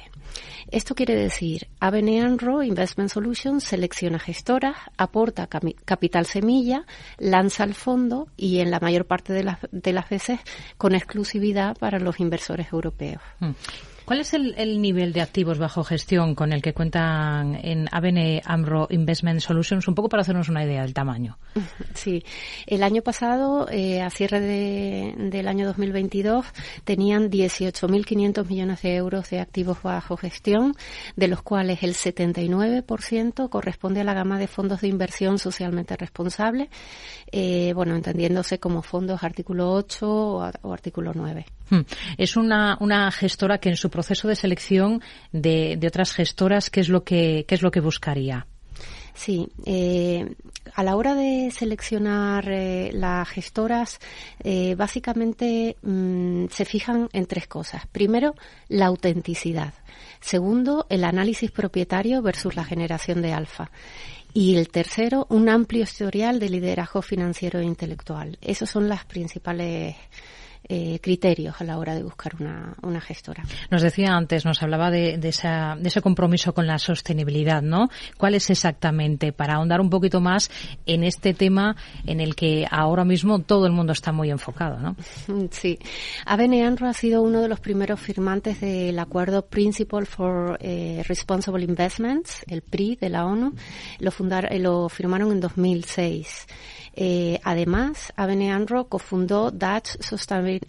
Esto 0.70 0.94
quiere 0.94 1.14
decir, 1.14 1.68
ABN 1.78 2.20
AMRO 2.22 2.62
Investment 2.62 3.10
Solutions 3.10 3.62
selecciona 3.62 4.18
gestoras, 4.18 4.76
aporta 4.96 5.48
capital 5.84 6.26
semilla, 6.26 6.86
lanza 7.18 7.64
el 7.64 7.74
fondo 7.74 8.28
y 8.36 8.58
en 8.58 8.70
la 8.70 8.80
mayor 8.80 9.04
parte 9.06 9.32
de 9.32 9.44
las, 9.44 9.58
de 9.70 9.92
las 9.92 10.08
veces 10.08 10.40
con 10.76 10.94
exclusividad 10.94 11.76
para 11.78 12.00
los 12.00 12.18
inversores 12.18 12.72
europeos. 12.72 13.22
¿Cuál 14.06 14.20
es 14.20 14.34
el, 14.34 14.80
nivel 14.80 15.12
de 15.12 15.20
activos 15.20 15.58
bajo 15.58 15.82
gestión 15.82 16.36
con 16.36 16.52
el 16.52 16.62
que 16.62 16.72
cuentan 16.72 17.58
en 17.60 17.88
ABN 17.90 18.40
AMRO 18.44 18.86
Investment 18.90 19.40
Solutions? 19.40 19.88
Un 19.88 19.96
poco 19.96 20.08
para 20.08 20.20
hacernos 20.20 20.48
una 20.48 20.64
idea 20.64 20.82
del 20.82 20.94
tamaño. 20.94 21.38
Sí, 21.94 22.22
el 22.66 22.84
año 22.84 23.02
pasado, 23.02 23.68
eh, 23.68 24.02
a 24.02 24.10
cierre 24.10 24.40
del 24.40 25.48
año 25.48 25.66
2022, 25.66 26.46
tenían 26.84 27.30
18.500 27.30 28.46
millones 28.46 28.82
de 28.82 28.94
euros 28.94 29.28
de 29.30 29.40
activos 29.40 29.82
bajo 29.82 30.16
gestión, 30.16 30.76
de 31.16 31.26
los 31.26 31.42
cuales 31.42 31.82
el 31.82 31.94
79% 31.94 33.48
corresponde 33.48 34.02
a 34.02 34.04
la 34.04 34.14
gama 34.14 34.38
de 34.38 34.46
fondos 34.46 34.82
de 34.82 34.88
inversión 34.88 35.38
socialmente 35.38 35.96
responsables, 35.96 36.68
eh, 37.32 37.72
bueno, 37.74 37.96
entendiéndose 37.96 38.60
como 38.60 38.82
fondos 38.82 39.24
artículo 39.24 39.72
8 39.72 40.08
o, 40.08 40.50
o 40.62 40.72
artículo 40.72 41.12
9. 41.12 41.46
Hmm. 41.68 41.80
Es 42.16 42.36
una, 42.36 42.76
una 42.80 43.10
gestora 43.10 43.58
que 43.58 43.68
en 43.68 43.76
su 43.76 43.90
proceso 43.90 44.28
de 44.28 44.36
selección 44.36 45.02
de, 45.32 45.76
de 45.78 45.86
otras 45.86 46.12
gestoras, 46.12 46.70
¿qué 46.70 46.80
es 46.80 46.88
lo 46.88 47.04
que, 47.04 47.44
qué 47.48 47.54
es 47.54 47.62
lo 47.62 47.70
que 47.70 47.80
buscaría? 47.80 48.46
Sí, 49.16 49.48
eh, 49.64 50.34
a 50.74 50.82
la 50.82 50.94
hora 50.94 51.14
de 51.14 51.50
seleccionar 51.50 52.46
eh, 52.50 52.90
las 52.92 53.26
gestoras, 53.26 53.98
eh, 54.44 54.74
básicamente 54.74 55.76
mm, 55.80 56.46
se 56.50 56.66
fijan 56.66 57.08
en 57.14 57.24
tres 57.24 57.48
cosas. 57.48 57.86
Primero, 57.86 58.34
la 58.68 58.86
autenticidad. 58.86 59.72
Segundo, 60.20 60.86
el 60.90 61.02
análisis 61.02 61.50
propietario 61.50 62.20
versus 62.20 62.56
la 62.56 62.64
generación 62.64 63.22
de 63.22 63.32
alfa. 63.32 63.70
Y 64.34 64.56
el 64.56 64.68
tercero, 64.68 65.26
un 65.30 65.48
amplio 65.48 65.84
historial 65.84 66.38
de 66.38 66.50
liderazgo 66.50 67.00
financiero 67.00 67.58
e 67.58 67.64
intelectual. 67.64 68.36
Esas 68.42 68.68
son 68.68 68.86
las 68.86 69.06
principales 69.06 69.96
eh, 70.68 70.98
criterios 71.00 71.60
a 71.60 71.64
la 71.64 71.78
hora 71.78 71.94
de 71.94 72.02
buscar 72.02 72.34
una, 72.40 72.74
una, 72.82 73.00
gestora. 73.00 73.44
Nos 73.70 73.82
decía 73.82 74.14
antes, 74.14 74.44
nos 74.44 74.62
hablaba 74.62 74.90
de, 74.90 75.18
de, 75.18 75.28
esa, 75.28 75.76
de 75.78 75.88
ese 75.88 76.02
compromiso 76.02 76.54
con 76.54 76.66
la 76.66 76.78
sostenibilidad, 76.78 77.62
¿no? 77.62 77.88
¿Cuál 78.16 78.34
es 78.34 78.50
exactamente 78.50 79.32
para 79.32 79.54
ahondar 79.54 79.80
un 79.80 79.90
poquito 79.90 80.20
más 80.20 80.50
en 80.86 81.04
este 81.04 81.34
tema 81.34 81.76
en 82.06 82.20
el 82.20 82.34
que 82.34 82.66
ahora 82.70 83.04
mismo 83.04 83.40
todo 83.40 83.66
el 83.66 83.72
mundo 83.72 83.92
está 83.92 84.12
muy 84.12 84.30
enfocado, 84.30 84.78
¿no? 84.78 84.96
Sí. 85.50 85.78
ABN 86.24 86.84
ha 86.84 86.92
sido 86.92 87.22
uno 87.22 87.40
de 87.40 87.48
los 87.48 87.60
primeros 87.60 88.00
firmantes 88.00 88.60
del 88.60 88.98
acuerdo 88.98 89.46
Principle 89.46 90.04
for 90.04 90.58
eh, 90.60 91.02
Responsible 91.06 91.64
Investments, 91.64 92.44
el 92.48 92.62
PRI 92.62 92.96
de 92.96 93.08
la 93.08 93.24
ONU. 93.26 93.54
Lo, 94.00 94.10
fundar, 94.10 94.52
eh, 94.52 94.58
lo 94.58 94.88
firmaron 94.88 95.30
en 95.32 95.40
2006. 95.40 96.46
Eh, 96.98 97.38
además, 97.44 98.14
ABN 98.16 98.50
AMRO 98.50 98.88
cofundó 98.88 99.50
Dutch 99.50 99.98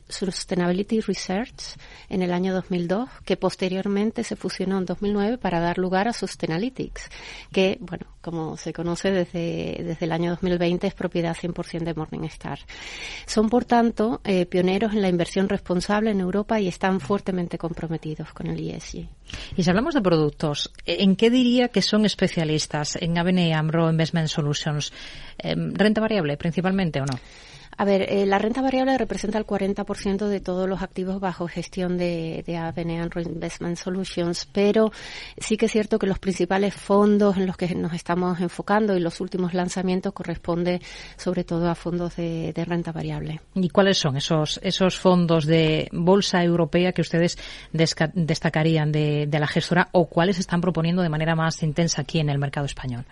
Sustainability 0.10 1.00
Research 1.00 1.78
en 2.10 2.22
el 2.22 2.34
año 2.34 2.54
2002, 2.54 3.10
que 3.24 3.38
posteriormente 3.38 4.26
se 4.26 4.36
fusionó 4.36 4.78
en 4.78 4.86
2009 4.86 5.38
para 5.38 5.62
dar 5.62 5.78
lugar 5.78 6.10
a 6.10 6.14
Sustainalytics, 6.14 7.10
que, 7.54 7.78
bueno, 7.80 8.08
como 8.22 8.58
se 8.58 8.74
conoce 8.74 9.12
desde, 9.12 9.82
desde 9.84 10.06
el 10.06 10.12
año 10.12 10.32
2020, 10.32 10.88
es 10.88 10.94
propiedad 10.94 11.34
100% 11.34 11.86
de 11.86 11.94
Morningstar. 11.94 12.60
Son, 13.26 13.50
por 13.50 13.64
tanto, 13.64 14.20
eh, 14.26 14.46
pioneros 14.46 14.92
en 14.94 15.04
la 15.04 15.08
inversión 15.08 15.48
responsable 15.48 16.12
en 16.12 16.20
Europa 16.20 16.60
y 16.60 16.68
están 16.68 17.00
fuertemente 17.00 17.58
comprometidos 17.58 18.34
con 18.34 18.48
el 18.48 18.60
ESG. 18.60 19.08
Y 19.56 19.64
si 19.64 19.70
hablamos 19.70 19.94
de 19.94 20.02
productos, 20.02 20.72
¿en 20.86 21.16
qué 21.16 21.30
diría 21.30 21.70
que 21.70 21.82
son 21.82 22.06
especialistas 22.06 22.98
en 23.00 23.18
ABN 23.18 23.54
AMRO 23.54 23.90
Investment 23.90 24.28
Solutions? 24.28 24.94
Em, 25.38 25.74
¿Renta 25.74 26.02
variable 26.02 26.38
principalmente 26.38 27.02
o 27.02 27.06
no? 27.06 27.20
A 27.78 27.86
ver, 27.86 28.12
eh, 28.12 28.26
la 28.26 28.40
renta 28.40 28.62
variable 28.62 28.98
representa 28.98 29.38
el 29.38 29.46
40% 29.46 30.28
de 30.28 30.40
todos 30.40 30.68
los 30.68 30.82
activos 30.82 31.20
bajo 31.20 31.48
gestión 31.48 31.98
de, 31.98 32.44
de 32.46 32.58
ABN 32.58 33.10
Investment 33.16 33.78
Solutions, 33.78 34.48
pero 34.52 34.92
sí 35.38 35.58
que 35.58 35.68
es 35.68 35.72
cierto 35.72 36.00
que 36.00 36.08
los 36.08 36.18
principales 36.18 36.74
fondos 36.74 37.38
en 37.38 37.46
los 37.46 37.56
que 37.56 37.76
nos 37.76 37.94
estamos 37.94 38.40
enfocando 38.40 38.98
y 38.98 39.00
los 39.00 39.22
últimos 39.22 39.54
lanzamientos 39.54 40.14
corresponde 40.14 40.82
sobre 41.18 41.44
todo 41.44 41.70
a 41.70 41.76
fondos 41.76 42.16
de, 42.16 42.52
renta 42.68 42.92
variable. 42.92 43.42
¿Y 43.54 43.70
cuáles 43.70 44.00
son 44.00 44.18
esos, 44.18 44.60
esos 44.64 44.98
fondos 44.98 45.46
de 45.46 45.88
bolsa 45.92 46.44
europea 46.44 46.92
que 46.92 47.02
ustedes 47.02 47.38
destacarían 47.72 48.92
de, 48.92 49.30
la 49.32 49.48
gestora 49.48 49.90
o 49.92 50.08
cuáles 50.08 50.40
están 50.40 50.62
proponiendo 50.62 51.04
de 51.04 51.10
manera 51.10 51.36
más 51.36 51.62
intensa 51.62 52.02
aquí 52.02 52.20
en 52.20 52.30
el 52.30 52.40
mercado 52.40 52.66
español? 52.66 53.06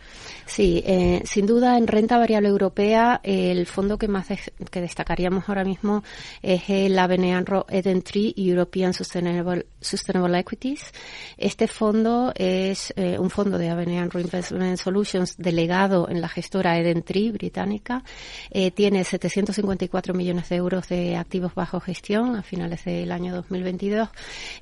Sí, 0.45 0.83
eh, 0.87 1.21
sin 1.23 1.45
duda 1.45 1.77
en 1.77 1.85
renta 1.85 2.17
variable 2.17 2.49
europea 2.49 3.21
el 3.23 3.67
fondo 3.67 3.99
que 3.99 4.07
más 4.07 4.31
que 4.71 4.81
destacaríamos 4.81 5.47
ahora 5.47 5.63
mismo 5.63 6.03
es 6.41 6.63
el 6.69 6.97
Avenue 6.97 7.43
Eden 7.69 8.01
Tree 8.01 8.33
European 8.37 8.93
Sustainable, 8.93 9.65
Sustainable 9.79 10.39
Equities. 10.39 10.91
Este 11.37 11.67
fondo 11.67 12.31
es 12.35 12.93
eh, 12.95 13.17
un 13.19 13.29
fondo 13.29 13.57
de 13.57 13.69
Avenue 13.69 14.09
Investment 14.13 14.77
Solutions 14.77 15.37
delegado 15.37 16.09
en 16.09 16.21
la 16.21 16.29
gestora 16.29 16.77
Eden 16.77 17.03
Tree 17.03 17.31
británica. 17.31 18.03
Eh, 18.51 18.71
tiene 18.71 19.03
754 19.03 20.13
millones 20.13 20.49
de 20.49 20.55
euros 20.55 20.87
de 20.87 21.15
activos 21.15 21.53
bajo 21.55 21.79
gestión 21.79 22.35
a 22.35 22.43
finales 22.43 22.85
del 22.85 23.11
año 23.11 23.33
2022 23.35 24.09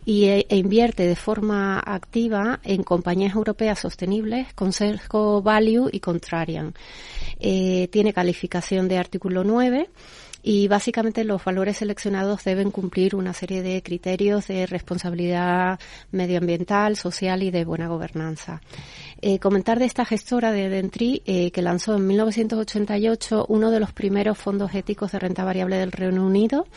y 0.06 0.26
e, 0.26 0.46
e 0.50 0.58
invierte 0.58 1.06
de 1.08 1.16
forma 1.16 1.80
activa 1.80 2.60
en 2.64 2.84
compañías 2.84 3.36
europeas 3.36 3.80
sostenibles 3.80 4.54
con 4.54 4.74
sesgo 4.74 5.42
value 5.42 5.90
y 5.92 6.00
contrarian. 6.00 6.74
Eh, 7.40 7.90
tiene 7.92 8.14
calificación 8.14 8.88
de 8.88 8.98
artículo 8.98 9.44
9 9.44 9.83
y 10.44 10.68
básicamente 10.68 11.24
los 11.24 11.44
valores 11.44 11.78
seleccionados 11.78 12.44
deben 12.44 12.70
cumplir 12.70 13.16
una 13.16 13.34
serie 13.34 13.64
de 13.64 13.82
criterios 13.82 14.48
de 14.48 14.66
responsabilidad 14.66 15.80
medioambiental, 16.12 16.98
social 16.98 17.42
y 17.44 17.50
de 17.50 17.64
buena 17.64 17.88
gobernanza. 17.88 18.62
Eh, 19.22 19.40
comentar 19.40 19.80
de 19.80 19.86
esta 19.86 20.04
gestora 20.04 20.52
de 20.52 20.68
Dentri 20.68 21.24
eh, 21.26 21.50
que 21.52 21.62
lanzó 21.62 21.96
en 21.96 22.06
1988 22.08 23.46
uno 23.48 23.72
de 23.72 23.80
los 23.80 23.94
primeros 23.94 24.38
fondos 24.38 24.76
éticos 24.76 25.14
de 25.14 25.20
renta 25.20 25.46
variable 25.46 25.78
del 25.78 25.94
Reino 25.94 26.26
Unido 26.26 26.68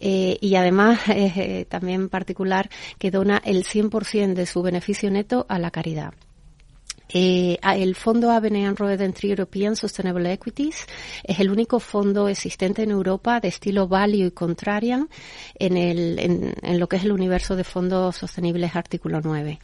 eh, 0.00 0.38
y 0.40 0.54
además 0.54 1.00
también 1.68 2.08
particular 2.08 2.70
que 2.98 3.10
dona 3.10 3.42
el 3.44 3.64
100% 3.64 4.32
de 4.32 4.46
su 4.46 4.62
beneficio 4.62 5.10
neto 5.10 5.44
a 5.50 5.58
la 5.58 5.70
caridad. 5.70 6.14
Eh, 7.14 7.58
el 7.62 7.94
fondo 7.94 8.30
Avenue 8.30 8.74
Road 8.74 9.00
European 9.22 9.76
Sustainable 9.76 10.32
Equities 10.32 10.86
es 11.24 11.40
el 11.40 11.50
único 11.50 11.78
fondo 11.80 12.28
existente 12.28 12.82
en 12.82 12.90
Europa 12.90 13.40
de 13.40 13.48
estilo 13.48 13.88
value 13.88 14.26
y 14.26 14.30
contrarian 14.30 15.08
en, 15.58 15.76
el, 15.76 16.18
en, 16.18 16.54
en 16.62 16.80
lo 16.80 16.88
que 16.88 16.96
es 16.96 17.04
el 17.04 17.12
universo 17.12 17.56
de 17.56 17.64
fondos 17.64 18.16
sostenibles 18.16 18.76
artículo 18.76 19.20
9. 19.22 19.58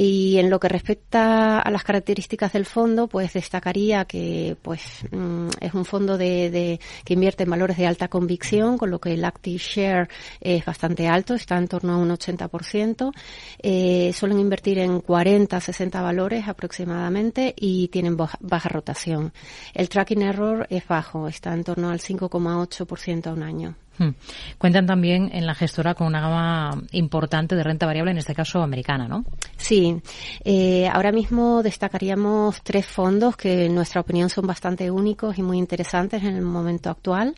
Y 0.00 0.38
en 0.38 0.48
lo 0.48 0.60
que 0.60 0.68
respecta 0.68 1.58
a 1.58 1.70
las 1.72 1.82
características 1.82 2.52
del 2.52 2.66
fondo, 2.66 3.08
pues 3.08 3.32
destacaría 3.32 4.04
que 4.04 4.56
pues 4.62 4.80
mm, 5.10 5.48
es 5.60 5.74
un 5.74 5.84
fondo 5.84 6.16
de, 6.16 6.78
que 7.04 7.14
invierte 7.14 7.42
en 7.42 7.50
valores 7.50 7.76
de 7.76 7.88
alta 7.88 8.06
convicción, 8.06 8.78
con 8.78 8.92
lo 8.92 9.00
que 9.00 9.14
el 9.14 9.24
active 9.24 9.58
share 9.58 10.08
es 10.40 10.64
bastante 10.64 11.08
alto, 11.08 11.34
está 11.34 11.58
en 11.58 11.66
torno 11.66 11.94
a 11.94 11.96
un 11.96 12.10
80%. 12.10 13.12
Eh, 13.60 14.12
suelen 14.14 14.38
invertir 14.38 14.78
en 14.78 15.00
40, 15.00 15.58
60 15.58 16.00
valores 16.00 16.46
aproximadamente 16.46 17.52
y 17.56 17.88
tienen 17.88 18.16
baja 18.16 18.68
rotación. 18.68 19.32
El 19.74 19.88
tracking 19.88 20.22
error 20.22 20.68
es 20.70 20.86
bajo, 20.86 21.26
está 21.26 21.52
en 21.52 21.64
torno 21.64 21.90
al 21.90 21.98
5,8% 21.98 23.26
a 23.26 23.32
un 23.32 23.42
año. 23.42 23.74
Hmm. 23.98 24.10
Cuentan 24.58 24.86
también 24.86 25.30
en 25.32 25.44
la 25.44 25.54
gestora 25.54 25.94
con 25.94 26.06
una 26.06 26.20
gama 26.20 26.82
importante 26.92 27.56
de 27.56 27.64
renta 27.64 27.86
variable, 27.86 28.12
en 28.12 28.18
este 28.18 28.34
caso 28.34 28.62
americana, 28.62 29.08
¿no? 29.08 29.24
Sí. 29.56 30.00
Eh, 30.44 30.88
ahora 30.88 31.10
mismo 31.10 31.62
destacaríamos 31.62 32.62
tres 32.62 32.86
fondos 32.86 33.36
que 33.36 33.66
en 33.66 33.74
nuestra 33.74 34.00
opinión 34.00 34.30
son 34.30 34.46
bastante 34.46 34.90
únicos 34.90 35.36
y 35.38 35.42
muy 35.42 35.58
interesantes 35.58 36.22
en 36.22 36.36
el 36.36 36.42
momento 36.42 36.90
actual. 36.90 37.34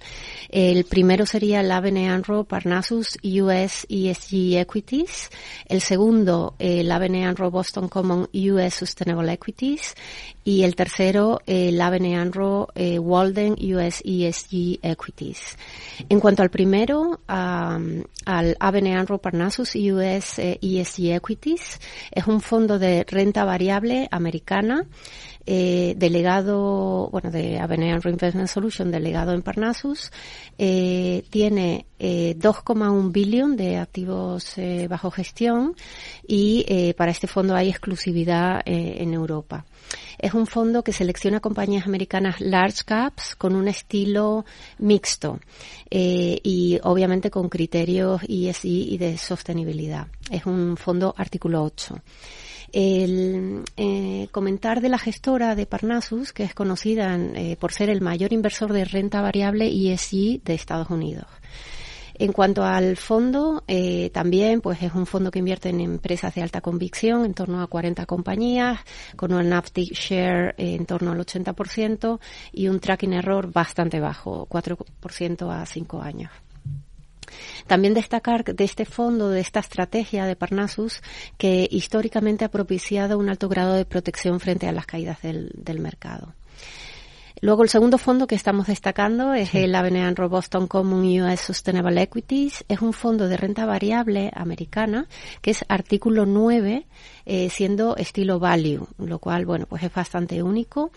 El 0.50 0.84
primero 0.84 1.24
sería 1.24 1.60
el 1.60 1.70
Avenue 1.70 2.08
Anro 2.08 2.44
Parnassus 2.44 3.18
US 3.24 3.86
ESG 3.88 4.58
Equities. 4.58 5.30
El 5.66 5.80
segundo, 5.80 6.54
el 6.58 6.90
Avenue 6.92 7.24
Anro 7.24 7.50
Boston 7.50 7.88
Common 7.88 8.28
US 8.32 8.74
Sustainable 8.74 9.32
Equities. 9.32 9.94
Y 10.44 10.62
el 10.62 10.74
tercero, 10.74 11.40
el 11.46 11.80
Avenue 11.80 12.16
Anro 12.16 12.68
eh, 12.74 12.98
Walden 12.98 13.52
US 13.74 14.02
ESG 14.04 14.78
Equities. 14.82 15.56
En 16.08 16.20
cuanto 16.20 16.42
al 16.42 16.49
primero, 16.50 17.20
al 17.26 18.56
Avenue 18.60 18.94
Anro 18.94 19.18
Parnassus 19.18 19.74
US 19.74 20.38
ESG 20.38 21.04
eh, 21.04 21.14
Equities, 21.16 21.80
es 22.10 22.26
un 22.26 22.40
fondo 22.40 22.78
de 22.78 23.04
renta 23.08 23.44
variable 23.44 24.08
americana 24.10 24.86
eh, 25.46 25.94
delegado, 25.96 27.08
bueno, 27.10 27.30
de 27.30 27.58
Avenue 27.58 27.98
Investment 28.04 28.48
Solution, 28.48 28.90
delegado 28.90 29.32
en 29.32 29.42
Parnassus, 29.42 30.10
eh, 30.58 31.24
tiene 31.30 31.86
eh, 32.02 32.34
2,1 32.38 33.12
billón 33.12 33.58
de 33.58 33.76
activos 33.76 34.56
eh, 34.56 34.86
bajo 34.88 35.10
gestión 35.10 35.76
y 36.26 36.64
eh, 36.66 36.94
para 36.94 37.10
este 37.10 37.26
fondo 37.26 37.54
hay 37.54 37.68
exclusividad 37.68 38.62
en 38.64 39.12
Europa. 39.12 39.66
Es 40.18 40.32
un 40.32 40.46
fondo 40.46 40.82
que 40.82 40.94
selecciona 40.94 41.40
compañías 41.40 41.86
americanas 41.86 42.40
large 42.40 42.84
caps 42.86 43.36
con 43.36 43.54
un 43.54 43.68
estilo 43.68 44.46
mixto 44.78 45.40
y 45.90 46.78
obviamente 46.82 47.30
con 47.30 47.50
criterios 47.50 48.22
ESG 48.22 48.64
y 48.64 48.98
de 48.98 49.18
sostenibilidad. 49.18 50.06
Es 50.30 50.46
un 50.46 50.78
fondo 50.78 51.14
artículo 51.16 51.62
8 51.64 51.96
el 52.72 53.62
eh, 53.76 54.28
comentar 54.30 54.80
de 54.80 54.88
la 54.88 54.98
gestora 54.98 55.54
de 55.54 55.66
Parnassus, 55.66 56.32
que 56.32 56.44
es 56.44 56.54
conocida 56.54 57.16
eh, 57.16 57.56
por 57.58 57.72
ser 57.72 57.90
el 57.90 58.00
mayor 58.00 58.32
inversor 58.32 58.72
de 58.72 58.84
renta 58.84 59.20
variable 59.20 59.66
ESG 59.66 60.42
de 60.42 60.54
Estados 60.54 60.90
Unidos. 60.90 61.26
En 62.14 62.32
cuanto 62.32 62.64
al 62.64 62.98
fondo, 62.98 63.64
eh, 63.66 64.10
también 64.12 64.60
pues 64.60 64.82
es 64.82 64.92
un 64.92 65.06
fondo 65.06 65.30
que 65.30 65.38
invierte 65.38 65.70
en 65.70 65.80
empresas 65.80 66.34
de 66.34 66.42
alta 66.42 66.60
convicción, 66.60 67.24
en 67.24 67.32
torno 67.32 67.62
a 67.62 67.66
40 67.66 68.04
compañías, 68.04 68.78
con 69.16 69.32
un 69.32 69.52
uptick 69.54 69.94
share 69.94 70.54
en 70.58 70.84
torno 70.84 71.12
al 71.12 71.18
80% 71.18 72.20
y 72.52 72.68
un 72.68 72.78
tracking 72.78 73.14
error 73.14 73.50
bastante 73.50 74.00
bajo, 74.00 74.46
4% 74.50 75.50
a 75.50 75.64
5 75.64 76.02
años. 76.02 76.30
También 77.66 77.94
destacar 77.94 78.44
de 78.44 78.64
este 78.64 78.84
fondo, 78.84 79.28
de 79.28 79.40
esta 79.40 79.60
estrategia 79.60 80.26
de 80.26 80.36
Parnassus, 80.36 81.02
que 81.38 81.68
históricamente 81.70 82.44
ha 82.44 82.50
propiciado 82.50 83.18
un 83.18 83.28
alto 83.28 83.48
grado 83.48 83.74
de 83.74 83.84
protección 83.84 84.40
frente 84.40 84.68
a 84.68 84.72
las 84.72 84.86
caídas 84.86 85.22
del, 85.22 85.80
mercado. 85.80 86.34
Luego 87.42 87.62
el 87.62 87.70
segundo 87.70 87.96
fondo 87.96 88.26
que 88.26 88.34
estamos 88.34 88.66
destacando 88.66 89.32
es 89.32 89.54
el 89.54 89.74
Avenue 89.74 90.12
Boston 90.28 90.66
Common 90.66 91.22
US 91.22 91.40
Sustainable 91.40 92.02
Equities. 92.02 92.64
Es 92.68 92.82
un 92.82 92.92
fondo 92.92 93.28
de 93.28 93.38
renta 93.38 93.64
variable 93.64 94.30
americana 94.34 95.06
que 95.40 95.52
es 95.52 95.64
artículo 95.68 96.26
9 96.26 96.86
eh, 97.24 97.48
siendo 97.48 97.96
estilo 97.96 98.38
value, 98.38 98.86
lo 98.98 99.18
cual, 99.20 99.46
bueno, 99.46 99.64
pues 99.66 99.82
es 99.82 99.94
bastante 99.94 100.42
único. 100.42 100.92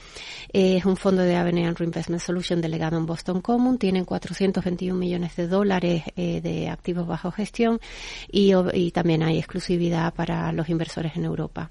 Eh, 0.52 0.76
es 0.78 0.86
un 0.86 0.98
fondo 0.98 1.22
de 1.22 1.38
Avenue 1.38 1.74
Reinvestment 1.74 2.22
Solution 2.22 2.60
delegado 2.60 2.98
en 2.98 3.06
Boston 3.06 3.40
Common, 3.40 3.78
tienen 3.78 4.04
421 4.04 5.00
millones 5.00 5.38
de 5.38 5.48
dólares 5.48 6.04
eh, 6.18 6.42
de 6.42 6.68
activos 6.68 7.08
bajo 7.08 7.32
gestión 7.32 7.80
y, 8.30 8.52
y 8.74 8.92
también 8.92 9.24
hay 9.24 9.38
exclusividad 9.38 10.14
para 10.14 10.52
los 10.52 10.68
inversores 10.68 11.16
en 11.16 11.24
Europa. 11.24 11.70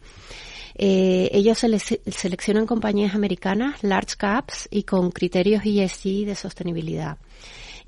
Eh, 0.75 1.31
ellos 1.33 1.59
seleccionan 1.59 2.66
compañías 2.66 3.14
americanas, 3.14 3.83
large 3.83 4.16
caps 4.16 4.68
y 4.70 4.85
con 4.85 5.11
criterios 5.11 5.62
ESG 5.64 6.27
de 6.27 6.35
sostenibilidad. 6.35 7.18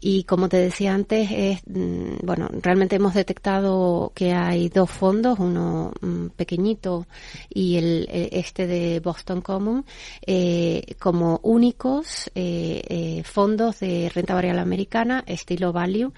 Y 0.07 0.25
como 0.25 0.51
te 0.51 0.59
decía 0.59 0.93
antes, 0.93 1.31
es, 1.33 1.63
mm, 1.67 2.27
bueno, 2.27 2.51
realmente 2.61 2.97
hemos 2.97 3.15
detectado 3.15 4.13
que 4.15 4.35
hay 4.35 4.69
dos 4.69 4.91
fondos, 4.91 5.39
uno 5.39 5.93
mm, 5.99 6.27
pequeñito 6.37 7.07
y 7.49 7.77
el, 7.77 8.07
este 8.11 8.67
de 8.67 9.01
Boston 9.01 9.41
Common, 9.41 9.87
eh, 10.27 10.95
como 10.99 11.41
únicos 11.43 12.31
eh, 12.35 12.83
eh, 12.87 13.23
fondos 13.25 13.81
de 13.81 14.11
renta 14.15 14.35
variable 14.35 14.61
americana, 14.61 15.25
estilo 15.27 15.73
value. 15.73 16.13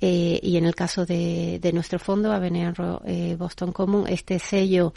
Eh, 0.00 0.38
y 0.42 0.56
en 0.56 0.64
el 0.64 0.74
caso 0.74 1.04
de, 1.04 1.58
de 1.60 1.72
nuestro 1.72 1.98
fondo, 1.98 2.32
Avenue 2.32 2.72
eh, 3.04 3.36
Boston 3.38 3.72
Common, 3.72 4.06
este 4.08 4.38
sello, 4.38 4.92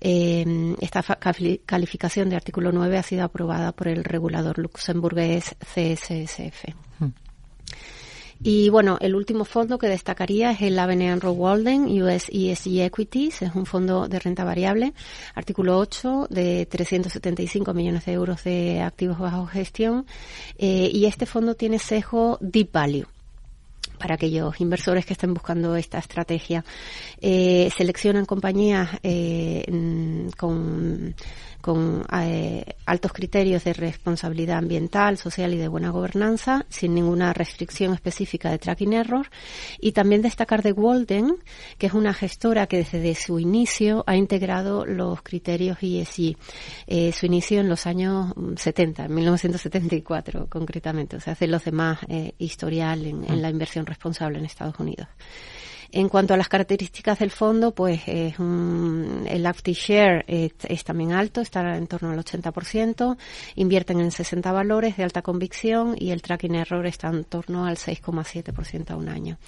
eh, 0.00 0.74
esta 0.80 1.02
calificación 1.66 2.30
de 2.30 2.36
artículo 2.36 2.72
9 2.72 2.98
ha 2.98 3.02
sido 3.02 3.24
aprobada 3.24 3.72
por 3.72 3.88
el 3.88 4.04
regulador 4.04 4.58
luxemburgués 4.58 5.54
CSSF. 5.60 6.74
Y 8.40 8.68
bueno, 8.68 8.98
el 9.00 9.16
último 9.16 9.44
fondo 9.44 9.78
que 9.78 9.88
destacaría 9.88 10.52
es 10.52 10.62
el 10.62 10.78
Avenue 10.78 11.18
Walden 11.18 11.86
US 12.02 12.28
ESG 12.32 12.82
Equities, 12.82 13.42
es 13.42 13.54
un 13.56 13.66
fondo 13.66 14.06
de 14.06 14.20
renta 14.20 14.44
variable, 14.44 14.94
artículo 15.34 15.76
8 15.78 16.28
de 16.30 16.64
375 16.66 17.74
millones 17.74 18.06
de 18.06 18.12
euros 18.12 18.44
de 18.44 18.80
activos 18.80 19.18
bajo 19.18 19.46
gestión, 19.46 20.06
eh, 20.56 20.88
y 20.92 21.06
este 21.06 21.26
fondo 21.26 21.56
tiene 21.56 21.80
sesgo 21.80 22.38
Deep 22.40 22.70
Value 22.70 23.17
para 23.98 24.14
aquellos 24.14 24.60
inversores 24.60 25.04
que 25.04 25.12
estén 25.12 25.34
buscando 25.34 25.76
esta 25.76 25.98
estrategia. 25.98 26.64
Eh, 27.20 27.68
seleccionan 27.76 28.24
compañías 28.24 28.90
eh, 29.02 29.64
con 30.36 31.14
con 31.60 32.04
eh, 32.12 32.64
altos 32.86 33.12
criterios 33.12 33.64
de 33.64 33.72
responsabilidad 33.72 34.58
ambiental, 34.58 35.18
social 35.18 35.52
y 35.54 35.58
de 35.58 35.68
buena 35.68 35.90
gobernanza, 35.90 36.66
sin 36.68 36.94
ninguna 36.94 37.32
restricción 37.32 37.92
específica 37.92 38.50
de 38.50 38.58
tracking 38.58 38.92
error. 38.92 39.28
Y 39.80 39.92
también 39.92 40.22
destacar 40.22 40.62
de 40.62 40.72
Walden, 40.72 41.36
que 41.78 41.86
es 41.86 41.92
una 41.92 42.14
gestora 42.14 42.66
que 42.66 42.78
desde 42.78 43.14
su 43.14 43.38
inicio 43.38 44.04
ha 44.06 44.16
integrado 44.16 44.86
los 44.86 45.22
criterios 45.22 45.78
ESG. 45.80 46.36
Eh, 46.86 47.12
su 47.12 47.26
inicio 47.26 47.60
en 47.60 47.68
los 47.68 47.86
años 47.86 48.32
70, 48.56 49.06
en 49.06 49.14
1974 49.14 50.46
concretamente, 50.48 51.16
o 51.16 51.20
sea, 51.20 51.32
hace 51.32 51.46
los 51.46 51.64
demás 51.64 51.98
eh, 52.08 52.32
historial 52.38 53.04
en, 53.04 53.24
en 53.24 53.42
la 53.42 53.50
inversión 53.50 53.86
responsable 53.86 54.38
en 54.38 54.44
Estados 54.44 54.78
Unidos. 54.78 55.08
En 55.90 56.08
cuanto 56.08 56.34
a 56.34 56.36
las 56.36 56.48
características 56.48 57.18
del 57.18 57.30
fondo, 57.30 57.72
pues 57.72 58.02
es 58.06 58.38
un, 58.38 59.24
el 59.28 59.46
active 59.46 59.74
share 59.74 60.24
es, 60.26 60.84
también 60.84 61.12
alto, 61.12 61.40
está 61.40 61.76
en 61.76 61.86
torno 61.86 62.10
al 62.10 62.18
80%, 62.18 63.16
invierten 63.56 64.00
en 64.00 64.10
60 64.10 64.52
valores 64.52 64.96
de 64.98 65.04
alta 65.04 65.22
convicción 65.22 65.94
y 65.98 66.10
el 66.10 66.20
tracking 66.20 66.56
error 66.56 66.86
está 66.86 67.08
en 67.08 67.24
torno 67.24 67.64
al 67.64 67.76
6,7% 67.76 68.90
a 68.90 68.96
un 68.96 69.08
año. 69.08 69.38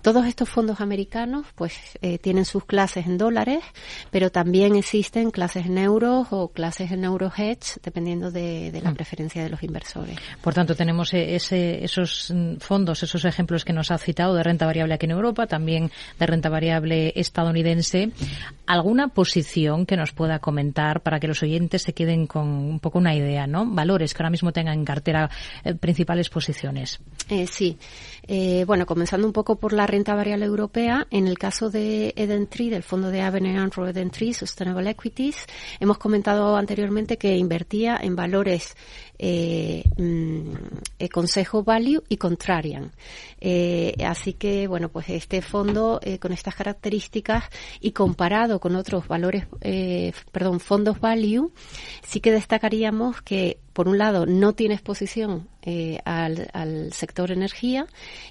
Todos 0.00 0.26
estos 0.26 0.48
fondos 0.48 0.80
americanos 0.80 1.46
pues 1.56 1.74
eh, 2.02 2.18
tienen 2.18 2.44
sus 2.44 2.64
clases 2.64 3.06
en 3.06 3.18
dólares, 3.18 3.64
pero 4.12 4.30
también 4.30 4.76
existen 4.76 5.30
clases 5.32 5.66
en 5.66 5.78
euros 5.78 6.28
o 6.30 6.48
clases 6.48 6.92
en 6.92 7.04
euro 7.04 7.32
hedge, 7.36 7.80
dependiendo 7.82 8.30
de, 8.30 8.70
de 8.70 8.80
la 8.80 8.92
mm. 8.92 8.94
preferencia 8.94 9.42
de 9.42 9.50
los 9.50 9.62
inversores. 9.62 10.16
Por 10.40 10.54
tanto, 10.54 10.76
tenemos 10.76 11.12
e, 11.14 11.34
ese, 11.34 11.84
esos 11.84 12.32
mm, 12.34 12.56
fondos, 12.58 13.02
esos 13.02 13.24
ejemplos 13.24 13.64
que 13.64 13.72
nos 13.72 13.90
ha 13.90 13.98
citado 13.98 14.34
de 14.34 14.42
renta 14.42 14.66
variable 14.66 14.94
aquí 14.94 15.06
en 15.06 15.12
Europa, 15.12 15.46
también 15.46 15.79
de 15.88 16.26
renta 16.26 16.48
variable 16.48 17.12
estadounidense. 17.16 18.10
¿Alguna 18.66 19.08
posición 19.08 19.86
que 19.86 19.96
nos 19.96 20.12
pueda 20.12 20.38
comentar 20.38 21.02
para 21.02 21.18
que 21.18 21.26
los 21.26 21.42
oyentes 21.42 21.82
se 21.82 21.92
queden 21.92 22.26
con 22.26 22.48
un 22.48 22.80
poco 22.80 22.98
una 22.98 23.14
idea, 23.14 23.46
¿no? 23.46 23.66
Valores 23.66 24.14
que 24.14 24.22
ahora 24.22 24.30
mismo 24.30 24.52
tengan 24.52 24.78
en 24.78 24.84
cartera 24.84 25.30
eh, 25.64 25.74
principales 25.74 26.28
posiciones. 26.28 27.00
Eh, 27.28 27.46
sí. 27.46 27.78
Eh, 28.26 28.64
bueno, 28.66 28.86
comenzando 28.86 29.26
un 29.26 29.32
poco 29.32 29.56
por 29.56 29.72
la 29.72 29.86
renta 29.86 30.14
variable 30.14 30.44
europea, 30.44 31.06
en 31.10 31.26
el 31.26 31.38
caso 31.38 31.70
de 31.70 32.12
Eden 32.16 32.46
Tree, 32.46 32.70
del 32.70 32.82
fondo 32.82 33.10
de 33.10 33.22
Avenue 33.22 33.56
Andrew 33.58 33.86
Eden 33.86 34.10
Tree 34.10 34.34
Sustainable 34.34 34.90
Equities, 34.90 35.46
hemos 35.80 35.98
comentado 35.98 36.56
anteriormente 36.56 37.16
que 37.16 37.36
invertía 37.36 37.98
en 38.00 38.14
valores 38.14 38.76
eh, 39.18 39.82
mm, 39.96 40.52
eh, 40.98 41.08
Consejo 41.08 41.64
Value 41.64 42.02
y 42.08 42.16
Contrarian. 42.16 42.92
Así 44.04 44.34
que, 44.34 44.66
bueno, 44.66 44.90
pues 44.90 45.08
este 45.08 45.40
fondo 45.42 45.69
eh, 46.02 46.18
con 46.18 46.32
estas 46.32 46.54
características 46.54 47.44
y 47.80 47.92
comparado 47.92 48.60
con 48.60 48.76
otros 48.76 49.08
valores, 49.08 49.46
eh, 49.60 50.12
perdón, 50.32 50.60
fondos 50.60 51.00
Value, 51.00 51.52
sí 52.02 52.20
que 52.20 52.32
destacaríamos 52.32 53.22
que 53.22 53.58
por 53.72 53.88
un 53.88 53.98
lado, 53.98 54.26
no 54.26 54.52
tiene 54.52 54.74
exposición 54.74 55.48
eh, 55.62 56.00
al, 56.04 56.50
al, 56.52 56.92
sector 56.92 57.30
energía 57.30 57.86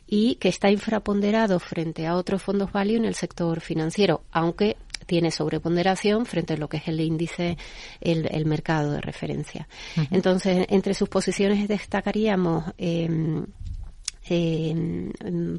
y 0.05 0.35
que 0.35 0.49
está 0.49 0.69
infraponderado 0.69 1.59
frente 1.59 2.05
a 2.05 2.17
otros 2.17 2.43
fondos 2.43 2.71
value 2.71 2.97
en 2.97 3.05
el 3.05 3.15
sector 3.15 3.61
financiero, 3.61 4.21
aunque 4.31 4.77
tiene 5.05 5.31
sobreponderación 5.31 6.27
frente 6.27 6.53
a 6.53 6.57
lo 6.57 6.69
que 6.69 6.77
es 6.77 6.87
el 6.87 7.01
índice, 7.01 7.57
el, 7.99 8.45
mercado 8.45 8.91
de 8.91 9.01
referencia. 9.01 9.67
Entonces, 10.11 10.67
entre 10.69 10.93
sus 10.93 11.09
posiciones 11.09 11.67
destacaríamos 11.67 12.65
eh, 12.77 13.09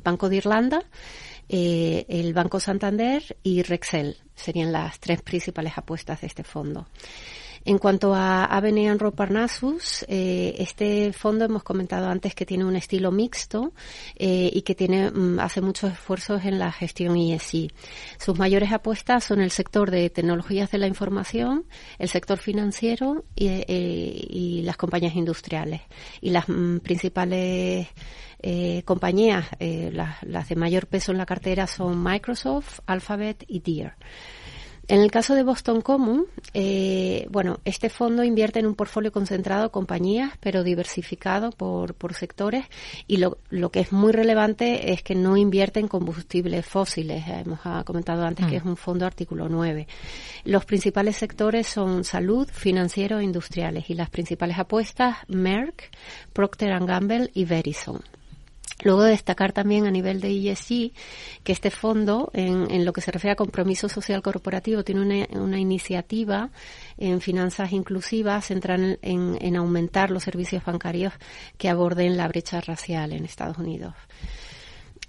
Banco 0.05 0.29
de 0.29 0.37
Irlanda, 0.37 0.85
eh, 1.53 2.07
el 2.09 2.33
Banco 2.33 2.61
Santander 2.61 3.37
y 3.43 3.63
Rexel. 3.63 4.19
Serían 4.37 4.71
las 4.71 5.01
tres 5.01 5.21
principales 5.21 5.73
apuestas 5.77 6.21
de 6.21 6.29
este 6.29 6.45
fondo. 6.45 6.87
En 7.65 7.79
cuanto 7.79 8.15
a 8.15 8.45
Avenue 8.45 9.11
Parnassus, 9.11 10.05
eh, 10.09 10.55
este 10.59 11.13
fondo 11.13 11.45
hemos 11.45 11.65
comentado 11.65 12.09
antes 12.09 12.35
que 12.37 12.47
tiene 12.47 12.65
un 12.65 12.77
estilo 12.77 13.11
mixto 13.11 13.75
eh, 14.17 14.49
y 14.53 14.63
que 14.63 14.75
tiene 14.77 15.11
mm, 15.11 15.41
hace 15.41 15.61
muchos 15.61 15.93
esfuerzos 15.93 16.45
en 16.45 16.61
la 16.61 16.71
gestión 16.71 17.17
ESG. 17.17 17.69
Sus 18.19 18.39
mayores 18.39 18.73
apuestas 18.73 19.25
son 19.25 19.41
el 19.41 19.51
sector 19.51 19.91
de 19.91 20.09
tecnologías 20.09 20.71
de 20.71 20.79
la 20.79 20.87
información, 20.87 21.67
el 21.99 22.09
sector 22.09 22.39
financiero 22.39 23.25
y, 23.35 24.63
las 24.63 24.77
compañías 24.77 25.17
industriales. 25.17 25.83
Y 26.21 26.31
las 26.31 26.49
mm, 26.49 26.79
principales 26.79 27.89
compañías, 28.85 29.47
las 29.59 30.49
de 30.49 30.57
mayor 30.57 30.87
peso 30.87 31.13
en 31.13 31.19
la 31.19 31.27
cartera 31.27 31.67
son 31.67 32.03
Microsoft, 32.03 32.81
Alphabet 32.87 33.45
y 33.47 33.61
Deere. 33.61 33.95
En 34.91 35.01
el 35.03 35.13
caso 35.13 35.37
de 35.37 35.45
Boston 35.45 35.83
Common, 35.83 36.27
eh, 36.53 37.25
bueno, 37.31 37.61
este 37.65 37.91
fondo 37.91 38.25
invierte 38.25 38.59
en 38.59 38.67
un 38.67 38.75
portfolio 38.75 39.13
concentrado 39.13 39.63
de 39.63 39.71
compañías, 39.71 40.33
pero 40.41 40.65
diversificado 40.65 41.53
por, 41.53 41.95
por 41.95 42.15
sectores. 42.15 42.65
Y 43.07 43.19
lo, 43.19 43.39
lo, 43.51 43.71
que 43.71 43.79
es 43.79 43.93
muy 43.93 44.11
relevante 44.11 44.93
es 44.93 45.05
que 45.05 45.15
no 45.15 45.37
invierte 45.37 45.79
en 45.79 45.87
combustibles 45.87 46.67
fósiles. 46.67 47.23
Hemos 47.29 47.61
comentado 47.85 48.25
antes 48.25 48.47
que 48.47 48.55
mm. 48.55 48.63
es 48.63 48.65
un 48.65 48.77
fondo 48.77 49.07
artículo 49.07 49.49
9. 49.49 49.87
Los 50.43 50.65
principales 50.65 51.17
sectores 51.17 51.69
son 51.69 52.03
salud, 52.03 52.49
financiero 52.53 53.21
e 53.21 53.25
industriales. 53.25 53.91
Y 53.91 53.95
las 53.95 54.11
principales 54.11 54.59
apuestas, 54.59 55.19
Merck, 55.29 55.89
Procter 56.33 56.85
Gamble 56.85 57.31
y 57.33 57.45
Verizon. 57.45 58.03
Luego 58.83 59.03
destacar 59.03 59.53
también 59.53 59.87
a 59.87 59.91
nivel 59.91 60.21
de 60.21 60.51
ESG 60.51 60.93
que 61.45 61.53
este 61.53 61.71
fondo, 61.71 62.31
en, 62.33 62.71
en, 62.71 62.85
lo 62.85 62.93
que 62.93 63.01
se 63.01 63.11
refiere 63.11 63.33
a 63.33 63.37
compromiso 63.37 63.89
social 63.89 64.23
corporativo, 64.23 64.85
tiene 64.85 65.27
una, 65.33 65.59
iniciativa 65.59 66.51
en 66.97 67.21
finanzas 67.21 67.73
inclusivas 67.73 68.47
centrada 68.47 68.97
en, 69.03 69.39
en, 69.41 69.57
aumentar 69.57 70.11
los 70.11 70.23
servicios 70.23 70.65
bancarios 70.65 71.13
que 71.59 71.69
aborden 71.69 72.17
la 72.17 72.29
brecha 72.29 72.61
racial 72.61 73.13
en 73.13 73.25
Estados 73.25 73.59
Unidos. 73.59 73.95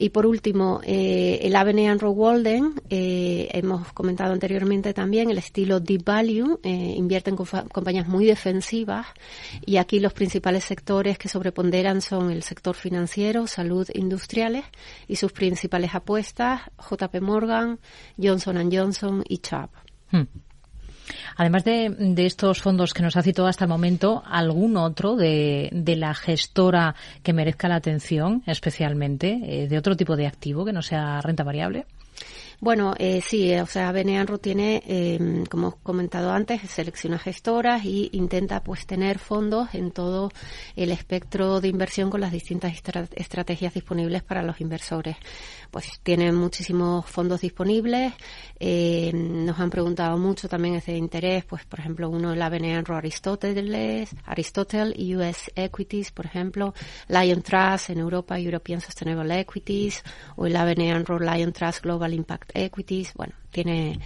Y 0.01 0.09
por 0.09 0.25
último, 0.25 0.81
eh, 0.83 1.41
el 1.43 1.55
Avenue 1.55 1.87
Andrew 1.87 2.09
Walden, 2.09 2.73
eh, 2.89 3.49
hemos 3.51 3.93
comentado 3.93 4.33
anteriormente 4.33 4.95
también 4.95 5.29
el 5.29 5.37
estilo 5.37 5.79
Deep 5.79 6.03
Value, 6.03 6.59
eh, 6.63 6.95
invierte 6.97 7.29
en 7.29 7.35
compañías 7.35 8.07
muy 8.07 8.25
defensivas 8.25 9.05
y 9.63 9.77
aquí 9.77 9.99
los 9.99 10.13
principales 10.13 10.63
sectores 10.63 11.19
que 11.19 11.29
sobreponderan 11.29 12.01
son 12.01 12.31
el 12.31 12.41
sector 12.41 12.75
financiero, 12.75 13.45
salud, 13.45 13.87
industriales 13.93 14.65
y 15.07 15.17
sus 15.17 15.33
principales 15.33 15.93
apuestas 15.93 16.61
JP 16.79 17.21
Morgan, 17.21 17.79
Johnson 18.19 18.71
Johnson 18.71 19.23
y 19.29 19.37
Chubb. 19.37 19.69
Hmm. 20.09 20.23
Además 21.35 21.63
de, 21.63 22.13
estos 22.17 22.61
fondos 22.61 22.93
que 22.93 23.03
nos 23.03 23.17
ha 23.17 23.21
citado 23.21 23.47
hasta 23.47 23.65
el 23.65 23.69
momento, 23.69 24.23
¿algún 24.25 24.77
otro 24.77 25.15
de, 25.15 25.69
la 25.97 26.13
gestora 26.13 26.95
que 27.23 27.33
merezca 27.33 27.67
la 27.67 27.75
atención 27.75 28.43
especialmente, 28.45 29.39
eh, 29.43 29.67
de 29.67 29.77
otro 29.77 29.95
tipo 29.95 30.15
de 30.15 30.27
activo 30.27 30.65
que 30.65 30.73
no 30.73 30.81
sea 30.81 31.21
renta 31.21 31.43
variable? 31.43 31.85
Bueno, 32.61 32.93
eh, 32.99 33.21
sí, 33.25 33.55
o 33.55 33.65
sea, 33.65 33.91
Beneanro 33.91 34.37
tiene, 34.37 34.83
eh, 34.85 35.43
como 35.49 35.69
he 35.69 35.83
comentado 35.83 36.31
antes, 36.31 36.61
selecciona 36.69 37.17
gestoras 37.17 37.83
y 37.83 38.11
intenta 38.13 38.61
pues 38.61 38.85
tener 38.85 39.17
fondos 39.17 39.73
en 39.73 39.89
todo 39.89 40.31
el 40.75 40.91
espectro 40.91 41.59
de 41.59 41.69
inversión 41.69 42.11
con 42.11 42.21
las 42.21 42.31
distintas 42.31 42.71
estrategias 43.15 43.73
disponibles 43.73 44.21
para 44.21 44.43
los 44.43 44.61
inversores 44.61 45.17
pues 45.71 45.99
tienen 46.03 46.35
muchísimos 46.35 47.05
fondos 47.05 47.41
disponibles. 47.41 48.13
Eh, 48.59 49.11
nos 49.13 49.59
han 49.59 49.69
preguntado 49.69 50.17
mucho 50.17 50.47
también 50.47 50.75
ese 50.75 50.95
interés, 50.95 51.45
pues 51.45 51.65
por 51.65 51.79
ejemplo 51.79 52.09
uno 52.09 52.35
la 52.35 52.49
Beneanro 52.49 52.95
Aristóteles, 52.95 54.13
Aristotle 54.25 54.93
US 55.15 55.49
Equities, 55.55 56.11
por 56.11 56.25
ejemplo, 56.25 56.73
Lion 57.07 57.41
Trust 57.41 57.89
en 57.89 57.99
Europa, 57.99 58.37
European 58.37 58.81
Sustainable 58.81 59.39
Equities, 59.39 60.03
o 60.35 60.45
el 60.45 60.53
Beneanro 60.53 61.17
Lion 61.19 61.53
Trust 61.53 61.81
Global 61.81 62.13
Impact 62.13 62.51
Equities. 62.53 63.13
Bueno, 63.15 63.33
tiene 63.49 63.99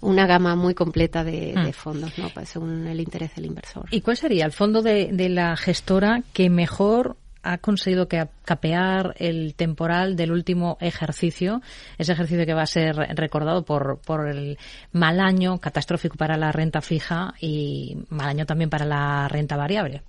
una 0.00 0.26
gama 0.26 0.54
muy 0.54 0.74
completa 0.74 1.24
de, 1.24 1.54
mm. 1.56 1.72
fondos, 1.72 2.18
¿no? 2.18 2.28
Pues 2.28 2.50
según 2.50 2.86
el 2.86 3.00
interés 3.00 3.34
del 3.34 3.46
inversor. 3.46 3.86
¿Y 3.90 4.02
cuál 4.02 4.16
sería 4.16 4.44
el 4.44 4.52
fondo 4.52 4.82
de, 4.82 5.10
de 5.12 5.28
la 5.30 5.56
gestora 5.56 6.22
que 6.32 6.50
mejor 6.50 7.16
ha 7.46 7.58
conseguido 7.58 8.08
capear 8.08 9.14
el 9.18 9.54
temporal 9.54 10.16
del 10.16 10.32
último 10.32 10.76
ejercicio, 10.80 11.62
ese 11.98 12.12
ejercicio 12.12 12.44
que 12.44 12.54
va 12.54 12.62
a 12.62 12.66
ser 12.66 12.96
recordado 12.96 13.64
por, 13.64 14.00
por 14.04 14.28
el 14.28 14.58
mal 14.92 15.20
año 15.20 15.58
catastrófico 15.58 16.16
para 16.16 16.36
la 16.36 16.52
renta 16.52 16.80
fija 16.80 17.34
y 17.40 17.96
mal 18.08 18.28
año 18.28 18.46
también 18.46 18.70
para 18.70 18.84
la 18.84 19.28
renta 19.28 19.56
variable. 19.56 20.02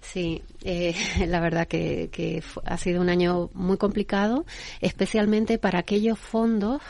Sí, 0.00 0.42
eh, 0.64 0.94
la 1.26 1.40
verdad 1.40 1.68
que, 1.68 2.08
que, 2.10 2.42
ha 2.64 2.76
sido 2.76 3.00
un 3.00 3.08
año 3.08 3.50
muy 3.54 3.76
complicado, 3.76 4.44
especialmente 4.80 5.58
para 5.58 5.78
aquellos 5.78 6.18
fondos 6.18 6.82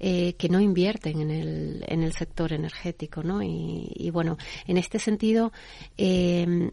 eh, 0.00 0.32
que 0.34 0.48
no 0.48 0.60
invierten 0.60 1.20
en 1.20 1.30
el, 1.30 1.84
en 1.86 2.02
el 2.02 2.12
sector 2.12 2.52
energético, 2.52 3.22
¿no? 3.22 3.42
Y, 3.42 3.92
y 3.94 4.10
bueno, 4.10 4.38
en 4.66 4.78
este 4.78 4.98
sentido, 4.98 5.52
eh, 5.98 6.70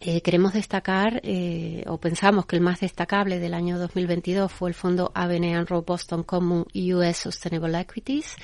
eh, 0.00 0.22
queremos 0.22 0.52
destacar, 0.52 1.20
eh, 1.24 1.84
o 1.86 1.98
pensamos 1.98 2.46
que 2.46 2.56
el 2.56 2.62
más 2.62 2.80
destacable 2.80 3.38
del 3.38 3.54
año 3.54 3.78
2022 3.78 4.50
fue 4.50 4.70
el 4.70 4.74
fondo 4.74 5.10
Avenue 5.14 5.64
Boston 5.84 6.22
Common 6.22 6.66
US 6.74 7.16
Sustainable 7.16 7.80
Equities. 7.80 8.36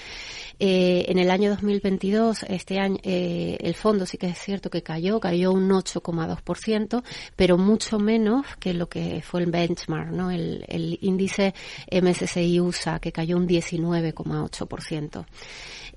Eh, 0.59 1.05
en 1.09 1.19
el 1.19 1.31
año 1.31 1.51
2022, 1.51 2.45
este 2.49 2.79
año, 2.79 2.97
eh, 3.03 3.59
el 3.61 3.75
fondo 3.75 4.07
sí 4.07 4.17
que 4.17 4.29
es 4.29 4.39
cierto 4.39 4.71
que 4.71 4.83
cayó, 4.83 5.21
cayó 5.21 5.53
un 5.53 5.69
8,2%, 5.69 7.03
pero 7.37 7.59
mucho 7.59 7.99
menos 7.99 8.47
que 8.59 8.73
lo 8.73 8.89
que 8.89 9.21
fue 9.23 9.43
el 9.43 9.51
benchmark, 9.51 10.11
¿no? 10.11 10.31
El, 10.31 10.65
índice 11.01 11.55
MSCI 11.91 12.61
USA, 12.61 12.99
que 13.01 13.13
cayó 13.13 13.37
un 13.37 13.47
19,8%. 13.47 15.27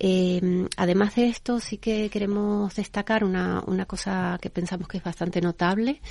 Eh, 0.01 0.67
además 0.77 1.15
de 1.15 1.27
esto, 1.27 1.59
sí 1.59 1.77
que 1.77 2.09
queremos 2.09 2.73
destacar 2.75 3.23
una, 3.23 3.61
una 3.65 3.85
cosa 3.85 4.37
que 4.41 4.49
pensamos 4.49 4.87
que 4.87 4.97
es 4.97 5.03
bastante 5.03 5.41
notable, 5.41 6.01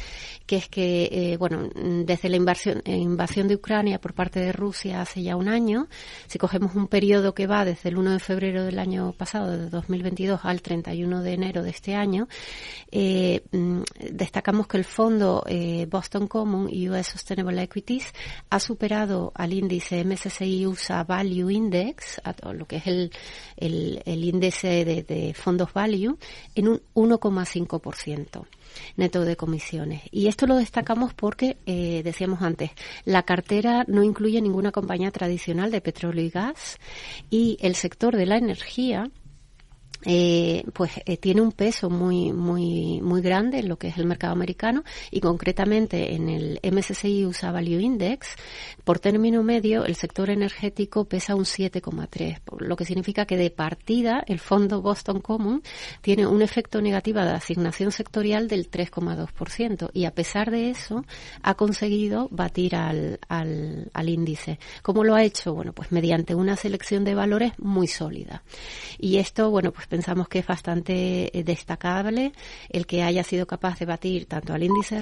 que 0.46 0.56
es 0.56 0.68
que, 0.68 1.36
bueno, 1.38 1.68
desde 2.04 2.28
la 2.28 2.36
invasión, 2.36 2.82
invasión 2.84 3.48
de 3.48 3.56
Ucrania 3.56 4.00
por 4.00 4.14
parte 4.14 4.40
de 4.40 4.52
Rusia 4.52 5.00
hace 5.00 5.22
ya 5.22 5.36
un 5.36 5.48
año, 5.48 5.88
si 6.26 6.38
cogemos 6.38 6.74
un 6.74 6.88
periodo 6.88 7.34
que 7.34 7.46
va 7.46 7.64
desde 7.64 7.88
el 7.88 7.98
1 7.98 8.12
de 8.12 8.18
febrero 8.18 8.37
del 8.40 8.78
año 8.78 9.12
pasado, 9.12 9.50
de 9.50 9.68
2022, 9.68 10.40
al 10.44 10.62
31 10.62 11.22
de 11.22 11.32
enero 11.32 11.62
de 11.62 11.70
este 11.70 11.94
año, 11.94 12.28
eh, 12.90 13.42
mm, 13.52 13.80
destacamos 14.12 14.66
que 14.66 14.76
el 14.76 14.84
fondo 14.84 15.44
eh, 15.46 15.86
Boston 15.90 16.28
Common 16.28 16.66
US 16.90 17.06
Sustainable 17.06 17.62
Equities 17.62 18.12
ha 18.50 18.60
superado 18.60 19.32
al 19.34 19.52
índice 19.52 20.04
MSCI 20.04 20.66
USA 20.66 21.04
Value 21.04 21.50
Index, 21.50 22.20
lo 22.52 22.66
que 22.66 22.76
es 22.76 22.86
el, 22.86 23.10
el 23.56 23.78
el, 24.04 24.24
índice 24.24 24.84
de, 24.84 25.34
fondos 25.34 25.72
value 25.72 26.16
en 26.54 26.68
un 26.68 26.82
1,5% 26.94 28.46
neto 28.96 29.24
de 29.24 29.36
comisiones. 29.36 30.02
Y 30.10 30.28
esto 30.28 30.46
lo 30.46 30.56
destacamos 30.56 31.14
porque, 31.14 31.56
eh, 31.66 32.02
decíamos 32.04 32.42
antes, 32.42 32.70
la 33.04 33.22
cartera 33.22 33.84
no 33.86 34.02
incluye 34.02 34.40
ninguna 34.40 34.72
compañía 34.72 35.10
tradicional 35.10 35.70
de 35.70 35.80
petróleo 35.80 36.24
y 36.24 36.30
gas 36.30 36.78
y 37.30 37.58
el 37.60 37.74
sector 37.74 38.16
de 38.16 38.26
la 38.26 38.36
energía 38.36 39.10
eh, 40.04 40.62
pues 40.74 40.92
eh, 41.06 41.16
tiene 41.16 41.40
un 41.40 41.50
peso 41.50 41.90
muy 41.90 42.32
muy 42.32 43.00
muy 43.02 43.20
grande 43.20 43.58
en 43.58 43.68
lo 43.68 43.78
que 43.78 43.88
es 43.88 43.98
el 43.98 44.06
mercado 44.06 44.32
americano 44.32 44.84
y 45.10 45.20
concretamente 45.20 46.14
en 46.14 46.28
el 46.28 46.60
MSCI 46.62 47.26
USA 47.26 47.50
Value 47.50 47.80
Index 47.80 48.36
por 48.84 49.00
término 49.00 49.42
medio 49.42 49.84
el 49.84 49.96
sector 49.96 50.30
energético 50.30 51.06
pesa 51.06 51.34
un 51.34 51.44
7,3 51.44 52.38
lo 52.60 52.76
que 52.76 52.84
significa 52.84 53.26
que 53.26 53.36
de 53.36 53.50
partida 53.50 54.22
el 54.28 54.38
fondo 54.38 54.82
Boston 54.82 55.20
Common 55.20 55.62
tiene 56.00 56.28
un 56.28 56.42
efecto 56.42 56.80
negativo 56.80 57.20
de 57.20 57.30
asignación 57.30 57.90
sectorial 57.90 58.46
del 58.46 58.70
3,2% 58.70 59.90
y 59.92 60.04
a 60.04 60.12
pesar 60.12 60.52
de 60.52 60.70
eso 60.70 61.04
ha 61.42 61.54
conseguido 61.54 62.28
batir 62.30 62.76
al, 62.76 63.18
al, 63.28 63.90
al 63.92 64.08
índice 64.08 64.60
¿cómo 64.82 65.02
lo 65.02 65.16
ha 65.16 65.24
hecho? 65.24 65.54
bueno 65.54 65.72
pues 65.72 65.90
mediante 65.90 66.36
una 66.36 66.54
selección 66.54 67.02
de 67.02 67.16
valores 67.16 67.52
muy 67.58 67.88
sólida 67.88 68.44
y 68.96 69.16
esto 69.16 69.50
bueno 69.50 69.72
pues 69.72 69.87
pensamos 69.88 70.28
que 70.28 70.40
es 70.40 70.46
bastante 70.46 71.36
eh, 71.36 71.44
destacable 71.44 72.32
el 72.68 72.86
que 72.86 73.02
haya 73.02 73.24
sido 73.24 73.46
capaz 73.46 73.78
de 73.78 73.86
batir 73.86 74.26
tanto 74.26 74.52
al 74.52 74.62
índice 74.62 75.00